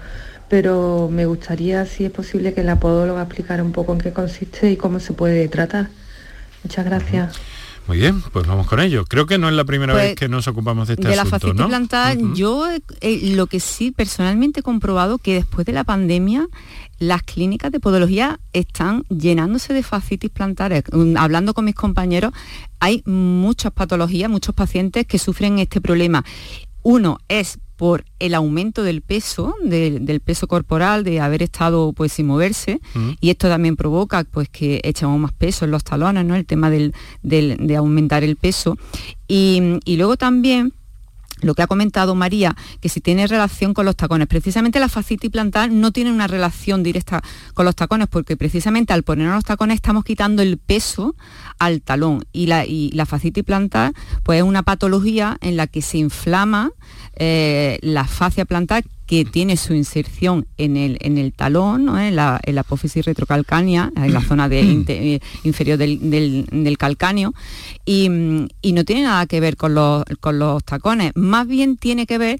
pero 0.48 1.08
me 1.12 1.26
gustaría, 1.26 1.84
si 1.86 2.04
es 2.04 2.10
posible, 2.10 2.54
que 2.54 2.62
la 2.62 2.80
podóloga 2.80 3.22
explicara 3.22 3.62
un 3.62 3.72
poco 3.72 3.92
en 3.92 4.00
qué 4.00 4.12
consiste 4.12 4.70
y 4.70 4.76
cómo 4.76 5.00
se 5.00 5.12
puede 5.12 5.48
tratar. 5.48 5.88
Muchas 6.64 6.84
gracias. 6.84 7.36
Muy 7.86 7.96
bien, 7.96 8.20
pues 8.20 8.46
vamos 8.46 8.66
con 8.66 8.80
ello. 8.80 9.06
Creo 9.06 9.24
que 9.24 9.38
no 9.38 9.48
es 9.48 9.54
la 9.54 9.64
primera 9.64 9.94
Pues, 9.94 10.08
vez 10.08 10.14
que 10.14 10.28
nos 10.28 10.46
ocupamos 10.46 10.88
de 10.88 10.94
este 10.94 11.08
de 11.08 11.16
la 11.16 11.22
asunto, 11.22 11.38
fascitis 11.38 11.60
¿no? 11.60 11.68
plantar, 11.68 12.18
yo 12.34 12.68
eh, 13.00 13.30
lo 13.34 13.46
que 13.46 13.60
sí 13.60 13.92
personalmente 13.92 14.60
he 14.60 14.62
comprobado 14.62 15.16
que 15.16 15.32
después 15.32 15.64
de 15.64 15.72
la 15.72 15.84
pandemia 15.84 16.48
las 16.98 17.22
clínicas 17.22 17.72
de 17.72 17.80
podología 17.80 18.40
están 18.52 19.04
llenándose 19.08 19.72
de 19.72 19.82
fascitis 19.82 20.28
plantares. 20.30 20.82
Mm, 20.92 21.16
Hablando 21.16 21.54
con 21.54 21.64
mis 21.64 21.74
compañeros, 21.74 22.32
hay 22.78 23.02
muchas 23.06 23.72
patologías, 23.72 24.28
muchos 24.28 24.54
pacientes 24.54 25.06
que 25.06 25.18
sufren 25.18 25.58
este 25.58 25.80
problema. 25.80 26.24
Uno 26.82 27.18
es 27.28 27.58
por 27.78 28.04
el 28.18 28.34
aumento 28.34 28.82
del 28.82 29.00
peso, 29.00 29.54
de- 29.64 30.00
del 30.00 30.20
peso 30.20 30.46
corporal, 30.48 31.04
de 31.04 31.20
haber 31.20 31.42
estado 31.42 31.92
pues 31.94 32.12
sin 32.12 32.26
moverse, 32.26 32.80
y 33.20 33.30
esto 33.30 33.48
también 33.48 33.76
provoca 33.76 34.24
pues 34.24 34.48
que 34.50 34.80
echamos 34.84 35.18
más 35.20 35.32
peso 35.32 35.64
en 35.64 35.70
los 35.70 35.84
talones, 35.84 36.24
¿no? 36.26 36.34
El 36.34 36.44
tema 36.44 36.68
del- 36.70 36.92
del- 37.22 37.56
de 37.66 37.76
aumentar 37.76 38.24
el 38.24 38.34
peso. 38.36 38.76
Y, 39.28 39.78
y 39.84 39.96
luego 39.96 40.16
también 40.16 40.72
lo 41.40 41.54
que 41.54 41.62
ha 41.62 41.66
comentado 41.66 42.14
María, 42.14 42.56
que 42.80 42.88
si 42.88 43.00
tiene 43.00 43.26
relación 43.26 43.74
con 43.74 43.84
los 43.84 43.96
tacones. 43.96 44.28
Precisamente 44.28 44.80
la 44.80 44.88
fascitis 44.88 45.30
plantar 45.30 45.70
no 45.70 45.92
tiene 45.92 46.12
una 46.12 46.26
relación 46.26 46.82
directa 46.82 47.22
con 47.54 47.64
los 47.64 47.74
tacones, 47.74 48.08
porque 48.08 48.36
precisamente 48.36 48.92
al 48.92 49.02
ponernos 49.02 49.36
los 49.36 49.44
tacones 49.44 49.76
estamos 49.76 50.04
quitando 50.04 50.42
el 50.42 50.58
peso 50.58 51.14
al 51.58 51.82
talón. 51.82 52.24
Y 52.32 52.46
la, 52.46 52.64
y 52.64 52.90
la 52.92 53.06
fascitis 53.06 53.44
plantar 53.44 53.92
pues, 54.22 54.38
es 54.38 54.44
una 54.44 54.62
patología 54.62 55.38
en 55.40 55.56
la 55.56 55.66
que 55.66 55.82
se 55.82 55.98
inflama 55.98 56.72
eh, 57.20 57.78
la 57.82 58.04
fascia 58.04 58.44
plantar 58.44 58.84
que 59.08 59.24
tiene 59.24 59.56
su 59.56 59.72
inserción 59.74 60.46
en 60.58 60.76
el, 60.76 60.98
en 61.00 61.16
el 61.16 61.32
talón, 61.32 61.86
¿no? 61.86 61.98
en, 61.98 62.14
la, 62.14 62.38
en 62.44 62.54
la 62.54 62.60
apófisis 62.60 63.04
retrocalcánea, 63.06 63.90
en 63.96 64.12
la 64.12 64.20
zona 64.20 64.50
de 64.50 64.62
inte- 64.62 64.90
eh, 65.16 65.20
inferior 65.44 65.78
del, 65.78 66.10
del- 66.10 66.46
del 66.52 66.76
calcáneo, 66.76 67.32
y, 67.86 68.10
mm, 68.10 68.48
y 68.60 68.72
no 68.72 68.84
tiene 68.84 69.04
nada 69.04 69.24
que 69.26 69.40
ver 69.40 69.56
con 69.56 69.74
los, 69.74 70.04
con 70.20 70.38
los 70.38 70.62
tacones, 70.62 71.12
más 71.16 71.46
bien 71.48 71.78
tiene 71.78 72.06
que 72.06 72.18
ver 72.18 72.38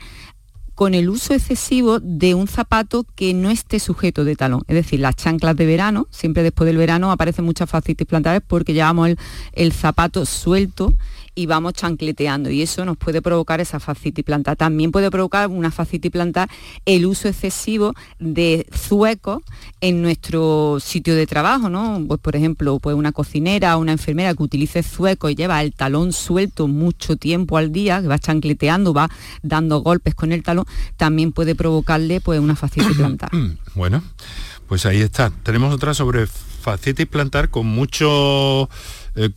con 0.75 0.95
el 0.95 1.09
uso 1.09 1.33
excesivo 1.35 1.99
de 2.01 2.35
un 2.35 2.47
zapato 2.47 3.05
que 3.17 3.33
no 3.35 3.51
esté 3.51 3.81
sujeto 3.81 4.25
de 4.25 4.37
talón. 4.37 4.63
Es 4.69 4.77
decir, 4.77 5.01
las 5.01 5.17
chanclas 5.17 5.57
de 5.57 5.67
verano, 5.67 6.07
siempre 6.11 6.43
después 6.45 6.67
del 6.67 6.77
verano 6.77 7.11
aparecen 7.11 7.45
muchas 7.47 7.69
fascitis 7.69 8.07
plantares 8.07 8.43
porque 8.47 8.75
llevamos 8.75 9.09
el, 9.09 9.19
el 9.55 9.73
zapato 9.73 10.25
suelto 10.27 10.93
y 11.39 11.47
vamos 11.47 11.75
chancleteando 11.75 12.51
y 12.51 12.63
eso 12.63 12.85
nos 12.85 12.97
puede 12.97 13.23
provocar 13.23 13.61
esa 13.61 13.79
fascitis 13.79 14.25
plantar. 14.25 14.57
También 14.57 14.91
puede 14.91 15.09
provocar 15.09 15.47
una 15.47 15.71
fascitis 15.71 16.11
plantar 16.11 16.51
el 16.85 17.07
uso 17.07 17.29
excesivo 17.29 17.95
de 18.19 18.67
zuecos 18.75 19.45
en 19.81 20.03
nuestro 20.03 20.79
sitio 20.81 21.15
de 21.15 21.29
trabajo, 21.29 21.71
¿no? 21.71 22.05
Pues 22.09 22.19
por 22.19 22.35
ejemplo, 22.35 22.81
pues 22.81 22.97
una 22.97 23.13
cocinera 23.13 23.77
una 23.77 23.93
enfermera 23.93 24.35
que 24.35 24.43
utilice 24.43 24.83
zueco 24.83 25.31
y 25.31 25.37
lleva 25.37 25.63
el 25.63 25.73
talón 25.73 26.13
suelto 26.13 26.67
mucho 26.67 27.15
tiempo 27.17 27.57
al 27.57 27.71
día, 27.71 28.03
que 28.03 28.09
va 28.09 28.19
chancleteando, 28.19 28.93
va 28.93 29.09
dando 29.43 29.79
golpes 29.79 30.17
con 30.17 30.33
el 30.33 30.43
talón, 30.43 30.67
también 30.97 31.31
puede 31.31 31.55
provocarle 31.55 32.21
pues 32.21 32.41
una 32.41 32.57
fascitis 32.57 32.97
plantar. 32.97 33.31
Bueno, 33.77 34.03
pues 34.67 34.87
ahí 34.87 35.01
está. 35.03 35.31
Tenemos 35.45 35.73
otra 35.73 35.95
sobre 35.95 36.27
fascitis 36.27 37.07
plantar 37.07 37.49
con 37.49 37.67
mucho... 37.67 38.69
eh, 39.15 39.31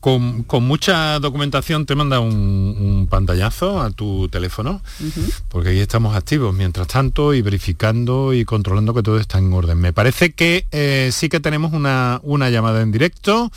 con, 0.00 0.44
con 0.44 0.64
mucha 0.64 1.18
documentación 1.18 1.86
te 1.86 1.94
manda 1.94 2.20
un, 2.20 2.32
un 2.34 3.06
pantallazo 3.08 3.80
a 3.80 3.90
tu 3.90 4.28
teléfono, 4.28 4.80
porque 5.48 5.70
ahí 5.70 5.80
estamos 5.80 6.14
activos 6.16 6.54
mientras 6.54 6.86
tanto 6.86 7.34
y 7.34 7.42
verificando 7.42 8.32
y 8.32 8.44
controlando 8.44 8.94
que 8.94 9.02
todo 9.02 9.18
está 9.18 9.38
en 9.38 9.52
orden. 9.52 9.78
Me 9.78 9.92
parece 9.92 10.32
que 10.32 10.66
eh, 10.70 11.10
sí 11.12 11.28
que 11.28 11.40
tenemos 11.40 11.72
una, 11.72 12.20
una 12.22 12.50
llamada 12.50 12.82
en 12.82 12.92
directo 12.92 13.50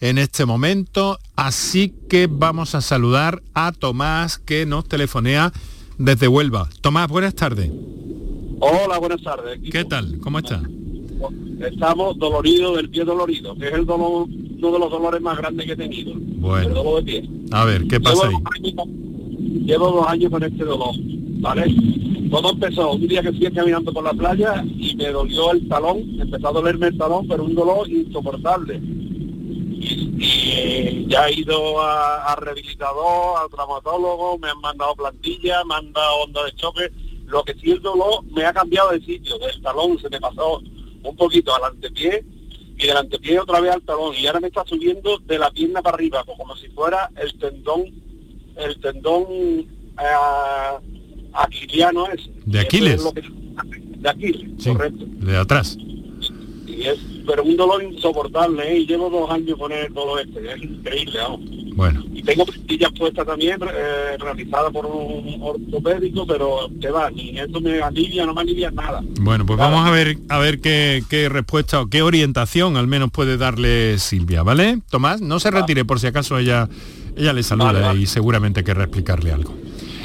en 0.00 0.18
este 0.18 0.46
momento, 0.46 1.18
así 1.36 1.94
que 2.08 2.26
vamos 2.30 2.74
a 2.74 2.80
saludar 2.80 3.42
a 3.54 3.72
Tomás 3.72 4.38
que 4.38 4.66
nos 4.66 4.86
telefonea 4.86 5.52
desde 5.98 6.28
Huelva. 6.28 6.68
Tomás, 6.80 7.08
buenas 7.08 7.34
tardes. 7.34 7.70
Hola, 8.60 8.98
buenas 8.98 9.22
tardes. 9.22 9.60
¿Qué 9.70 9.84
tal? 9.84 10.18
¿Cómo 10.22 10.38
está? 10.38 10.62
Estamos 11.60 12.18
doloridos 12.18 12.76
del 12.76 12.88
pie 12.90 13.04
dolorido, 13.04 13.54
que 13.56 13.68
es 13.68 13.74
el 13.74 13.84
dolor, 13.86 14.26
uno 14.28 14.72
de 14.72 14.78
los 14.78 14.90
dolores 14.90 15.20
más 15.20 15.36
grandes 15.38 15.66
que 15.66 15.72
he 15.72 15.76
tenido. 15.76 16.12
El 16.12 16.18
Bueno, 16.18 16.68
dolor 16.74 17.04
de 17.04 17.20
pie. 17.20 17.30
a 17.52 17.64
ver, 17.64 17.86
¿qué 17.86 18.00
pasa 18.00 18.28
ahí? 18.28 18.34
Llevo 18.34 18.40
dos, 18.42 18.86
años, 18.86 19.66
llevo 19.66 19.90
dos 19.92 20.06
años 20.08 20.30
con 20.30 20.42
este 20.44 20.64
dolor, 20.64 20.94
¿vale? 21.40 21.74
Todo 22.30 22.50
empezó 22.52 22.92
un 22.92 23.06
día 23.08 23.22
que 23.22 23.32
fui 23.32 23.50
caminando 23.50 23.92
por 23.92 24.04
la 24.04 24.12
playa 24.14 24.64
y 24.78 24.94
me 24.96 25.08
dolió 25.08 25.52
el 25.52 25.68
talón, 25.68 25.98
empezó 26.20 26.48
a 26.48 26.52
dolerme 26.52 26.86
el 26.88 26.96
talón, 26.98 27.26
pero 27.28 27.44
un 27.44 27.54
dolor 27.54 27.88
insoportable. 27.90 28.80
Y, 29.80 30.14
y 30.18 31.06
ya 31.08 31.28
he 31.28 31.40
ido 31.40 31.80
a, 31.80 32.32
a 32.32 32.36
rehabilitador, 32.36 33.38
al 33.42 33.50
traumatólogo, 33.50 34.38
me 34.38 34.48
han 34.50 34.60
mandado 34.60 34.94
plantilla, 34.94 35.64
me 35.64 35.74
han 35.74 35.92
dado 35.92 36.22
onda 36.24 36.44
de 36.44 36.52
choque. 36.52 36.90
Lo 37.26 37.42
que 37.44 37.54
sí 37.54 37.70
el 37.70 37.80
dolor 37.82 38.24
me 38.32 38.44
ha 38.44 38.52
cambiado 38.52 38.90
de 38.92 39.00
sitio, 39.00 39.38
del 39.38 39.60
talón 39.62 39.98
se 40.00 40.08
me 40.10 40.20
pasó 40.20 40.60
un 41.02 41.16
poquito 41.16 41.54
al 41.54 41.64
antepié 41.64 42.24
y 42.78 42.86
del 42.86 42.96
antepié 42.96 43.38
otra 43.40 43.60
vez 43.60 43.72
al 43.72 43.82
talón 43.82 44.14
y 44.18 44.26
ahora 44.26 44.40
me 44.40 44.48
está 44.48 44.64
subiendo 44.66 45.18
de 45.26 45.38
la 45.38 45.50
pierna 45.50 45.82
para 45.82 45.96
arriba, 45.96 46.22
pues 46.24 46.38
como 46.38 46.56
si 46.56 46.68
fuera 46.68 47.10
el 47.20 47.32
tendón, 47.38 47.84
el 48.56 48.80
tendón 48.80 49.24
eh, 49.30 50.78
aquiliano 51.32 52.06
ese. 52.10 52.30
¿De 52.46 52.60
Aquiles? 52.60 52.94
es 52.94 53.04
lo 53.04 53.12
que- 53.12 53.22
de 53.22 54.08
Aquiles, 54.08 54.50
Sí, 54.58 54.70
correcto. 54.72 55.04
de 55.06 55.36
atrás. 55.36 55.76
Y 56.66 56.82
es, 56.86 56.98
pero 57.26 57.42
un 57.42 57.56
dolor 57.56 57.82
insoportable, 57.82 58.72
¿eh? 58.72 58.78
y 58.78 58.86
llevo 58.86 59.10
dos 59.10 59.30
años 59.30 59.58
con 59.58 59.70
el 59.72 59.92
dolor 59.92 60.20
este, 60.22 60.52
es 60.52 60.62
increíble, 60.62 61.18
vamos. 61.18 61.40
Bueno, 61.74 62.04
Y 62.20 62.22
tengo 62.22 62.44
pastillas 62.44 62.92
puestas 62.92 63.26
también, 63.26 63.58
eh, 63.62 64.16
realizadas 64.18 64.70
por 64.72 64.84
un 64.84 65.38
ortopédico, 65.40 66.26
pero 66.26 66.68
que 66.78 66.90
va, 66.90 67.10
ni 67.10 67.38
eso 67.38 67.60
me 67.62 67.80
alivia, 67.80 68.26
no 68.26 68.34
me 68.34 68.42
alivia 68.42 68.70
nada. 68.70 69.02
bueno, 69.20 69.46
pues 69.46 69.58
vamos 69.58 69.86
a 69.86 69.90
ver 69.90 70.18
a 70.28 70.38
ver 70.38 70.60
qué, 70.60 71.02
qué 71.08 71.30
respuesta 71.30 71.80
o 71.80 71.86
qué 71.86 72.02
orientación 72.02 72.76
al 72.76 72.86
menos 72.86 73.10
puede 73.10 73.38
darle 73.38 73.98
Silvia, 73.98 74.42
¿vale? 74.42 74.80
Tomás, 74.90 75.22
no 75.22 75.40
se 75.40 75.50
retire 75.50 75.86
por 75.86 75.98
si 75.98 76.08
acaso 76.08 76.36
ella 76.38 76.68
ella 77.16 77.32
le 77.32 77.42
saluda 77.42 77.72
Vale, 77.72 77.80
vale. 77.80 78.00
y 78.00 78.06
seguramente 78.06 78.62
querrá 78.64 78.84
explicarle 78.84 79.32
algo. 79.32 79.54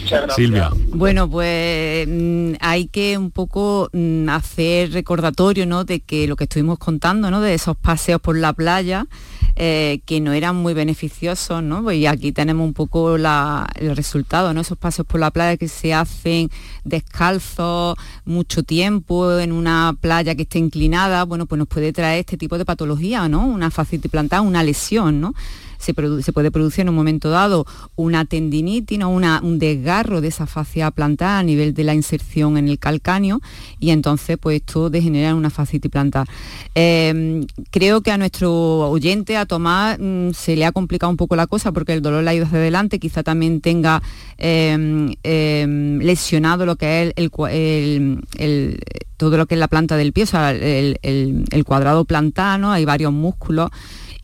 Muchas 0.06 0.22
gracias. 0.22 0.36
Silvia. 0.36 0.70
Bueno, 0.90 1.30
pues 1.30 2.08
mm, 2.08 2.54
hay 2.60 2.88
que 2.88 3.18
un 3.18 3.32
poco 3.32 3.90
mm, 3.92 4.30
hacer 4.30 4.92
recordatorio 4.92 5.66
¿no? 5.66 5.84
de 5.84 6.00
que 6.00 6.28
lo 6.28 6.36
que 6.36 6.44
estuvimos 6.46 6.78
contando, 6.78 7.32
¿no? 7.32 7.42
de 7.42 7.54
esos 7.56 7.76
paseos 7.76 8.22
por 8.22 8.38
la 8.38 8.54
playa, 8.54 9.08
eh, 9.56 10.02
que 10.06 10.20
no 10.22 10.34
eran 10.34 10.58
muy 10.58 10.74
beneficiosos, 10.74 11.64
¿no? 11.64 11.82
Pues, 11.82 11.98
y 11.98 12.06
aquí 12.08 12.32
tenemos 12.34 12.68
un 12.68 12.74
poco 12.74 13.18
la- 13.18 13.66
el 13.76 13.96
resultado, 13.96 14.54
¿no? 14.54 14.60
Esos 14.62 14.78
paseos 14.78 15.08
por 15.08 15.20
la 15.22 15.32
playa 15.32 15.56
que 15.58 15.70
se 15.70 15.94
hacen 15.94 16.50
descalzos 16.84 17.96
mucho 18.26 18.64
tiempo 18.64 19.38
en 19.40 19.52
una 19.52 19.96
playa 20.00 20.36
que 20.36 20.42
esté 20.44 20.60
inclinada, 20.60 21.24
bueno, 21.24 21.46
pues 21.46 21.58
nos 21.60 21.68
puede 21.68 21.94
traer 21.94 22.20
este 22.20 22.38
tipo 22.38 22.58
de 22.58 22.66
patología, 22.66 23.28
¿no? 23.30 23.46
Una 23.48 23.72
fascitis 23.72 24.12
plantar, 24.12 24.42
una 24.42 24.62
lesión, 24.64 25.22
¿no? 25.22 25.34
Se, 25.86 26.34
puede 26.34 26.52
producir 26.52 26.82
en 26.82 26.90
un 26.90 26.96
momento 26.96 27.30
dado 27.30 27.66
una 27.96 28.26
tendinitis, 28.26 29.00
una, 29.04 29.42
un 29.44 29.60
desgarro 29.60 30.22
de 30.22 30.30
esa 30.30 30.48
fascia 30.48 30.92
plantar 30.92 31.40
a 31.40 31.44
nivel 31.44 31.74
de 31.74 31.84
la 31.84 31.94
inserción 31.94 32.58
en 32.58 32.68
el 32.68 32.80
calcáneo 32.80 33.42
y 33.80 33.92
entonces 33.92 34.38
pues 34.40 34.58
esto 34.58 34.90
degenera 34.90 35.30
en 35.30 35.36
una 35.36 35.50
fascitis 35.50 35.92
plantar. 35.92 36.28
Eh, 36.74 37.46
creo 37.72 38.02
que 38.02 38.12
a 38.12 38.18
nuestro 38.18 38.52
oyente, 38.90 39.38
a 39.38 39.46
Tomás, 39.46 39.98
mm, 40.00 40.32
se 40.32 40.56
le 40.56 40.66
ha 40.66 40.72
complicado 40.72 41.10
un 41.10 41.18
poco 41.18 41.36
la 41.36 41.48
cosa 41.48 41.72
porque 41.72 41.94
el 41.94 42.02
dolor 42.02 42.24
le 42.24 42.30
ha 42.30 42.34
ido 42.34 42.46
hacia 42.46 42.58
adelante, 42.58 43.00
quizá 43.00 43.24
también 43.24 43.62
tenga 43.62 44.02
eh, 44.38 45.16
eh, 45.24 45.98
lesionado 46.02 46.66
lo 46.66 46.76
que 46.76 47.14
es 47.16 47.32
todo 49.18 49.38
lo 49.38 49.46
que 49.46 49.56
es 49.56 49.60
la 49.60 49.70
planta 49.70 49.96
del 49.96 50.12
pie, 50.12 50.24
o 50.24 50.28
sea, 50.28 50.52
el 50.52 51.64
cuadrado 51.66 52.04
plantano, 52.06 52.72
hay 52.72 52.84
varios 52.86 53.14
músculos. 53.14 53.70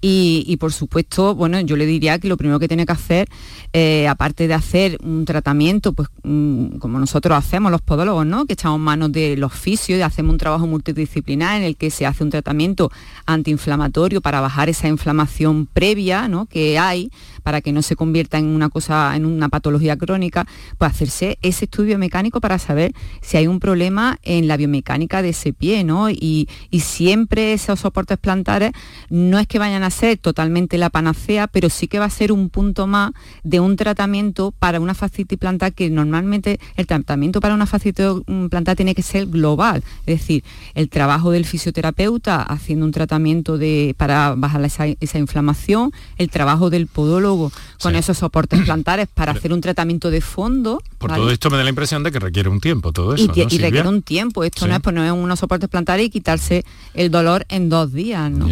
Y, 0.04 0.58
por 0.58 0.74
supuesto, 0.74 1.36
bueno, 1.36 1.60
yo 1.62 1.78
le 1.78 1.86
diría 1.86 2.18
que 2.18 2.28
lo 2.28 2.36
primero 2.36 2.60
que 2.60 2.68
tiene 2.68 2.88
que 2.88 2.91
hacer, 2.91 3.30
eh, 3.72 4.08
aparte 4.08 4.47
de 4.47 4.56
hacer 4.56 4.97
un 5.04 5.26
tratamiento, 5.26 5.93
pues 5.93 6.10
mm, 6.24 6.78
como 6.80 6.97
nosotros 6.97 7.38
hacemos 7.38 7.72
los 7.72 7.82
podólogos, 7.82 8.26
¿no? 8.26 8.45
Que 8.45 8.54
echamos 8.54 8.80
manos 8.80 9.12
de 9.12 9.38
los 9.38 9.54
fisios 9.54 9.99
y 9.99 10.02
hacemos 10.02 10.32
un 10.32 10.39
trabajo 10.39 10.66
multidisciplinar 10.66 11.58
en 11.58 11.64
el 11.64 11.78
que 11.78 11.91
se 11.91 12.08
hace 12.08 12.24
un 12.24 12.32
tratamiento 12.32 12.91
antiinflamatorio 13.28 14.22
para 14.22 14.41
bajar 14.41 14.70
esa 14.70 14.88
inflamación 14.88 15.68
previa, 15.68 16.28
¿no? 16.28 16.47
Que 16.47 16.80
hay 16.80 17.12
para 17.43 17.62
que 17.62 17.72
no 17.72 17.84
se 17.84 17.95
convierta 17.95 18.39
en 18.39 18.47
una 18.47 18.70
cosa, 18.70 19.16
en 19.16 19.26
una 19.26 19.49
patología 19.49 19.97
crónica, 19.97 20.47
pues 20.80 20.91
hacerse 20.91 21.38
ese 21.43 21.66
estudio 21.66 21.99
mecánico 21.99 22.41
para 22.41 22.58
saber 22.58 22.93
si 23.22 23.38
hay 23.38 23.47
un 23.47 23.60
problema 23.60 24.18
en 24.24 24.47
la 24.47 24.58
biomecánica 24.58 25.22
de 25.22 25.30
ese 25.30 25.54
pie, 25.54 25.84
¿no? 25.84 26.10
Y, 26.10 26.49
y 26.72 26.80
siempre 26.80 27.54
esos 27.54 27.80
soportes 27.82 28.18
plantares 28.18 28.72
no 29.10 29.38
es 29.38 29.45
que 29.45 29.60
vayan 29.60 29.84
a 29.84 29.91
ser 29.92 30.18
totalmente 30.18 30.78
la 30.78 30.89
panacea, 30.89 31.48
pero 31.48 31.70
sí 31.70 31.88
que 31.88 32.00
va 32.00 32.06
a 32.06 32.10
ser 32.10 32.32
un 32.32 32.50
punto 32.50 32.88
más 32.88 33.12
de 33.44 33.60
un 33.60 33.76
tratamiento 33.76 34.52
para 34.58 34.80
una 34.80 34.94
fascitis 34.94 35.38
plantar 35.38 35.74
que 35.74 35.89
normalmente 35.89 36.60
el 36.76 36.88
tratamiento 36.88 37.39
para 37.39 37.54
una 37.54 37.66
fascitis 37.66 38.06
plantar 38.50 38.76
tiene 38.76 38.96
que 38.96 39.04
ser 39.04 39.28
global, 39.28 39.84
es 40.06 40.20
decir, 40.20 40.44
el 40.74 40.89
trabajo 40.89 41.32
del 41.32 41.46
fisioterapeuta 41.46 42.42
haciendo 42.42 42.86
un 42.86 42.92
tratamiento 42.92 43.58
de, 43.58 43.96
para 43.98 44.36
bajar 44.36 44.64
esa, 44.64 45.18
inflamación, 45.18 45.92
el 46.18 46.30
trabajo 46.30 46.70
del 46.70 46.88
podólogo 46.88 47.52
con 47.82 47.96
esos 47.96 48.18
soportes 48.18 48.62
plantares 48.66 49.08
para 49.14 49.32
hacer 49.32 49.54
un 49.54 49.62
tratamiento 49.62 50.12
de 50.12 50.22
fondo. 50.22 50.82
Por 50.98 51.14
todo 51.14 51.32
esto 51.32 51.50
me 51.50 51.58
da 51.58 51.64
la 51.64 51.70
impresión 51.70 52.04
de 52.04 52.12
que 52.12 52.20
requiere 52.20 52.50
un 52.50 52.60
tiempo 52.60 52.92
todo 52.92 53.14
eso. 53.16 53.32
Y, 53.36 53.58
requiere 53.58 53.88
un 53.88 54.02
tiempo, 54.02 54.44
esto 54.44 54.68
no 54.68 54.76
es 54.76 54.82
poner 54.82 55.12
unos 55.12 55.39
soportes 55.39 55.70
plantares 55.70 56.06
y 56.06 56.10
quitarse 56.10 56.66
el 56.94 57.12
dolor 57.12 57.46
en 57.50 57.70
dos 57.70 57.92
días, 57.94 58.32
¿no? 58.32 58.48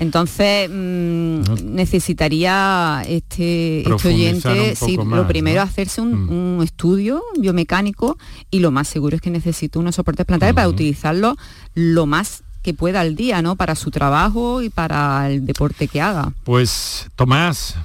Entonces 0.00 0.70
mm, 0.70 1.74
necesitaría 1.74 3.02
este, 3.06 3.80
este 3.80 4.08
oyente, 4.08 4.74
lo 4.96 5.26
primero 5.26 5.60
hacerse 5.60 6.00
mm. 6.00 6.30
un, 6.30 6.62
estudio 6.62 7.22
biomecánico 7.38 8.16
y 8.50 8.60
lo 8.60 8.70
más 8.70 8.88
seguro 8.88 9.16
es 9.16 9.22
que 9.22 9.28
necesite 9.28 9.78
unos 9.78 9.96
soportes 9.96 10.24
plantares 10.24 10.54
para 10.54 10.68
utilizarlo 10.68 11.36
lo 11.74 12.06
más 12.06 12.44
que 12.62 12.72
pueda 12.72 13.02
al 13.02 13.14
día, 13.14 13.42
¿no? 13.42 13.56
Para 13.56 13.74
su 13.74 13.90
trabajo 13.90 14.62
y 14.62 14.70
para 14.70 15.30
el 15.30 15.44
deporte 15.44 15.86
que 15.86 16.00
haga. 16.00 16.32
Pues 16.44 17.06
Tomás. 17.14 17.76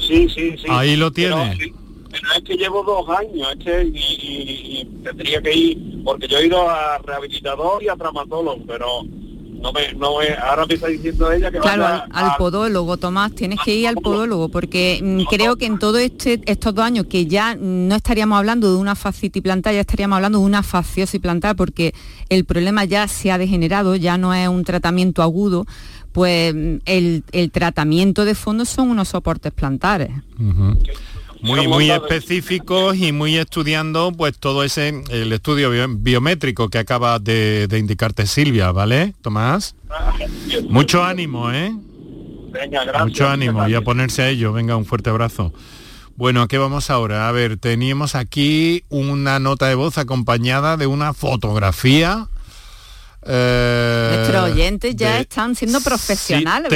Sí, 0.00 0.28
sí, 0.28 0.56
sí. 0.58 0.66
Ahí 0.68 0.96
lo 0.96 1.12
tiene. 1.12 1.56
Pero, 2.10 2.32
es 2.38 2.42
que 2.42 2.56
llevo 2.56 2.82
dos 2.82 3.08
años, 3.16 3.48
es 3.52 3.64
que 3.64 3.84
y, 3.84 4.88
tendría 5.04 5.40
que 5.40 5.54
ir, 5.54 6.02
porque 6.02 6.26
yo 6.26 6.38
he 6.38 6.46
ido 6.46 6.68
a 6.68 6.98
rehabilitador 6.98 7.84
y 7.84 7.88
a 7.88 7.94
traumatólogo, 7.94 8.64
pero 8.66 9.02
no 9.60 9.72
me, 9.72 9.92
no 9.94 10.18
ahora 10.42 10.66
me 10.66 10.74
está 10.74 10.88
diciendo 10.88 11.30
ella 11.30 11.50
que 11.50 11.58
claro 11.58 12.04
al, 12.10 12.36
podólogo 12.36 12.96
Tomás 12.96 13.32
tienes 13.32 13.58
que 13.64 13.74
ir 13.74 13.88
al 13.88 13.96
podólogo 13.96 14.48
porque 14.48 15.00
mm, 15.02 15.22
creo 15.30 15.56
que 15.56 15.66
en 15.66 15.78
todo 15.78 15.98
este 15.98 16.40
estos 16.46 16.74
dos 16.74 16.84
años 16.84 17.06
que 17.06 17.26
ya 17.26 17.54
no 17.54 17.94
estaríamos 17.94 18.38
hablando 18.38 18.70
de 18.70 18.78
una 18.78 18.94
fascitis 18.94 19.42
plantar 19.42 19.74
ya 19.74 19.80
estaríamos 19.80 20.16
hablando 20.16 20.38
de 20.38 20.44
una 20.44 20.62
fasciosis 20.62 21.20
plantar 21.20 21.56
porque 21.56 21.94
el 22.28 22.44
problema 22.44 22.84
ya 22.84 23.08
se 23.08 23.30
ha 23.30 23.38
degenerado 23.38 23.96
ya 23.96 24.18
no 24.18 24.34
es 24.34 24.48
un 24.48 24.64
tratamiento 24.64 25.22
agudo 25.22 25.66
pues 26.12 26.54
mm, 26.54 26.76
el, 26.84 27.50
tratamiento 27.52 28.24
de 28.24 28.34
fondo 28.34 28.64
son 28.64 28.90
unos 28.90 29.08
soportes 29.08 29.52
plantares 29.52 30.10
muy 31.42 31.68
muy 31.68 31.90
específicos 31.90 32.96
y 32.96 33.12
muy 33.12 33.36
estudiando 33.36 34.12
pues 34.12 34.38
todo 34.38 34.64
ese 34.64 35.02
el 35.10 35.32
estudio 35.32 35.70
biométrico 35.98 36.68
que 36.68 36.78
acaba 36.78 37.18
de, 37.18 37.68
indicarte 37.78 38.26
Silvia, 38.26 38.72
¿vale? 38.72 39.14
Tomás. 39.22 39.74
Mucho 40.68 41.04
ánimo, 41.04 41.52
¿eh? 41.52 41.74
Mucho 43.00 43.28
ánimo 43.28 43.68
y 43.68 43.74
a 43.74 43.82
ponerse 43.82 44.22
a 44.22 44.28
ello. 44.28 44.52
Venga, 44.52 44.76
un 44.76 44.84
fuerte 44.84 45.10
abrazo. 45.10 45.52
Bueno, 46.16 46.40
¿a 46.40 46.48
qué 46.48 46.56
vamos 46.56 46.88
ahora? 46.88 47.28
A 47.28 47.32
ver, 47.32 47.58
teníamos 47.58 48.14
aquí 48.14 48.84
una 48.88 49.38
nota 49.38 49.68
de 49.68 49.74
voz 49.74 49.98
acompañada 49.98 50.78
de 50.78 50.86
una 50.86 51.12
fotografía 51.12 52.28
eh, 53.28 54.12
Nuestros 54.14 54.52
oyentes 54.52 54.94
ya 54.94 55.18
están 55.18 55.56
siendo 55.56 55.80
profesionales, 55.80 56.70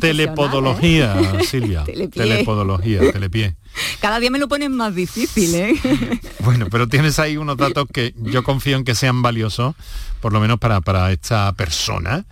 Telepodología, 0.00 1.14
Silvia. 1.44 1.84
telepodología, 2.14 3.12
telepié. 3.12 3.56
Cada 4.00 4.18
día 4.20 4.30
me 4.30 4.38
lo 4.38 4.48
ponen 4.48 4.76
más 4.76 4.94
difícil, 4.94 5.54
¿eh? 5.54 5.74
bueno, 6.40 6.68
pero 6.70 6.88
tienes 6.88 7.18
ahí 7.18 7.36
unos 7.36 7.56
datos 7.56 7.86
que 7.92 8.14
yo 8.16 8.42
confío 8.42 8.76
en 8.76 8.84
que 8.84 8.94
sean 8.94 9.22
valiosos, 9.22 9.74
por 10.20 10.32
lo 10.32 10.40
menos 10.40 10.58
para, 10.58 10.80
para 10.80 11.12
esta 11.12 11.52
persona, 11.54 12.26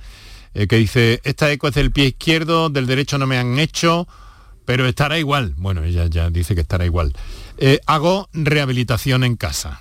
eh, 0.55 0.67
que 0.67 0.77
dice, 0.77 1.21
esta 1.25 1.51
eco 1.51 1.69
es 1.69 1.75
del 1.75 1.93
pie 1.93 2.07
izquierdo, 2.07 2.71
del 2.71 2.87
derecho 2.87 3.19
no 3.19 3.27
me 3.27 3.39
han 3.39 3.59
hecho, 3.59 4.09
pero 4.65 4.87
estará 4.87 5.19
igual. 5.19 5.55
Bueno, 5.57 5.85
ella 5.85 6.07
ya 6.07 6.31
dice 6.31 6.55
que 6.55 6.61
estará 6.61 6.85
igual. 6.85 7.15
Eh, 7.59 7.81
hago 7.87 8.29
rehabilitación 8.33 9.25
en 9.25 9.37
casa 9.37 9.81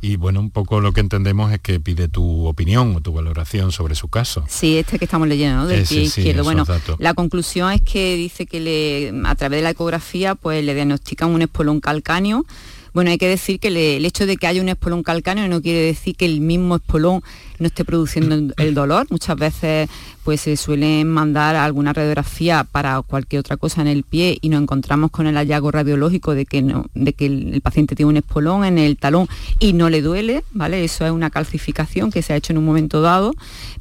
y 0.00 0.16
bueno, 0.16 0.40
un 0.40 0.50
poco 0.50 0.80
lo 0.80 0.92
que 0.92 1.00
entendemos 1.00 1.52
es 1.52 1.60
que 1.60 1.80
pide 1.80 2.08
tu 2.08 2.46
opinión 2.46 2.94
o 2.96 3.00
tu 3.00 3.12
valoración 3.12 3.72
sobre 3.72 3.94
su 3.94 4.08
caso. 4.08 4.44
Sí, 4.48 4.78
este 4.78 4.98
que 4.98 5.04
estamos 5.04 5.28
leyendo, 5.28 5.62
¿no? 5.62 5.66
Del 5.66 5.84
pie 5.84 6.02
izquierdo. 6.02 6.44
Bueno, 6.44 6.64
la 6.98 7.14
conclusión 7.14 7.72
es 7.72 7.82
que 7.82 8.16
dice 8.16 8.46
que 8.46 8.60
le, 8.60 9.28
a 9.28 9.34
través 9.34 9.58
de 9.58 9.62
la 9.62 9.70
ecografía 9.70 10.34
pues 10.34 10.64
le 10.64 10.74
diagnostican 10.74 11.30
un 11.30 11.42
espolón 11.42 11.80
calcáneo 11.80 12.44
bueno, 12.92 13.10
hay 13.10 13.18
que 13.18 13.28
decir 13.28 13.60
que 13.60 13.68
el 13.68 14.04
hecho 14.04 14.26
de 14.26 14.36
que 14.36 14.46
haya 14.46 14.62
un 14.62 14.68
espolón 14.68 15.02
calcáneo 15.02 15.48
no 15.48 15.62
quiere 15.62 15.80
decir 15.80 16.16
que 16.16 16.24
el 16.24 16.40
mismo 16.40 16.76
espolón 16.76 17.22
no 17.58 17.66
esté 17.66 17.84
produciendo 17.84 18.54
el 18.56 18.74
dolor. 18.74 19.06
Muchas 19.10 19.36
veces 19.36 19.88
pues 20.24 20.42
se 20.42 20.56
suelen 20.56 21.08
mandar 21.08 21.56
alguna 21.56 21.92
radiografía 21.92 22.64
para 22.64 23.00
cualquier 23.02 23.40
otra 23.40 23.56
cosa 23.56 23.80
en 23.80 23.88
el 23.88 24.02
pie 24.02 24.38
y 24.40 24.50
nos 24.50 24.62
encontramos 24.62 25.10
con 25.10 25.26
el 25.26 25.36
hallazgo 25.36 25.70
radiológico 25.70 26.34
de 26.34 26.44
que, 26.44 26.60
no, 26.60 26.86
de 26.94 27.12
que 27.14 27.26
el, 27.26 27.60
paciente 27.62 27.96
tiene 27.96 28.10
un 28.10 28.16
espolón 28.18 28.64
en 28.64 28.78
el 28.78 28.96
talón 28.96 29.26
y 29.58 29.72
no 29.72 29.88
le 29.88 30.02
duele, 30.02 30.44
¿vale? 30.52 30.84
Eso 30.84 31.06
es 31.06 31.12
una 31.12 31.30
calcificación 31.30 32.10
que 32.10 32.22
se 32.22 32.32
ha 32.32 32.36
hecho 32.36 32.52
en 32.52 32.58
un 32.58 32.64
momento 32.64 33.00
dado, 33.00 33.34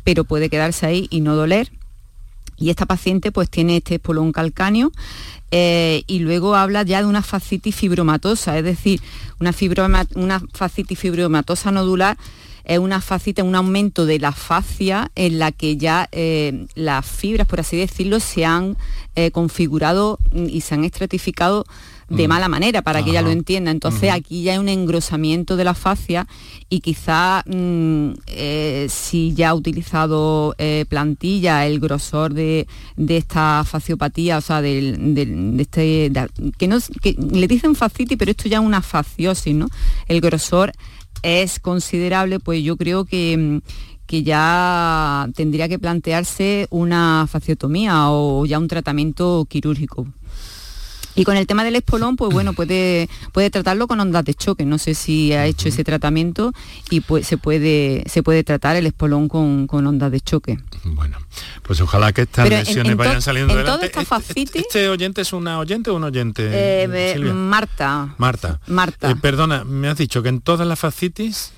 pero 0.03 0.24
puede 0.24 0.49
quedarse 0.49 0.86
ahí 0.86 1.08
y 1.10 1.22
no 1.22 1.36
doler. 1.36 1.70
Y 2.58 2.70
esta 2.70 2.86
paciente 2.86 3.32
pues 3.32 3.49
tiene 3.49 3.78
este 3.78 3.95
espolón 3.95 4.32
calcáneo 4.32 4.91
eh, 5.51 6.03
y 6.08 6.20
luego 6.20 6.55
habla 6.55 6.84
ya 6.84 7.01
de 7.01 7.08
una 7.08 7.22
fascitis 7.22 7.76
fibromatosa, 7.76 8.58
es 8.58 8.64
decir, 8.64 9.01
una, 9.39 9.53
una 10.16 10.41
fascitis 10.53 10.99
fibromatosa 10.99 11.72
nodular 11.72 12.18
es 12.68 12.80
una 12.80 12.99
fascitis, 12.99 13.45
un 13.45 13.55
aumento 13.55 14.05
de 14.05 14.20
la 14.20 14.34
fascia 14.34 15.10
en 15.16 15.39
la 15.39 15.53
que 15.53 15.78
ya 15.78 16.10
eh, 16.12 16.68
las 16.76 17.05
fibras, 17.05 17.47
por 17.47 17.62
así 17.62 17.78
decirlo, 17.78 18.20
se 18.20 18.43
han 18.43 18.76
eh, 19.16 19.32
configurado 19.32 20.20
y 20.34 20.60
se 20.60 20.76
han 20.76 20.84
estratificado 20.84 21.66
de 22.10 22.28
mm. 22.28 22.30
mala 22.30 22.47
manera 22.47 22.82
para 22.82 23.03
que 23.03 23.12
ella 23.12 23.22
lo 23.22 23.32
entienda. 23.32 23.72
Entonces 23.72 24.12
aquí 24.12 24.43
ya 24.43 24.53
hay 24.53 24.58
un 24.58 24.70
engrosamiento 24.70 25.55
de 25.55 25.64
la 25.64 25.74
fascia 25.74 26.28
y 26.70 26.80
quizá 26.80 27.43
mm, 27.45 28.12
eh, 28.28 28.88
si 28.89 29.34
ya 29.34 29.49
ha 29.49 29.53
utilizado 29.53 30.55
eh, 30.58 30.86
plantilla 30.88 31.66
el 31.66 31.80
grosor 31.80 32.34
de, 32.34 32.68
esta 33.08 33.64
fasciopatía, 33.66 34.38
o 34.38 34.41
sea, 34.41 34.62
de, 34.62 35.55
este, 35.60 36.12
que, 36.58 36.68
no, 36.68 36.78
que 37.01 37.16
le 37.18 37.47
dicen 37.47 37.76
fascitis, 37.76 38.18
pero 38.18 38.32
esto 38.32 38.49
ya 38.49 38.58
es 38.58 38.64
una 38.64 38.82
fasciosis, 38.82 39.53
¿no? 39.53 39.68
El 40.08 40.22
grosor 40.22 40.72
es 41.24 41.60
considerable, 41.60 42.39
pues 42.39 42.64
yo 42.64 42.78
creo 42.78 43.05
que 43.05 43.38
mm, 43.38 43.97
que 44.08 44.24
ya 44.24 45.28
tendría 45.36 45.68
que 45.68 45.80
plantearse 45.80 46.68
una 46.70 47.28
fasciotomía 47.30 48.10
o 48.10 48.45
ya 48.45 48.58
un 48.58 48.70
tratamiento 48.70 49.45
quirúrgico. 49.49 50.08
Y 51.18 51.24
con 51.24 51.36
el 51.36 51.47
tema 51.47 51.63
del 51.63 51.76
espolón, 51.76 52.15
pues 52.15 52.32
bueno, 52.32 52.53
puede, 52.53 53.09
puede 53.34 53.49
tratarlo 53.49 53.88
con 53.88 53.99
ondas 53.99 54.24
de 54.24 54.36
choque. 54.36 54.65
No 54.65 54.78
sé 54.78 54.93
si 54.93 55.34
ha 55.34 55.47
hecho 55.47 55.68
ese 55.68 55.84
tratamiento 55.84 56.53
y 56.91 57.01
pues 57.01 57.26
se 57.26 57.38
puede, 57.38 58.03
se 58.05 58.22
puede 58.22 58.43
tratar 58.43 58.76
el 58.76 58.86
espolón 58.86 59.28
con, 59.28 59.65
con 59.65 59.88
ondas 59.88 60.11
de 60.11 60.22
choque. 60.22 60.59
Bueno, 60.84 61.18
pues 61.63 61.82
ojalá 61.82 62.13
que 62.13 62.22
estas 62.22 62.47
lesiones 62.47 62.95
vayan 62.95 63.24
saliendo 63.24 63.53
en 63.53 63.61
adelante. 63.61 63.88
Esta 63.88 64.05
fascitis, 64.05 64.55
este, 64.55 64.59
¿Este, 64.59 64.89
oyente 64.89 65.22
es 65.22 65.34
una 65.34 65.57
oyente 65.57 65.89
o 65.89 65.95
un 65.95 66.03
oyente? 66.03 66.47
Eh, 66.51 67.34
Marta. 67.34 68.13
Marta. 68.20 68.59
Marta. 68.68 69.09
Eh, 69.09 69.15
perdona, 69.20 69.63
me 69.63 69.89
has 69.89 69.97
dicho 69.97 70.22
que 70.22 70.30
en 70.30 70.41
todas 70.41 70.68
las 70.68 70.78
fascitis 70.78 71.51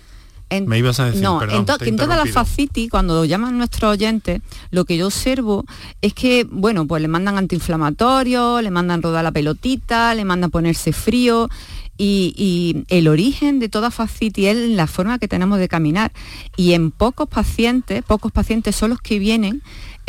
me 0.65 0.77
ibas 0.77 0.99
a 0.99 1.05
decir, 1.05 1.21
no, 1.21 1.41
en, 1.43 1.65
en 1.67 1.95
todas 1.95 2.17
las 2.17 2.31
fascitis, 2.31 2.89
cuando 2.89 3.25
llaman 3.25 3.57
nuestros 3.57 3.91
oyentes, 3.91 4.41
lo 4.71 4.85
que 4.85 4.97
yo 4.97 5.07
observo 5.07 5.65
es 6.01 6.13
que, 6.13 6.47
bueno, 6.49 6.87
pues 6.87 7.01
le 7.01 7.07
mandan 7.07 7.37
antiinflamatorios, 7.37 8.63
le 8.63 8.71
mandan 8.71 9.01
rodar 9.01 9.23
la 9.23 9.31
pelotita, 9.31 10.15
le 10.15 10.25
mandan 10.25 10.49
ponerse 10.51 10.93
frío, 10.93 11.49
y, 11.97 12.33
y, 12.37 12.85
el 12.95 13.09
origen 13.09 13.59
de 13.59 13.67
toda 13.67 13.91
fascitis 13.91 14.47
es 14.47 14.69
la 14.69 14.87
forma 14.87 15.19
que 15.19 15.27
tenemos 15.27 15.59
de 15.59 15.67
caminar. 15.67 16.13
Y 16.55 16.71
en 16.71 16.91
pocos 16.91 17.27
pacientes, 17.27 18.03
pocos 18.03 18.31
pacientes 18.31 18.77
son 18.77 18.91
los 18.91 19.01
que 19.01 19.19
vienen 19.19 19.61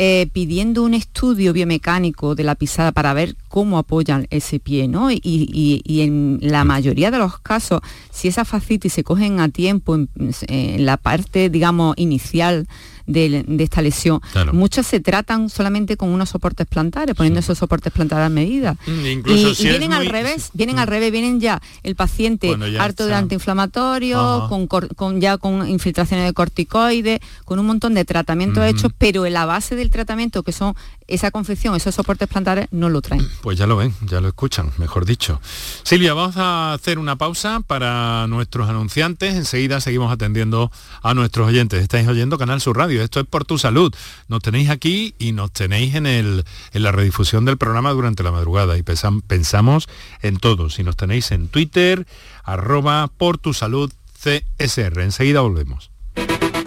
eh, 0.03 0.27
pidiendo 0.33 0.81
un 0.81 0.95
estudio 0.95 1.53
biomecánico 1.53 2.33
de 2.33 2.43
la 2.43 2.55
pisada 2.55 2.91
para 2.91 3.13
ver 3.13 3.35
cómo 3.49 3.77
apoyan 3.77 4.25
ese 4.31 4.59
pie, 4.59 4.87
¿no? 4.87 5.11
Y, 5.11 6.01
en 6.01 6.39
la 6.41 6.63
mayoría 6.63 7.11
de 7.11 7.19
los 7.19 7.37
casos, 7.37 7.81
si 8.09 8.27
esas 8.27 8.47
fascitis 8.47 8.93
se 8.93 9.03
cogen 9.03 9.39
a 9.39 9.49
tiempo 9.49 9.93
en, 9.93 10.09
en 10.47 10.87
la 10.87 10.97
parte, 10.97 11.51
digamos, 11.51 11.93
inicial 11.97 12.67
de, 13.05 13.45
esta 13.59 13.81
lesión. 13.81 14.21
Muchas 14.51 14.87
se 14.87 14.99
tratan 14.99 15.49
solamente 15.49 15.97
con 15.97 16.09
unos 16.09 16.29
soportes 16.29 16.67
plantares, 16.67 17.15
poniendo 17.15 17.39
esos 17.39 17.57
soportes 17.57 17.91
plantares 17.93 18.25
a 18.25 18.29
medida. 18.29 18.75
Mm, 18.85 19.29
y, 19.29 19.55
vienen 19.61 19.93
al 19.93 20.07
revés, 20.07 20.49
vienen 20.53 20.79
al 20.79 20.87
mm. 20.87 20.89
revés, 20.89 21.11
vienen 21.11 21.39
ya 21.39 21.61
el 21.83 21.95
paciente 21.95 22.55
harto 22.79 23.05
de 23.05 23.13
antiinflamatorios, 23.13 24.49
con, 24.49 25.21
ya 25.21 25.37
con 25.37 25.67
infiltraciones 25.67 26.25
de 26.25 26.33
corticoides, 26.33 27.19
con 27.45 27.59
un 27.59 27.65
montón 27.65 27.93
de 27.93 28.05
tratamientos 28.05 28.65
hechos, 28.65 28.91
pero 28.97 29.25
en 29.25 29.33
la 29.33 29.45
base 29.45 29.75
del 29.75 29.89
tratamiento, 29.89 30.43
que 30.43 30.51
son 30.51 30.75
esa 31.11 31.31
confección, 31.31 31.75
esos 31.75 31.93
soportes 31.93 32.27
plantares, 32.27 32.67
no 32.71 32.89
lo 32.89 33.01
traen. 33.01 33.27
Pues 33.41 33.57
ya 33.57 33.65
lo 33.65 33.75
ven, 33.75 33.93
ya 34.05 34.21
lo 34.21 34.27
escuchan, 34.27 34.71
mejor 34.77 35.05
dicho. 35.05 35.41
Silvia, 35.83 36.13
vamos 36.13 36.37
a 36.37 36.73
hacer 36.73 36.99
una 36.99 37.15
pausa 37.15 37.61
para 37.65 38.27
nuestros 38.27 38.69
anunciantes. 38.69 39.33
Enseguida 39.33 39.81
seguimos 39.81 40.11
atendiendo 40.11 40.71
a 41.01 41.13
nuestros 41.13 41.47
oyentes. 41.47 41.81
Estáis 41.81 42.07
oyendo 42.07 42.37
Canal 42.37 42.61
Sur 42.61 42.77
Radio. 42.77 43.01
Esto 43.01 43.19
es 43.19 43.25
por 43.25 43.45
tu 43.45 43.57
salud. 43.57 43.93
Nos 44.27 44.41
tenéis 44.41 44.69
aquí 44.69 45.15
y 45.17 45.31
nos 45.31 45.51
tenéis 45.51 45.95
en, 45.95 46.05
el, 46.05 46.45
en 46.71 46.83
la 46.83 46.91
redifusión 46.91 47.45
del 47.45 47.57
programa 47.57 47.91
durante 47.91 48.23
la 48.23 48.31
madrugada 48.31 48.77
y 48.77 48.83
pensamos 48.83 49.87
en 50.21 50.37
todos. 50.37 50.75
Si 50.75 50.83
nos 50.83 50.95
tenéis 50.95 51.31
en 51.31 51.47
Twitter, 51.47 52.05
arroba 52.43 53.09
por 53.17 53.37
tu 53.37 53.53
salud 53.53 53.91
CSR. 54.21 55.01
Enseguida 55.01 55.41
volvemos. 55.41 55.91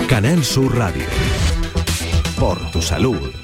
Canal 0.08 0.44
Sur 0.44 0.76
Radio. 0.76 1.06
Por 2.38 2.58
tu 2.72 2.82
salud. 2.82 3.43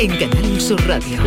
en 0.00 0.16
Canal 0.16 0.58
Sur 0.58 0.80
Radio. 0.88 1.18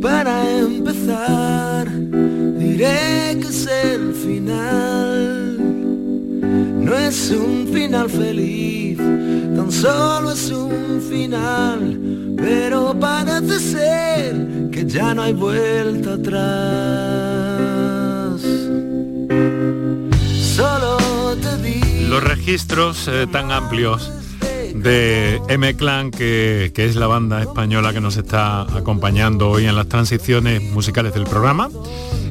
Para 0.00 0.58
empezar, 0.58 1.86
diré 2.58 3.38
que 3.42 3.48
es 3.48 3.66
el 3.66 4.14
final. 4.14 5.58
No 6.80 6.96
es 6.96 7.30
un 7.30 7.68
final 7.70 8.08
feliz, 8.08 8.96
tan 9.54 9.70
solo 9.70 10.32
es 10.32 10.50
un 10.50 11.02
final. 11.10 12.00
Pero 12.38 12.98
parece 12.98 13.60
ser 13.60 14.70
que 14.70 14.86
ya 14.86 15.12
no 15.14 15.24
hay 15.24 15.34
vuelta 15.34 16.14
atrás. 16.14 17.39
Registros 22.50 23.06
eh, 23.06 23.28
tan 23.30 23.52
amplios 23.52 24.10
de 24.74 25.40
M-Clan, 25.46 26.10
que, 26.10 26.72
que 26.74 26.84
es 26.84 26.96
la 26.96 27.06
banda 27.06 27.40
española 27.40 27.92
que 27.92 28.00
nos 28.00 28.16
está 28.16 28.62
acompañando 28.76 29.50
hoy 29.50 29.66
en 29.66 29.76
las 29.76 29.88
transiciones 29.88 30.60
musicales 30.60 31.14
del 31.14 31.22
programa. 31.26 31.68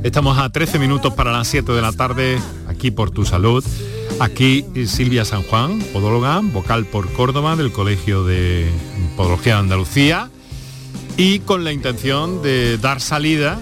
Estamos 0.04 0.38
a 0.38 0.50
13 0.50 0.78
minutos 0.78 1.14
para 1.14 1.32
las 1.32 1.48
7 1.48 1.72
de 1.72 1.82
la 1.82 1.94
tarde, 1.94 2.38
aquí 2.68 2.92
por 2.92 3.12
tu 3.12 3.24
salud. 3.24 3.64
Aquí 4.20 4.66
Silvia 4.88 5.24
San 5.24 5.42
Juan, 5.44 5.80
podóloga, 5.94 6.42
vocal 6.44 6.84
por 6.84 7.10
Córdoba 7.14 7.56
del 7.56 7.72
Colegio 7.72 8.26
de 8.26 8.70
Podología 9.16 9.54
de 9.54 9.60
Andalucía 9.62 10.30
y 11.16 11.40
con 11.40 11.64
la 11.64 11.72
intención 11.72 12.42
de 12.42 12.78
dar 12.78 13.00
salida 13.00 13.58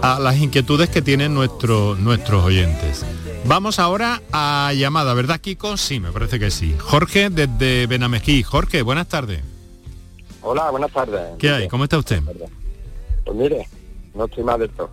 a 0.00 0.18
las 0.18 0.38
inquietudes 0.38 0.88
que 0.88 1.02
tienen 1.02 1.34
nuestro, 1.34 1.94
nuestros 1.94 2.42
oyentes. 2.42 3.04
Vamos 3.46 3.78
ahora 3.78 4.22
a 4.32 4.72
llamada, 4.74 5.12
¿verdad 5.12 5.38
Kiko? 5.38 5.76
Sí, 5.76 6.00
me 6.00 6.10
parece 6.10 6.38
que 6.38 6.50
sí. 6.50 6.74
Jorge 6.78 7.28
desde 7.28 7.86
Benamejí. 7.86 8.42
Jorge, 8.42 8.80
buenas 8.80 9.06
tardes. 9.08 9.42
Hola, 10.40 10.70
buenas 10.70 10.90
tardes. 10.90 11.20
¿Qué 11.38 11.50
hay? 11.50 11.68
¿Cómo 11.68 11.84
está 11.84 11.98
usted? 11.98 12.22
Pues 13.24 13.36
mire, 13.36 13.68
no 14.14 14.24
estoy 14.24 14.44
mal 14.44 14.58
de 14.60 14.66
esto. 14.66 14.90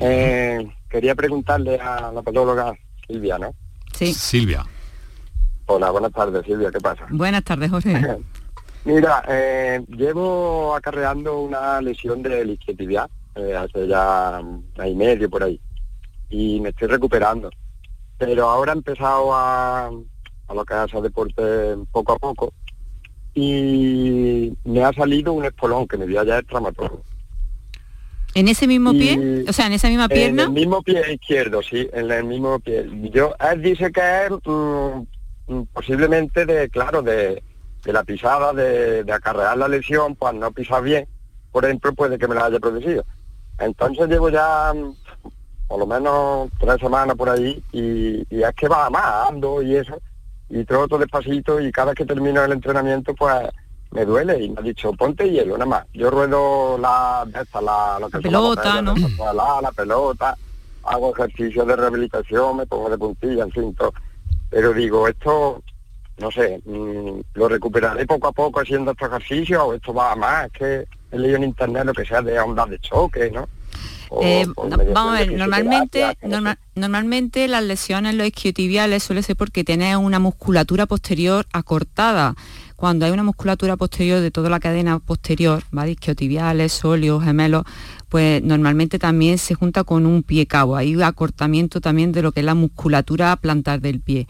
Eh, 0.00 0.66
quería 0.90 1.14
preguntarle 1.14 1.78
a 1.80 2.10
la 2.12 2.22
podóloga 2.22 2.74
Silvia, 3.06 3.38
¿no? 3.38 3.54
Sí. 3.94 4.12
Silvia. 4.12 4.66
Hola, 5.66 5.90
buenas 5.90 6.12
tardes, 6.12 6.44
Silvia, 6.44 6.72
¿qué 6.72 6.80
pasa? 6.80 7.06
Buenas 7.08 7.44
tardes, 7.44 7.70
Jorge. 7.70 8.18
Mira, 8.84 9.22
eh, 9.28 9.80
llevo 9.88 10.74
acarreando 10.74 11.40
una 11.40 11.80
lesión 11.80 12.20
de 12.22 12.44
isquiotibial 12.44 13.08
eh, 13.36 13.54
hace 13.54 13.86
ya 13.86 14.40
un 14.42 14.66
y 14.84 14.94
medio 14.96 15.30
por 15.30 15.44
ahí 15.44 15.60
y 16.32 16.60
me 16.60 16.70
estoy 16.70 16.88
recuperando. 16.88 17.50
Pero 18.24 18.48
ahora 18.48 18.72
he 18.72 18.76
empezado 18.76 19.34
a, 19.34 19.86
a 19.88 20.54
lo 20.54 20.64
que 20.64 20.74
hace 20.74 21.00
deporte 21.00 21.42
poco 21.90 22.12
a 22.12 22.18
poco 22.20 22.52
y 23.34 24.52
me 24.62 24.84
ha 24.84 24.92
salido 24.92 25.32
un 25.32 25.44
espolón 25.44 25.88
que 25.88 25.96
me 25.96 26.06
dio 26.06 26.20
allá 26.20 26.38
el 26.38 26.46
traumatólogo. 26.46 27.02
¿En 28.34 28.46
ese 28.46 28.68
mismo 28.68 28.92
Y- 28.92 28.98
pie? 29.00 29.44
O 29.48 29.52
sea, 29.52 29.66
en 29.66 29.72
esa 29.72 29.88
misma 29.88 30.04
En 30.04 30.08
pierna. 30.10 30.44
el 30.44 30.50
mismo 30.50 30.82
pie 30.82 31.02
izquierdo, 31.14 31.62
sí, 31.62 31.88
en 31.92 32.12
el 32.12 32.22
mismo 32.24 32.60
pie. 32.60 32.86
Yo, 33.12 33.34
él 33.50 33.60
dice 33.60 33.90
que 33.90 34.26
es 34.26 34.30
mm, 34.44 35.02
mm, 35.52 35.62
posiblemente 35.72 36.46
de, 36.46 36.68
claro, 36.70 37.02
de, 37.02 37.42
de 37.84 37.92
la 37.92 38.04
pisada, 38.04 38.52
de, 38.52 39.02
de 39.02 39.12
acarrear 39.12 39.58
la 39.58 39.66
lesión, 39.66 40.14
pues 40.14 40.32
no 40.34 40.52
pisar 40.52 40.82
bien, 40.84 41.08
por 41.50 41.64
ejemplo, 41.64 41.92
puede 41.92 42.18
que 42.18 42.28
me 42.28 42.36
la 42.36 42.44
haya 42.46 42.60
producido. 42.60 43.04
Entonces 43.58 44.08
llevo 44.08 44.30
ya 44.30 44.72
mm, 44.72 44.94
por 45.72 45.80
lo 45.80 45.86
menos 45.86 46.50
tres 46.60 46.76
semanas 46.78 47.16
por 47.16 47.30
ahí 47.30 47.64
y, 47.72 48.26
y 48.28 48.42
es 48.42 48.54
que 48.54 48.68
va 48.68 48.90
más, 48.90 49.30
ando 49.30 49.62
y 49.62 49.76
eso, 49.76 49.98
y 50.50 50.62
troto 50.66 50.98
despacito 50.98 51.58
y 51.62 51.72
cada 51.72 51.92
vez 51.92 51.94
que 51.94 52.04
termino 52.04 52.44
el 52.44 52.52
entrenamiento, 52.52 53.14
pues 53.14 53.48
me 53.90 54.04
duele 54.04 54.38
y 54.44 54.50
me 54.50 54.60
ha 54.60 54.62
dicho, 54.62 54.92
ponte 54.92 55.30
hielo, 55.30 55.54
nada 55.56 55.64
más. 55.64 55.86
Yo 55.94 56.10
ruedo 56.10 56.76
la, 56.76 57.26
esta, 57.40 57.62
la, 57.62 57.96
lo 57.98 58.10
que 58.10 58.18
La 58.18 58.22
pelota, 58.22 58.82
¿no? 58.82 58.92
botellas, 58.92 59.34
la, 59.34 59.60
la 59.62 59.72
pelota, 59.72 60.36
hago 60.82 61.14
ejercicio 61.16 61.64
de 61.64 61.74
rehabilitación, 61.74 62.58
me 62.58 62.66
pongo 62.66 62.90
de 62.90 62.98
puntilla, 62.98 63.44
en 63.44 63.52
fin, 63.52 63.74
todo. 63.74 63.94
Pero 64.50 64.74
digo, 64.74 65.08
esto, 65.08 65.62
no 66.18 66.30
sé, 66.30 66.60
mm, 66.66 67.20
lo 67.32 67.48
recuperaré 67.48 68.04
poco 68.04 68.28
a 68.28 68.32
poco 68.32 68.60
haciendo 68.60 68.90
estos 68.90 69.08
ejercicios 69.08 69.62
o 69.64 69.72
esto 69.72 69.94
va 69.94 70.12
a 70.12 70.16
más, 70.16 70.46
es 70.48 70.52
que 70.52 70.86
he 71.12 71.18
leído 71.18 71.38
en 71.38 71.44
internet 71.44 71.86
lo 71.86 71.94
que 71.94 72.04
sea 72.04 72.20
de 72.20 72.38
ondas 72.38 72.68
de 72.68 72.78
choque, 72.78 73.30
¿no? 73.30 73.48
Eh, 74.20 74.46
vamos 74.56 74.94
a 74.94 75.18
ver, 75.18 75.32
normalmente, 75.32 76.18
normalmente 76.74 77.48
las 77.48 77.64
lesiones 77.64 78.14
los 78.14 78.26
isquiotibiales 78.26 79.02
suele 79.02 79.22
ser 79.22 79.36
porque 79.36 79.64
tienes 79.64 79.96
una 79.96 80.18
musculatura 80.18 80.86
posterior 80.86 81.46
acortada. 81.52 82.34
Cuando 82.76 83.06
hay 83.06 83.12
una 83.12 83.22
musculatura 83.22 83.76
posterior 83.76 84.20
de 84.20 84.32
toda 84.32 84.50
la 84.50 84.58
cadena 84.58 84.98
posterior, 84.98 85.62
¿vale? 85.70 85.92
isquiotibiales, 85.92 86.72
sóleos, 86.72 87.22
gemelos, 87.22 87.62
pues 88.08 88.42
normalmente 88.42 88.98
también 88.98 89.38
se 89.38 89.54
junta 89.54 89.84
con 89.84 90.04
un 90.04 90.24
pie 90.24 90.46
cabo. 90.46 90.76
Hay 90.76 90.96
un 90.96 91.02
acortamiento 91.04 91.80
también 91.80 92.10
de 92.10 92.22
lo 92.22 92.32
que 92.32 92.40
es 92.40 92.46
la 92.46 92.54
musculatura 92.54 93.36
plantar 93.36 93.80
del 93.80 94.00
pie. 94.00 94.26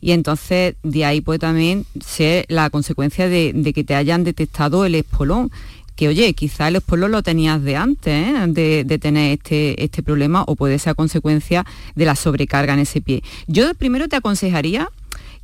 Y 0.00 0.12
entonces 0.12 0.76
de 0.82 1.04
ahí 1.06 1.22
puede 1.22 1.38
también 1.38 1.86
ser 2.04 2.44
la 2.48 2.68
consecuencia 2.68 3.26
de, 3.26 3.52
de 3.54 3.72
que 3.72 3.84
te 3.84 3.94
hayan 3.94 4.22
detectado 4.22 4.84
el 4.84 4.96
espolón 4.96 5.50
que 5.96 6.08
oye, 6.08 6.32
quizá 6.34 6.68
el 6.68 6.76
espolón 6.76 7.12
lo 7.12 7.22
tenías 7.22 7.62
de 7.62 7.76
antes, 7.76 8.28
¿eh? 8.28 8.84
de, 8.84 8.98
tener 8.98 9.32
este, 9.32 9.82
este 9.82 10.02
problema 10.02 10.44
o 10.46 10.56
puede 10.56 10.78
ser 10.78 10.94
consecuencia 10.94 11.64
de 11.94 12.04
la 12.04 12.16
sobrecarga 12.16 12.74
en 12.74 12.80
ese 12.80 13.00
pie. 13.00 13.22
Yo 13.46 13.72
primero 13.74 14.08
te 14.08 14.16
aconsejaría 14.16 14.88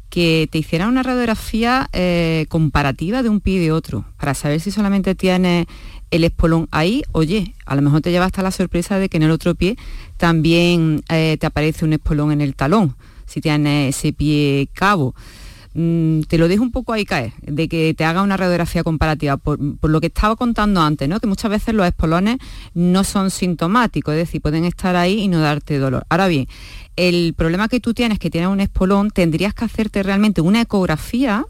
que 0.08 0.48
te 0.50 0.58
hicieran 0.58 0.88
una 0.88 1.04
radiografía 1.04 1.88
eh, 1.92 2.46
comparativa 2.48 3.22
de 3.22 3.28
un 3.28 3.40
pie 3.40 3.54
y 3.54 3.58
de 3.58 3.72
otro, 3.72 4.04
para 4.18 4.34
saber 4.34 4.60
si 4.60 4.72
solamente 4.72 5.14
tienes 5.14 5.66
el 6.10 6.24
espolón 6.24 6.66
ahí, 6.72 7.02
oye, 7.12 7.54
a 7.64 7.76
lo 7.76 7.82
mejor 7.82 8.00
te 8.00 8.10
lleva 8.10 8.24
hasta 8.24 8.42
la 8.42 8.50
sorpresa 8.50 8.98
de 8.98 9.08
que 9.08 9.18
en 9.18 9.22
el 9.22 9.30
otro 9.30 9.54
pie 9.54 9.76
también 10.16 11.02
eh, 11.08 11.36
te 11.38 11.46
aparece 11.46 11.84
un 11.84 11.92
espolón 11.92 12.32
en 12.32 12.40
el 12.40 12.56
talón, 12.56 12.96
si 13.26 13.40
tienes 13.40 13.96
ese 13.96 14.12
pie 14.12 14.68
cabo. 14.72 15.14
Mm, 15.72 16.22
te 16.22 16.36
lo 16.36 16.48
dejo 16.48 16.64
un 16.64 16.72
poco 16.72 16.92
ahí 16.92 17.04
caer, 17.04 17.32
de 17.42 17.68
que 17.68 17.94
te 17.94 18.04
haga 18.04 18.22
una 18.22 18.36
radiografía 18.36 18.82
comparativa, 18.82 19.36
por, 19.36 19.58
lo 19.60 20.00
que 20.00 20.08
estaba 20.08 20.34
contando 20.34 20.80
antes, 20.80 21.08
¿no? 21.08 21.20
que 21.20 21.28
muchas 21.28 21.50
veces 21.50 21.74
los 21.74 21.86
espolones 21.86 22.38
no 22.74 23.04
son 23.04 23.30
sintomáticos, 23.30 24.14
es 24.14 24.18
decir, 24.18 24.40
pueden 24.40 24.64
estar 24.64 24.96
ahí 24.96 25.20
y 25.20 25.28
no 25.28 25.38
darte 25.38 25.78
dolor. 25.78 26.04
Ahora 26.08 26.26
bien, 26.26 26.48
el 26.96 27.34
problema 27.34 27.68
que 27.68 27.78
tú 27.78 27.94
tienes, 27.94 28.18
que 28.18 28.30
tienes 28.30 28.50
un 28.50 28.58
espolón, 28.60 29.10
tendrías 29.10 29.54
que 29.54 29.64
hacerte 29.64 30.02
realmente 30.02 30.40
una 30.40 30.60
ecografía 30.60 31.44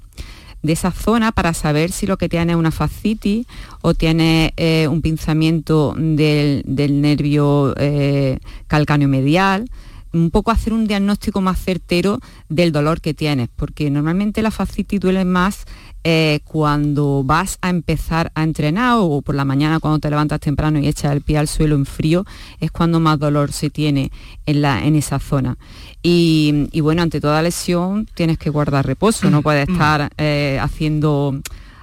de 0.62 0.74
esa 0.74 0.90
zona 0.90 1.32
para 1.32 1.54
saber 1.54 1.90
si 1.90 2.06
lo 2.06 2.18
que 2.18 2.28
tienes 2.28 2.54
es 2.54 2.58
una 2.58 2.70
fascitis 2.70 3.46
o 3.80 3.94
tiene 3.94 4.52
eh, 4.58 4.86
un 4.88 5.00
pinzamiento 5.00 5.94
del, 5.96 6.62
nervio 6.66 7.74
eh, 7.78 8.38
calcáneo 8.66 9.08
medial 9.08 9.70
un 10.12 10.30
poco 10.30 10.50
hacer 10.50 10.72
un 10.72 10.86
diagnóstico 10.86 11.40
más 11.40 11.58
certero 11.62 12.18
del 12.48 12.72
dolor 12.72 13.00
que 13.00 13.14
tienes, 13.14 13.48
porque 13.54 13.90
normalmente 13.90 14.42
la 14.42 14.50
fascitis 14.50 15.00
duele 15.00 15.24
más 15.24 15.64
eh, 16.02 16.40
cuando 16.44 17.22
vas 17.24 17.58
a 17.60 17.68
empezar 17.68 18.32
a 18.34 18.42
entrenar 18.42 18.96
o 18.98 19.20
por 19.20 19.34
la 19.34 19.44
mañana 19.44 19.80
cuando 19.80 19.98
te 19.98 20.08
levantas 20.08 20.40
temprano 20.40 20.78
y 20.78 20.88
echas 20.88 21.12
el 21.12 21.20
pie 21.20 21.38
al 21.38 21.48
suelo 21.48 21.74
en 21.74 21.84
frío, 21.84 22.24
es 22.58 22.70
cuando 22.70 23.00
más 23.00 23.18
dolor 23.18 23.52
se 23.52 23.70
tiene 23.70 24.10
en, 24.46 24.62
la, 24.62 24.84
en 24.84 24.96
esa 24.96 25.18
zona. 25.18 25.58
Y, 26.02 26.80
bueno, 26.80 27.02
ante 27.02 27.20
toda 27.20 27.42
lesión 27.42 28.08
tienes 28.14 28.38
que 28.38 28.50
guardar 28.50 28.86
reposo, 28.86 29.30
no 29.30 29.42
puedes 29.42 29.68
mm. 29.68 29.72
estar 29.72 30.12
eh, 30.16 30.58
haciendo, 30.60 31.38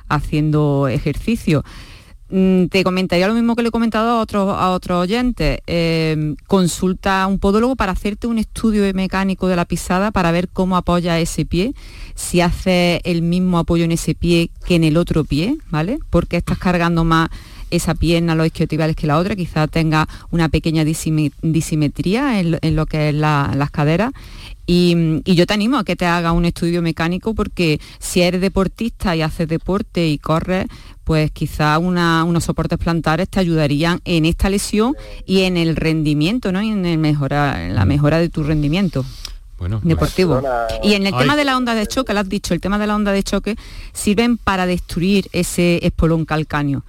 haciendo 0.10 0.88
ejercicio. 0.88 1.64
Mm, 2.30 2.66
te 2.66 2.84
comentaría 2.84 3.28
lo 3.28 3.34
mismo 3.34 3.56
que 3.56 3.62
le 3.62 3.70
he 3.70 3.72
comentado 3.72 4.10
a 4.10 4.22
otros 4.22 4.50
a 4.50 5.00
oyentes. 5.00 5.60
Em, 5.66 6.36
consulta 6.48 7.24
a 7.24 7.28
un 7.28 7.40
podólogo 7.40 7.76
para 7.76 7.94
hacerte 7.94 8.28
un 8.28 8.38
estudio 8.38 8.84
mecánico 8.94 9.48
de 9.48 9.56
la 9.56 9.66
pisada 9.66 10.12
para 10.12 10.32
ver 10.32 10.50
cómo 10.50 10.76
apoya 10.76 11.20
ese 11.20 11.46
pie, 11.46 11.74
si 12.16 12.42
hace 12.42 13.02
el 13.06 13.22
mismo 13.22 13.60
apoyo 13.60 13.86
en 13.86 13.92
ese 13.92 14.14
pie 14.16 14.50
que 14.66 14.76
en 14.76 14.84
el 14.84 14.98
otro 14.98 15.24
pie, 15.24 15.58
¿vale? 15.70 16.00
Porque 16.10 16.38
estás 16.38 16.58
cargando 16.58 17.04
más 17.04 17.30
esa 17.70 17.96
pierna, 17.96 18.36
los 18.36 18.48
isquiotibiales 18.48 18.96
que 18.96 19.08
la 19.08 19.18
otra, 19.18 19.36
quizá 19.36 19.68
tenga 19.68 20.08
una 20.32 20.50
pequeña 20.50 20.86
disimetría 20.86 22.40
en, 22.40 22.76
lo 22.76 22.86
que 22.86 23.10
es 23.10 23.16
las 23.16 23.72
caderas 23.72 24.12
y, 24.70 25.24
yo 25.24 25.48
te 25.48 25.54
animo 25.54 25.78
a 25.78 25.86
que 25.86 25.96
te 25.96 26.06
haga 26.06 26.34
un 26.34 26.44
estudio 26.44 26.82
mecánico 26.82 27.34
porque 27.34 27.80
si 28.00 28.22
eres 28.22 28.42
deportista 28.42 29.16
y 29.16 29.22
haces 29.22 29.48
deporte 29.48 30.08
y 30.08 30.18
corres, 30.18 30.68
pues 31.06 31.32
quizá 31.32 31.80
unos 31.80 32.44
soportes 32.44 32.78
plantares 32.78 33.30
te 33.30 33.40
ayudarían 33.40 34.02
en 34.04 34.26
esta 34.26 34.50
lesión 34.50 34.96
y 35.26 35.44
en 35.44 35.56
el 35.56 35.78
rendimiento, 35.78 36.52
¿no? 36.52 36.62
Y 36.62 36.72
en, 36.72 36.86
el 36.86 36.98
mejora, 36.98 37.70
la 37.70 37.86
mejora 37.86 38.20
de 38.20 38.28
tu 38.28 38.44
rendimiento. 38.44 39.06
Bueno, 39.58 39.80
deportivo. 39.84 40.42
Y 40.84 40.94
en 40.94 41.08
el 41.08 41.16
tema 41.16 41.38
de 41.38 41.46
la 41.46 41.56
onda 41.56 41.74
de 41.74 41.88
choque, 41.88 42.14
lo 42.14 42.20
has 42.20 42.30
dicho, 42.30 42.54
el 42.54 42.60
tema 42.60 42.78
de 42.78 42.88
la 42.88 42.96
onda 42.96 43.14
de 43.14 43.24
choque 43.24 43.56
sirven 43.94 44.38
para 44.38 44.66
destruir 44.66 45.30
ese 45.32 45.80
espolón 45.82 46.26
calcáneo. 46.26 46.84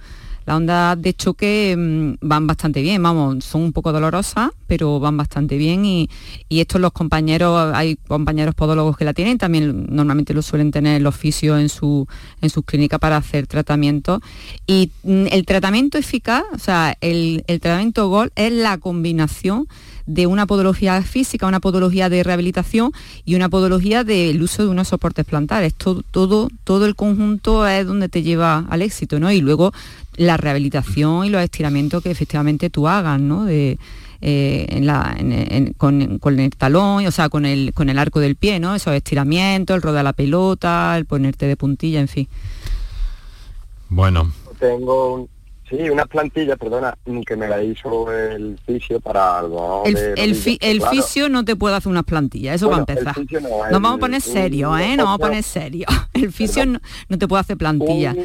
Las 0.49 0.57
ondas 0.57 0.99
de 0.99 1.13
choque 1.13 1.75
mm, 1.77 2.13
van 2.21 2.47
bastante 2.47 2.81
bien, 2.81 3.03
vamos, 3.03 3.45
son 3.45 3.61
un 3.61 3.71
poco 3.71 3.91
dolorosas, 3.91 4.49
pero 4.65 4.99
van 4.99 5.15
bastante 5.15 5.57
bien 5.57 5.85
y, 5.85 6.09
y 6.49 6.59
estos 6.59 6.81
los 6.81 6.91
compañeros, 6.91 7.71
hay 7.75 7.97
compañeros 7.97 8.55
podólogos 8.55 8.97
que 8.97 9.05
la 9.05 9.13
tienen, 9.13 9.37
también 9.37 9.85
normalmente 9.91 10.33
lo 10.33 10.41
suelen 10.41 10.71
tener 10.71 11.03
los 11.03 11.15
fisios 11.15 11.59
en, 11.61 11.69
su, 11.69 12.07
en 12.41 12.49
sus 12.49 12.65
clínicas 12.65 12.99
para 12.99 13.17
hacer 13.17 13.45
tratamiento. 13.45 14.21
Y 14.65 14.89
mm, 15.03 15.27
el 15.29 15.45
tratamiento 15.45 15.99
eficaz, 15.99 16.43
o 16.51 16.57
sea, 16.57 16.97
el, 16.99 17.43
el 17.45 17.59
tratamiento 17.59 18.09
GOL 18.09 18.31
es 18.35 18.51
la 18.51 18.79
combinación 18.79 19.67
de 20.09 20.25
una 20.25 20.47
podología 20.47 20.99
física, 21.03 21.45
una 21.45 21.59
podología 21.59 22.09
de 22.09 22.23
rehabilitación 22.23 22.91
y 23.25 23.35
una 23.35 23.47
podología 23.47 24.03
del 24.03 24.41
uso 24.41 24.63
de 24.63 24.69
unos 24.69 24.87
soportes 24.87 25.23
plantares. 25.23 25.75
Todo, 25.75 26.01
todo, 26.01 26.49
todo 26.63 26.87
el 26.87 26.95
conjunto 26.95 27.67
es 27.67 27.85
donde 27.85 28.09
te 28.09 28.23
lleva 28.23 28.65
al 28.69 28.81
éxito, 28.81 29.19
¿no? 29.19 29.31
Y 29.31 29.39
luego 29.39 29.71
la 30.15 30.35
rehabilitación 30.35 31.25
y 31.25 31.29
los 31.29 31.43
estiramientos 31.43 32.01
que 32.01 32.09
efectivamente 32.09 32.71
tú 32.71 32.87
hagas, 32.87 33.21
¿no? 33.21 33.45
De, 33.45 33.77
eh, 34.21 35.73
con, 35.77 36.39
el 36.39 36.55
talón, 36.57 37.05
o 37.05 37.11
sea, 37.11 37.29
con 37.29 37.45
el, 37.45 37.71
con 37.75 37.89
el 37.89 37.99
arco 37.99 38.19
del 38.19 38.35
pie, 38.35 38.59
¿no? 38.59 38.73
Esos 38.73 38.95
estiramientos, 38.95 39.75
el 39.75 39.83
rodar 39.83 40.03
la 40.03 40.13
pelota, 40.13 40.97
el 40.97 41.05
ponerte 41.05 41.45
de 41.45 41.55
puntilla, 41.55 41.99
en 41.99 42.07
fin. 42.07 42.27
Bueno. 43.89 44.31
Tengo 44.59 45.13
un, 45.13 45.29
Sí, 45.69 45.89
unas 45.89 46.07
plantillas, 46.07 46.57
perdona, 46.57 46.97
que 47.27 47.35
me 47.35 47.47
la 47.47 47.61
hizo 47.61 48.11
el 48.11 48.57
fisio 48.65 48.99
para 48.99 49.37
algo. 49.39 49.83
El, 49.85 49.97
el, 50.61 50.81
fisio 50.81 51.29
no 51.29 51.45
te 51.45 51.55
puede 51.55 51.75
hacer 51.75 51.91
unas 51.91 52.05
plantillas, 52.05 52.55
eso 52.55 52.69
va 52.69 52.77
a 52.77 52.79
empezar. 52.79 53.15
Nos 53.71 53.81
vamos 53.81 53.97
a 53.97 53.99
poner 53.99 54.21
serio, 54.21 54.75
¿eh? 54.77 54.97
Nos 54.97 55.05
vamos 55.05 55.21
a 55.21 55.27
poner 55.27 55.43
serio. 55.43 55.85
El 56.13 56.33
fisio 56.33 56.65
no, 56.65 56.79
te 57.17 57.27
puede 57.27 57.41
hacer 57.41 57.57
plantillas. 57.57 58.15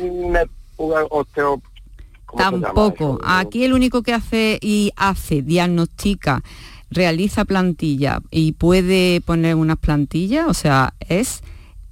Tampoco. 2.37 3.19
Aquí 3.23 3.65
el 3.65 3.73
único 3.73 4.03
que 4.03 4.13
hace 4.13 4.59
y 4.61 4.91
hace, 4.97 5.43
diagnostica, 5.43 6.43
realiza 6.91 7.45
plantilla 7.45 8.21
y 8.31 8.53
puede 8.53 9.21
poner 9.21 9.55
unas 9.55 9.79
plantillas, 9.79 10.49
o 10.49 10.55
sea, 10.55 10.95
es 11.01 11.43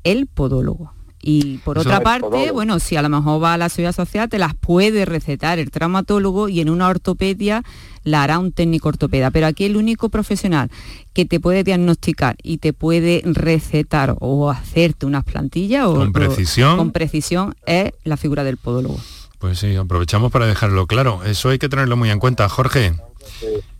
el 0.02 0.26
podólogo. 0.26 0.92
Y 1.24 1.58
por 1.58 1.78
otra 1.78 2.00
parte, 2.00 2.50
bueno, 2.50 2.80
si 2.80 2.96
a 2.96 3.02
lo 3.02 3.08
mejor 3.08 3.40
va 3.40 3.54
a 3.54 3.56
la 3.56 3.68
seguridad 3.68 3.94
social, 3.94 4.28
te 4.28 4.38
las 4.38 4.54
puede 4.56 5.04
recetar 5.04 5.60
el 5.60 5.70
traumatólogo 5.70 6.48
y 6.48 6.60
en 6.60 6.68
una 6.68 6.88
ortopedia 6.88 7.62
la 8.02 8.24
hará 8.24 8.40
un 8.40 8.50
técnico 8.50 8.88
ortopeda. 8.88 9.30
Pero 9.30 9.46
aquí 9.46 9.64
el 9.64 9.76
único 9.76 10.08
profesional 10.08 10.68
que 11.12 11.24
te 11.24 11.38
puede 11.38 11.62
diagnosticar 11.62 12.36
y 12.42 12.58
te 12.58 12.72
puede 12.72 13.22
recetar 13.24 14.16
o 14.18 14.50
hacerte 14.50 15.06
unas 15.06 15.22
plantillas 15.22 15.86
o, 15.86 15.94
con 15.94 16.12
precisión, 16.12 16.76
con 16.76 16.90
precisión 16.90 17.54
es 17.66 17.92
la 18.02 18.16
figura 18.16 18.42
del 18.42 18.56
podólogo. 18.56 18.98
Pues 19.38 19.60
sí, 19.60 19.76
aprovechamos 19.76 20.32
para 20.32 20.46
dejarlo 20.46 20.88
claro. 20.88 21.22
Eso 21.24 21.50
hay 21.50 21.58
que 21.58 21.68
tenerlo 21.68 21.96
muy 21.96 22.10
en 22.10 22.18
cuenta, 22.18 22.48
Jorge. 22.48 22.94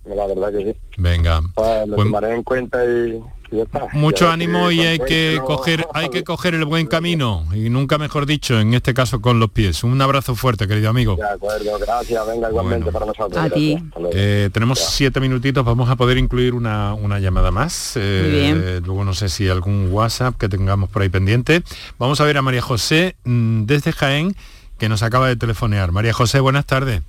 La 0.04 0.26
verdad 0.26 0.50
que 0.50 0.72
sí. 0.72 0.78
Venga. 0.98 1.42
Pues 1.54 1.88
lo 1.88 1.96
pues 1.96 2.06
tomaré 2.06 2.34
en 2.34 2.42
cuenta 2.42 2.84
y 2.84 3.22
mucho 3.92 4.30
ánimo 4.30 4.70
y 4.70 4.80
hay 4.80 4.98
que 4.98 5.40
coger 5.44 5.86
hay 5.92 6.08
que 6.08 6.24
coger 6.24 6.54
el 6.54 6.64
buen 6.64 6.86
camino 6.86 7.44
y 7.54 7.68
nunca 7.68 7.98
mejor 7.98 8.24
dicho 8.26 8.58
en 8.58 8.74
este 8.74 8.94
caso 8.94 9.20
con 9.20 9.40
los 9.40 9.50
pies. 9.50 9.84
Un 9.84 10.00
abrazo 10.00 10.34
fuerte 10.34 10.66
querido 10.66 10.90
amigo. 10.90 11.16
De 11.16 11.28
acuerdo 11.28 11.78
gracias. 11.78 12.26
Venga 12.26 12.48
igualmente 12.48 12.90
para 12.90 13.06
nosotros. 13.06 13.52
Eh, 14.12 14.50
tenemos 14.52 14.78
siete 14.78 15.20
minutitos. 15.20 15.64
Vamos 15.64 15.90
a 15.90 15.96
poder 15.96 16.18
incluir 16.18 16.54
una, 16.54 16.96
llamada 17.18 17.50
más. 17.50 17.92
Eh, 17.96 18.80
luego 18.84 19.04
no 19.04 19.14
sé 19.14 19.28
si 19.28 19.48
algún 19.48 19.92
WhatsApp 19.92 20.36
que 20.36 20.48
tengamos 20.48 20.88
por 20.88 21.02
ahí 21.02 21.08
pendiente. 21.08 21.62
Vamos 21.98 22.20
a 22.20 22.24
ver 22.24 22.38
a 22.38 22.42
María 22.42 22.62
José 22.62 23.16
mm, 23.24 23.64
desde 23.64 23.92
Jaén 23.92 24.34
que 24.78 24.88
nos 24.88 25.02
acaba 25.02 25.28
de 25.28 25.36
telefonear. 25.36 25.92
María 25.92 26.12
José 26.12 26.40
buenas 26.40 26.66
tardes. 26.66 27.02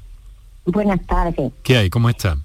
Buenas 0.66 1.06
tardes. 1.06 1.52
¿qué 1.64 1.78
hay 1.78 1.90
cómo 1.90 2.10
está 2.10 2.38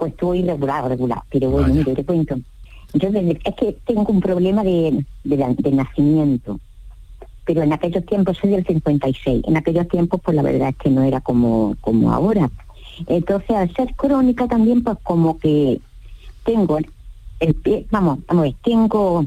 pues 0.00 0.12
estoy 0.12 0.42
regular 0.42 0.88
regular 0.88 1.22
pero 1.30 1.50
bueno 1.50 1.72
mire, 1.72 1.94
te 1.94 2.04
cuento 2.04 2.36
yo 2.94 3.08
es 3.08 3.54
que 3.54 3.76
tengo 3.86 4.06
un 4.08 4.20
problema 4.20 4.64
de, 4.64 5.04
de, 5.22 5.72
nacimiento, 5.72 6.58
pero 7.44 7.62
en 7.62 7.72
aquellos 7.72 8.04
tiempos 8.04 8.38
soy 8.38 8.50
del 8.50 8.66
56, 8.66 9.44
en 9.46 9.56
aquellos 9.56 9.88
tiempos 9.88 10.20
pues 10.24 10.36
la 10.36 10.42
verdad 10.42 10.70
es 10.70 10.76
que 10.76 10.90
no 10.90 11.02
era 11.02 11.20
como, 11.20 11.76
como 11.80 12.12
ahora. 12.12 12.50
Entonces 13.06 13.50
al 13.50 13.72
ser 13.74 13.94
crónica 13.94 14.48
también 14.48 14.82
pues 14.82 14.98
como 15.02 15.38
que 15.38 15.80
tengo 16.44 16.78
el 17.38 17.54
pie, 17.54 17.86
vamos, 17.90 18.18
vamos 18.26 18.42
a 18.42 18.46
ver, 18.46 18.54
tengo, 18.64 19.24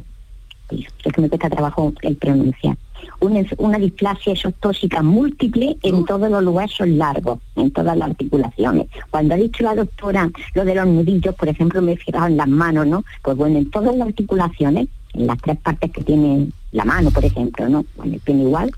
es 0.70 1.14
que 1.14 1.22
me 1.22 1.30
cuesta 1.30 1.50
trabajo 1.50 1.94
el 2.02 2.18
pronunciar, 2.18 2.76
una, 3.20 3.44
una 3.58 3.78
displasia 3.78 4.34
exostóxica 4.34 5.02
múltiple 5.02 5.78
en 5.82 6.06
todos 6.06 6.30
los 6.30 6.46
huesos 6.46 6.88
largos, 6.88 7.40
en 7.56 7.72
todas 7.72 7.98
las 7.98 8.10
articulaciones. 8.10 8.88
Cuando 9.10 9.34
ha 9.34 9.38
dicho 9.38 9.64
la 9.64 9.76
doctora 9.76 10.30
lo 10.54 10.66
de 10.66 10.76
los 10.76 10.88
nudillos, 10.88 11.36
por 11.36 11.48
ejemplo, 11.48 11.82
me 11.82 11.94
he 11.94 11.98
fijado 11.98 12.28
en 12.28 12.38
las 12.38 12.48
manos, 12.48 12.88
¿no? 12.88 13.04
Pues 13.22 13.38
bueno, 13.38 13.58
en 13.58 13.70
todas 13.70 13.96
las 13.96 14.08
articulaciones, 14.08 14.88
en 15.14 15.28
las 15.28 15.38
tres 15.40 15.58
partes 15.58 15.92
que 15.92 16.04
tiene 16.04 16.48
la 16.72 16.86
mano, 16.86 17.12
por 17.12 17.24
ejemplo, 17.24 17.70
¿no? 17.70 17.86
Con 17.96 18.14
el 18.14 18.20
pie 18.20 18.36
igual, 18.36 18.72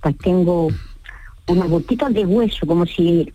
pues 0.00 0.16
tengo 0.18 0.68
unos 1.46 1.68
gotitos 1.68 2.12
de 2.14 2.24
hueso, 2.24 2.66
como 2.66 2.86
si 2.86 3.32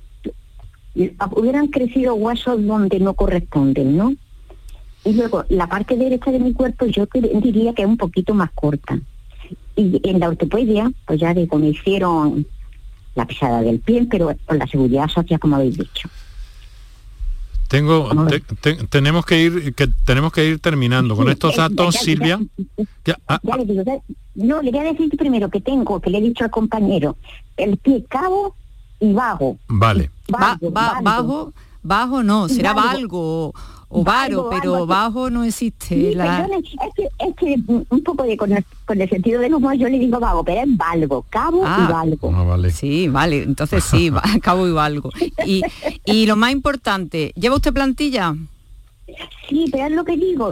hubieran 1.36 1.68
crecido 1.68 2.16
huesos 2.16 2.66
donde 2.66 3.00
no 3.00 3.14
corresponden, 3.14 3.98
¿no? 3.98 4.14
Y 5.06 5.14
luego, 5.14 5.46
la 5.50 5.68
parte 5.68 5.96
derecha 5.96 6.32
de 6.32 6.40
mi 6.40 6.54
cuerpo 6.54 6.86
yo 6.86 7.08
diría 7.14 7.74
que 7.74 7.84
es 7.84 7.88
un 7.88 7.98
poquito 7.98 8.34
más 8.34 8.52
corta. 8.52 9.00
Y 9.76 10.02
en 10.04 10.20
la 10.20 10.30
ortopedia, 10.30 10.92
pues 11.06 11.20
ya 11.20 11.34
digo, 11.34 11.58
me 11.58 11.70
hicieron 11.70 12.46
la 13.16 13.26
pisada 13.26 13.62
del 13.62 13.80
pie, 13.80 14.08
pero 14.10 14.34
con 14.46 14.58
la 14.58 14.68
seguridad 14.68 15.08
social, 15.08 15.40
como 15.40 15.56
habéis 15.56 15.78
dicho. 15.78 16.10
Tengo, 17.68 18.10
tenemos 18.90 19.26
que 19.26 19.42
ir, 19.42 19.76
que 19.76 19.88
tenemos 20.06 20.32
que 20.32 20.46
ir 20.48 20.60
terminando 20.60 21.18
con 21.18 21.30
estos 21.30 21.58
datos, 21.58 21.96
Silvia. 21.96 22.40
Ah, 23.28 23.40
ya, 23.44 23.58
le 23.58 23.66
digo, 23.66 23.84
no, 24.36 24.62
le 24.62 24.72
voy 24.72 24.80
a 24.80 24.94
decir 24.94 25.10
primero 25.18 25.50
que 25.50 25.60
tengo, 25.60 26.00
que 26.00 26.10
le 26.10 26.20
he 26.20 26.22
dicho 26.22 26.46
al 26.46 26.52
compañero, 26.52 27.18
el 27.58 27.78
pie 27.78 28.06
cabo 28.08 28.56
y 29.02 29.12
vago. 29.12 29.58
Vale. 29.68 30.12
bajo, 30.30 31.54
bajo 31.84 32.24
no, 32.24 32.48
será 32.48 32.74
valgo 32.74 33.54
o 33.90 34.04
varo, 34.04 34.50
pero 34.50 34.86
bajo 34.86 35.30
no 35.30 35.44
existe. 35.44 36.14
la... 36.14 36.46
es, 36.46 36.94
que, 36.96 37.10
es 37.20 37.36
que 37.36 37.56
un 37.68 38.04
poco 38.04 38.24
de 38.24 38.36
con 38.36 38.52
el, 38.52 39.10
sentido 39.10 39.40
del 39.40 39.54
humor 39.54 39.76
yo 39.76 39.88
le 39.88 39.98
digo 39.98 40.20
vago, 40.20 40.44
pero 40.44 40.62
es 40.62 40.78
valgo, 40.78 41.26
cabo 41.30 41.64
y 41.64 41.66
ah. 41.68 41.90
valgo. 41.92 42.32
Ah, 42.34 42.44
vale. 42.44 42.72
Sí, 42.72 43.08
vale, 43.08 43.44
entonces 43.44 43.84
sí, 43.84 44.12
cabo 44.42 44.68
y 44.68 44.72
valgo. 44.72 45.10
Y, 45.46 45.62
y 46.06 46.26
lo 46.26 46.36
más 46.36 46.52
importante, 46.52 47.32
¿lleva 47.36 47.56
usted 47.56 47.74
plantilla? 47.74 48.36
Sí, 49.48 49.68
pero 49.72 49.86
es 49.86 49.92
lo 49.92 50.04
que 50.04 50.18
digo. 50.18 50.52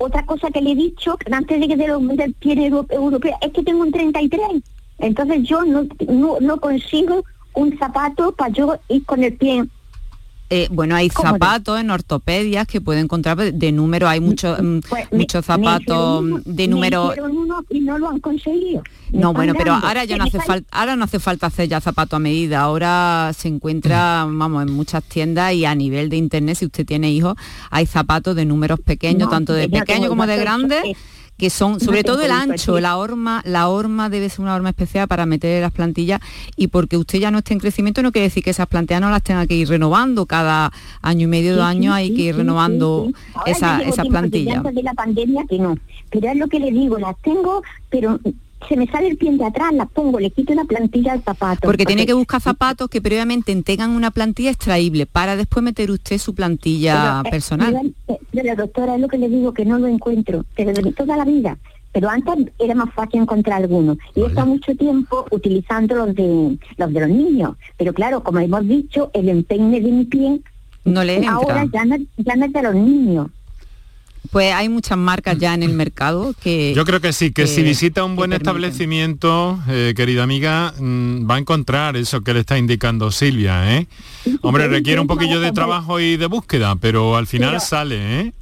Otra 0.00 0.24
cosa 0.24 0.50
que 0.50 0.60
le 0.60 0.72
he 0.72 0.76
dicho 0.76 1.18
antes 1.32 1.58
de 1.58 1.66
que 1.66 1.76
se 1.76 1.88
lo 1.88 1.98
del 1.98 2.32
pie 2.34 2.70
europeo 2.90 3.36
es 3.40 3.52
que 3.52 3.64
tengo 3.64 3.80
un 3.80 3.90
33. 3.90 4.62
Entonces 4.98 5.42
yo 5.42 5.64
no, 5.64 5.84
no, 6.08 6.36
no 6.40 6.60
consigo 6.60 7.24
un 7.54 7.76
zapato 7.76 8.30
para 8.32 8.52
yo 8.52 8.76
ir 8.88 9.04
con 9.04 9.24
el 9.24 9.36
pie 9.36 9.64
eh, 10.50 10.68
bueno, 10.70 10.96
hay 10.96 11.10
zapatos 11.10 11.78
en 11.78 11.90
ortopedias 11.90 12.66
que 12.66 12.80
pueden 12.80 13.04
encontrar 13.04 13.36
de 13.36 13.72
número, 13.72 14.08
hay 14.08 14.20
muchos 14.20 14.58
mm, 14.62 14.78
pues, 14.88 15.12
muchos 15.12 15.44
zapatos 15.44 16.24
de 16.44 16.68
número. 16.68 17.12
y 17.68 17.80
no 17.80 17.98
lo 17.98 18.08
han 18.08 18.20
conseguido. 18.20 18.82
no, 19.10 19.34
bueno, 19.34 19.52
pero 19.56 19.74
ahora 19.74 20.04
ya 20.04 20.16
no 20.16 20.24
hace 20.24 20.40
falta, 20.40 20.66
ahora 20.70 20.96
no 20.96 21.04
hace 21.04 21.18
falta 21.18 21.48
hacer 21.48 21.68
ya 21.68 21.80
zapato 21.80 22.16
a 22.16 22.18
medida. 22.18 22.60
Ahora 22.60 23.30
se 23.36 23.48
encuentra, 23.48 24.26
vamos, 24.26 24.62
en 24.66 24.72
muchas 24.72 25.04
tiendas 25.04 25.52
y 25.52 25.66
a 25.66 25.74
nivel 25.74 26.08
de 26.08 26.16
internet, 26.16 26.56
si 26.56 26.64
usted 26.64 26.86
tiene 26.86 27.10
hijos, 27.10 27.34
hay 27.70 27.84
zapatos 27.84 28.34
de 28.34 28.46
números 28.46 28.80
pequeños, 28.80 29.28
tanto 29.28 29.52
de 29.52 29.68
pequeño 29.68 30.08
como 30.08 30.26
de 30.26 30.36
grande 30.38 30.96
que 31.38 31.50
son 31.50 31.78
sobre 31.78 32.02
todo 32.02 32.20
el 32.22 32.32
ancho, 32.32 32.80
la 32.80 32.96
horma, 32.96 33.42
la 33.44 33.68
horma 33.68 34.10
debe 34.10 34.28
ser 34.28 34.40
una 34.40 34.56
horma 34.56 34.70
especial 34.70 35.06
para 35.06 35.24
meter 35.24 35.62
las 35.62 35.72
plantillas 35.72 36.20
y 36.56 36.66
porque 36.66 36.96
usted 36.96 37.20
ya 37.20 37.30
no 37.30 37.38
esté 37.38 37.54
en 37.54 37.60
crecimiento 37.60 38.02
no 38.02 38.10
quiere 38.10 38.26
decir 38.26 38.42
que 38.42 38.50
esas 38.50 38.66
plantillas 38.66 39.00
no 39.00 39.10
las 39.10 39.22
tenga 39.22 39.46
que 39.46 39.54
ir 39.54 39.68
renovando, 39.68 40.26
cada 40.26 40.72
año 41.00 41.24
y 41.24 41.30
medio 41.30 41.54
de 41.54 41.62
año 41.62 41.94
hay 41.94 42.12
que 42.14 42.22
ir 42.22 42.36
renovando 42.36 43.08
esa, 43.46 43.80
esas 43.80 44.06
plantillas. 44.08 44.62
de 44.62 44.82
la 44.82 44.94
pandemia 44.94 45.44
que 45.48 45.58
no, 45.58 45.78
pero 46.10 46.28
es 46.28 46.36
lo 46.36 46.48
que 46.48 46.58
le 46.58 46.72
digo, 46.72 46.98
las 46.98 47.16
tengo, 47.22 47.62
pero 47.88 48.18
se 48.66 48.76
me 48.76 48.86
sale 48.86 49.08
el 49.08 49.16
pie 49.16 49.36
de 49.36 49.44
atrás, 49.44 49.72
la 49.72 49.86
pongo, 49.86 50.18
le 50.18 50.30
quito 50.30 50.54
la 50.54 50.64
plantilla 50.64 51.12
al 51.12 51.22
zapato. 51.22 51.60
Porque, 51.62 51.86
tiene 51.86 52.06
que 52.06 52.12
buscar 52.12 52.40
zapatos 52.40 52.88
que 52.88 53.00
previamente 53.00 53.54
tengan 53.62 53.90
una 53.90 54.10
plantilla 54.10 54.50
extraíble 54.50 55.06
para 55.06 55.36
después 55.36 55.62
meter 55.62 55.90
usted 55.90 56.18
su 56.18 56.34
plantilla 56.34 57.22
eh, 57.24 57.30
personal. 57.30 57.94
la 58.32 58.54
doctora, 58.54 58.96
es 58.96 59.00
lo 59.00 59.08
que 59.08 59.18
le 59.18 59.28
digo, 59.28 59.52
que 59.54 59.64
no 59.64 59.78
lo 59.78 59.86
encuentro, 59.86 60.44
desde 60.56 60.92
toda 60.92 61.16
la 61.16 61.24
vida. 61.24 61.58
Pero 61.92 62.10
antes 62.10 62.52
era 62.58 62.74
más 62.74 62.92
fácil 62.92 63.22
encontrar 63.22 63.62
algunos. 63.62 63.96
Y 64.14 64.20
he 64.20 64.26
estado 64.26 64.46
mucho 64.46 64.74
tiempo 64.76 65.26
utilizando 65.30 65.94
los 65.96 66.14
de 66.14 66.58
los 66.76 66.92
de 66.92 67.00
los 67.00 67.08
niños. 67.08 67.56
Pero 67.76 67.94
claro, 67.94 68.22
como 68.22 68.40
hemos 68.40 68.66
dicho, 68.68 69.10
el 69.14 69.28
empeine 69.28 69.80
de 69.80 69.90
mi 69.90 70.04
pie 70.04 70.40
no 70.84 71.04
le 71.04 71.26
ahora 71.26 71.64
ya 71.72 71.84
no, 71.84 71.96
ya 72.16 72.36
no 72.36 72.44
es 72.44 72.52
de 72.52 72.62
los 72.62 72.74
niños. 72.74 73.28
Pues 74.30 74.52
hay 74.52 74.68
muchas 74.68 74.98
marcas 74.98 75.38
ya 75.38 75.54
en 75.54 75.62
el 75.62 75.72
mercado 75.72 76.34
que... 76.42 76.74
Yo 76.74 76.84
creo 76.84 77.00
que 77.00 77.12
sí, 77.12 77.32
que, 77.32 77.46
si 77.46 77.62
visita 77.62 78.04
un 78.04 78.16
buen 78.16 78.32
establecimiento, 78.32 79.58
eh, 79.68 79.94
querida 79.96 80.22
amiga, 80.22 80.74
mm, 80.78 81.28
va 81.28 81.36
a 81.36 81.38
encontrar 81.38 81.96
eso 81.96 82.20
que 82.20 82.34
le 82.34 82.40
está 82.40 82.58
indicando 82.58 83.10
Silvia. 83.10 83.76
¿eh? 83.76 83.86
Hombre, 84.42 84.68
requiere 84.68 85.00
un 85.00 85.06
poquillo 85.06 85.40
de 85.40 85.52
trabajo 85.52 86.00
y 86.00 86.16
de 86.16 86.26
búsqueda, 86.26 86.76
pero 86.76 87.16
al 87.16 87.26
final 87.26 87.60
sale. 87.60 88.20
¿eh? 88.20 88.32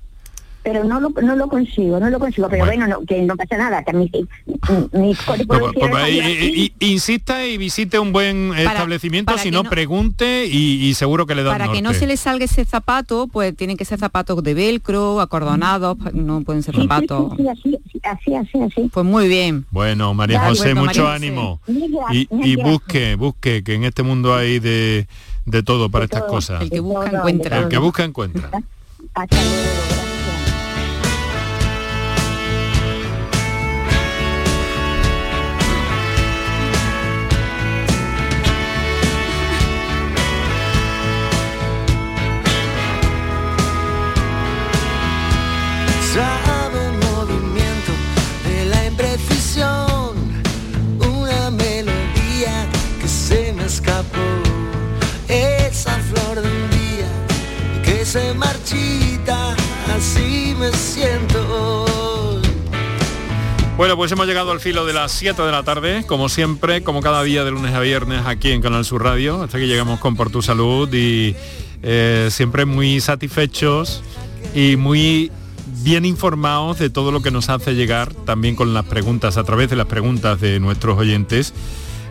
Pero 0.67 0.83
no 0.83 0.99
lo, 0.99 1.11
no 1.11 1.37
lo 1.37 1.49
consigo, 1.49 2.01
no 2.01 2.11
lo 2.11 2.19
consigo. 2.19 2.49
Pero 2.49 2.65
bueno, 2.67 2.89
no, 2.89 3.01
que 3.07 3.23
no 3.23 3.37
pasa 3.37 3.57
nada, 3.57 3.85
que 3.85 3.93
mis, 3.93 4.11
mis 4.93 5.17
Insista 6.81 7.47
y 7.47 7.57
visite 7.57 8.01
un 8.01 8.13
buen 8.13 8.53
establecimiento, 8.53 9.39
si 9.39 9.53
no, 9.53 9.63
pregunte 9.63 10.47
y, 10.47 10.93
seguro 10.95 11.25
que 11.25 11.37
le 11.37 11.45
da 11.45 11.53
Para 11.53 11.71
que 11.71 11.83
no 11.83 11.95
se 11.95 12.09
le 12.09 12.17
salga 12.17 12.47
ese 12.47 12.65
zapato, 12.65 13.29
pues 13.29 13.55
tienen 13.57 13.77
que 13.77 13.85
ser 13.85 14.01
zapatos 14.01 14.43
de 14.43 14.55
velcro, 14.55 15.21
acordonados, 15.21 15.99
no 16.13 16.41
pueden 16.41 16.65
ser 16.65 16.75
zapatos. 16.75 17.35
así, 17.35 17.79
así, 18.03 18.35
así, 18.35 18.61
así. 18.61 18.91
Pues 18.93 19.07
muy 19.07 19.29
bien. 19.29 19.67
Bueno, 19.71 20.15
María 20.15 20.41
José, 20.49 20.75
mucho 20.75 21.07
ánimo. 21.07 21.61
Y, 22.11 22.57
busque, 22.57 23.15
busque, 23.15 23.63
que 23.63 23.75
en 23.75 23.85
este 23.85 24.03
mundo 24.03 24.35
hay 24.35 24.59
de, 24.59 25.07
de 25.45 25.63
todo 25.63 25.91
para 25.91 26.07
estas 26.07 26.25
cosas. 26.25 26.61
El 26.61 26.71
que 26.71 26.81
busca 26.81 27.09
encuentra. 27.09 27.59
El 27.59 27.69
que 27.69 27.79
busca 27.79 28.03
encuentra. 28.03 28.51
Se 58.17 58.33
marchita, 58.33 59.55
así 59.95 60.55
me 60.59 60.73
siento. 60.73 61.85
Bueno, 63.77 63.95
pues 63.97 64.11
hemos 64.11 64.27
llegado 64.27 64.53
al 64.53 64.61
filo 64.61 64.87
de 64.87 64.95
las 64.95 65.13
7 65.13 65.43
de 65.43 65.53
la 65.53 65.63
tarde, 65.63 66.05
como 66.07 66.31
siempre, 66.31 66.83
como 66.83 67.03
cada 67.03 67.23
día 67.23 67.45
de 67.45 67.51
lunes 67.51 67.75
a 67.75 67.81
viernes 67.81 68.23
aquí 68.25 68.53
en 68.53 68.63
Canal 68.63 68.87
Sur 68.87 69.05
Radio, 69.05 69.43
hasta 69.43 69.59
que 69.59 69.67
llegamos 69.67 70.01
con 70.01 70.17
Por 70.17 70.31
Tu 70.31 70.41
Salud 70.41 70.89
y 70.95 71.37
eh, 71.83 72.29
siempre 72.31 72.65
muy 72.65 73.01
satisfechos 73.01 74.03
y 74.55 74.77
muy 74.77 75.31
bien 75.83 76.07
informados 76.07 76.79
de 76.79 76.89
todo 76.89 77.13
lo 77.13 77.21
que 77.21 77.31
nos 77.31 77.51
hace 77.51 77.75
llegar, 77.75 78.15
también 78.15 78.57
con 78.57 78.73
las 78.73 78.87
preguntas, 78.87 79.37
a 79.37 79.45
través 79.45 79.69
de 79.69 79.77
las 79.77 79.87
preguntas 79.87 80.41
de 80.41 80.59
nuestros 80.59 80.97
oyentes. 80.99 81.53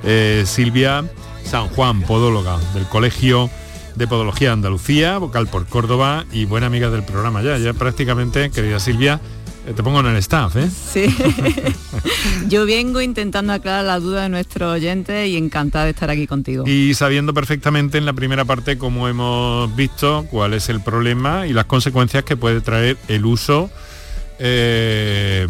Eh, 0.04 0.44
Silvia 0.46 1.04
San 1.46 1.68
Juan, 1.70 2.04
podóloga 2.04 2.60
del 2.76 2.88
Colegio 2.88 3.50
de 3.96 4.08
Podología 4.08 4.52
Andalucía, 4.52 5.18
vocal 5.18 5.48
por 5.48 5.66
Córdoba 5.68 6.26
y 6.32 6.46
buena 6.46 6.68
amiga 6.68 6.90
del 6.90 7.04
programa 7.04 7.42
ya, 7.42 7.58
ya 7.58 7.74
prácticamente, 7.74 8.50
querida 8.52 8.80
Silvia, 8.80 9.22
eh, 9.68 9.74
te 9.76 9.82
pongo 9.82 10.00
en 10.02 10.08
el 10.08 10.18
staff, 10.18 10.56
¿eh? 10.58 10.70
Sí. 10.70 11.06
Yo 12.48 12.66
vengo 12.66 13.02
intentando 13.02 13.54
aclarar 13.54 13.86
la 13.86 14.00
duda 14.00 14.24
de 14.24 14.30
nuestros 14.30 14.76
oyentes 14.76 15.28
y 15.28 15.38
encantada 15.38 15.86
de 15.86 15.92
estar 15.92 16.10
aquí 16.10 16.28
contigo. 16.28 16.66
Y 16.68 16.94
sabiendo 16.94 17.34
perfectamente 17.34 17.98
en 17.98 18.06
la 18.06 18.14
primera 18.14 18.46
parte, 18.46 18.78
como 18.78 19.08
hemos 19.08 19.76
visto, 19.76 20.26
cuál 20.30 20.54
es 20.54 20.70
el 20.70 20.82
problema 20.82 21.48
y 21.48 21.54
las 21.54 21.66
consecuencias 21.66 22.24
que 22.24 22.38
puede 22.38 22.62
traer 22.62 22.98
el 23.08 23.26
uso 23.26 23.72
eh, 24.38 25.48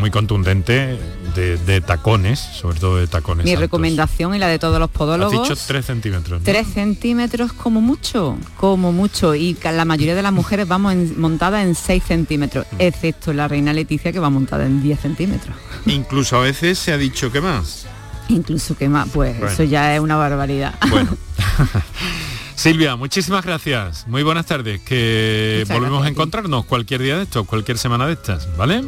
muy 0.00 0.10
contundente 0.10 0.98
de, 1.34 1.80
tacones, 1.80 2.38
sobre 2.38 2.78
todo 2.80 2.96
de 2.96 3.06
tacones. 3.06 3.44
Mi 3.44 3.56
recomendación 3.56 4.34
y 4.34 4.38
la 4.38 4.48
de 4.48 4.58
todos 4.58 4.78
los 4.78 4.90
podólogos. 4.90 5.34
Has 5.34 5.48
dicho 5.48 5.62
3 5.66 5.84
centímetros. 5.84 6.42
3 6.42 6.66
centímetros 6.66 7.52
como 7.52 7.80
mucho, 7.80 8.36
como 8.56 8.92
mucho. 8.92 9.34
Y 9.34 9.56
la 9.62 9.84
mayoría 9.84 10.14
de 10.14 10.22
las 10.22 10.32
mujeres 10.32 10.68
vamos 10.68 10.94
montadas 11.16 11.64
en 11.64 11.74
6 11.74 12.02
centímetros, 12.02 12.66
mm. 12.72 12.76
excepto 12.78 13.32
la 13.32 13.48
reina 13.48 13.72
Leticia 13.72 14.12
que 14.12 14.18
va 14.18 14.30
montada 14.30 14.66
en 14.66 14.82
10 14.82 15.00
centímetros. 15.00 15.56
Incluso 15.86 16.36
a 16.36 16.40
veces 16.40 16.78
se 16.78 16.92
ha 16.92 16.98
dicho 16.98 17.32
que 17.32 17.40
más. 17.40 17.86
Incluso 18.28 18.76
que 18.76 18.88
más, 18.88 19.08
pues 19.12 19.40
eso 19.42 19.64
ya 19.64 19.94
es 19.94 20.00
una 20.00 20.16
barbaridad. 20.16 20.74
Bueno. 20.90 21.16
Silvia, 22.54 22.96
muchísimas 22.96 23.44
gracias. 23.44 24.06
Muy 24.06 24.22
buenas 24.22 24.46
tardes. 24.46 24.80
Que 24.82 25.64
volvemos 25.68 26.04
a 26.04 26.08
encontrarnos 26.08 26.64
cualquier 26.64 27.02
día 27.02 27.16
de 27.16 27.24
estos, 27.24 27.46
cualquier 27.46 27.78
semana 27.78 28.06
de 28.06 28.12
estas, 28.12 28.56
¿vale? 28.56 28.84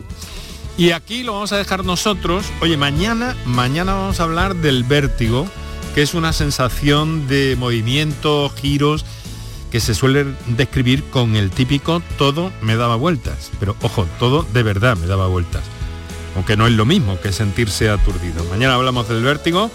Y 0.77 0.91
aquí 0.91 1.23
lo 1.23 1.35
vamos 1.35 1.53
a 1.53 1.57
dejar 1.57 1.85
nosotros. 1.85 2.47
Oye, 2.61 2.77
mañana, 2.77 3.37
mañana 3.47 3.95
vamos 3.95 4.19
a 4.19 4.25
hablar 4.25 4.57
del 4.57 4.83
vértigo, 4.83 5.47
que 5.95 6.03
es 6.03 6.15
una 6.15 6.33
sensación 6.33 7.29
de 7.29 7.55
movimiento, 7.57 8.53
giros, 8.61 9.05
que 9.71 9.81
se 9.81 9.95
suele 9.95 10.27
describir 10.47 11.05
con 11.11 11.35
el 11.35 11.51
típico 11.51 12.01
todo 12.19 12.53
me 12.61 12.77
daba 12.77 12.97
vueltas. 12.97 13.51
Pero 13.61 13.77
ojo, 13.83 14.07
todo 14.19 14.47
de 14.53 14.63
verdad 14.63 14.97
me 14.97 15.07
daba 15.07 15.27
vueltas. 15.29 15.63
Aunque 16.37 16.57
no 16.57 16.67
es 16.67 16.73
lo 16.73 16.85
mismo 16.85 17.21
que 17.21 17.33
sentirse 17.33 17.89
aturdido. 17.89 18.45
Mañana 18.51 18.75
hablamos 18.75 19.09
del 19.09 19.23
vértigo, 19.23 19.71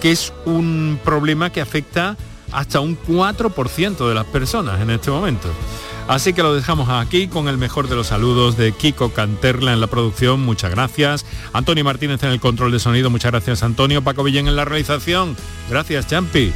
que 0.00 0.12
es 0.12 0.32
un 0.44 0.98
problema 1.04 1.50
que 1.50 1.60
afecta 1.60 2.16
hasta 2.52 2.78
un 2.78 2.96
4% 2.96 4.08
de 4.08 4.14
las 4.14 4.24
personas 4.26 4.80
en 4.80 4.90
este 4.90 5.10
momento. 5.10 5.48
Así 6.06 6.34
que 6.34 6.42
lo 6.42 6.54
dejamos 6.54 6.90
aquí 6.90 7.28
con 7.28 7.48
el 7.48 7.56
mejor 7.56 7.88
de 7.88 7.96
los 7.96 8.08
saludos 8.08 8.58
de 8.58 8.72
Kiko 8.72 9.12
Canterla 9.12 9.72
en 9.72 9.80
la 9.80 9.86
producción, 9.86 10.40
muchas 10.40 10.70
gracias. 10.70 11.24
Antonio 11.54 11.82
Martínez 11.82 12.22
en 12.22 12.30
el 12.30 12.40
control 12.40 12.72
de 12.72 12.78
sonido, 12.78 13.08
muchas 13.08 13.32
gracias 13.32 13.62
Antonio. 13.62 14.02
Paco 14.02 14.22
Villén 14.22 14.46
en 14.46 14.56
la 14.56 14.66
realización, 14.66 15.34
gracias 15.70 16.06
Champi. 16.06 16.52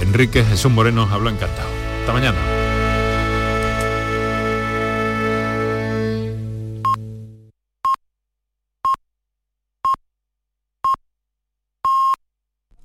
Enrique 0.00 0.44
Jesús 0.44 0.72
Moreno 0.72 1.08
habló 1.10 1.28
encantado. 1.28 1.68
Hasta 2.00 2.12
mañana. 2.12 2.65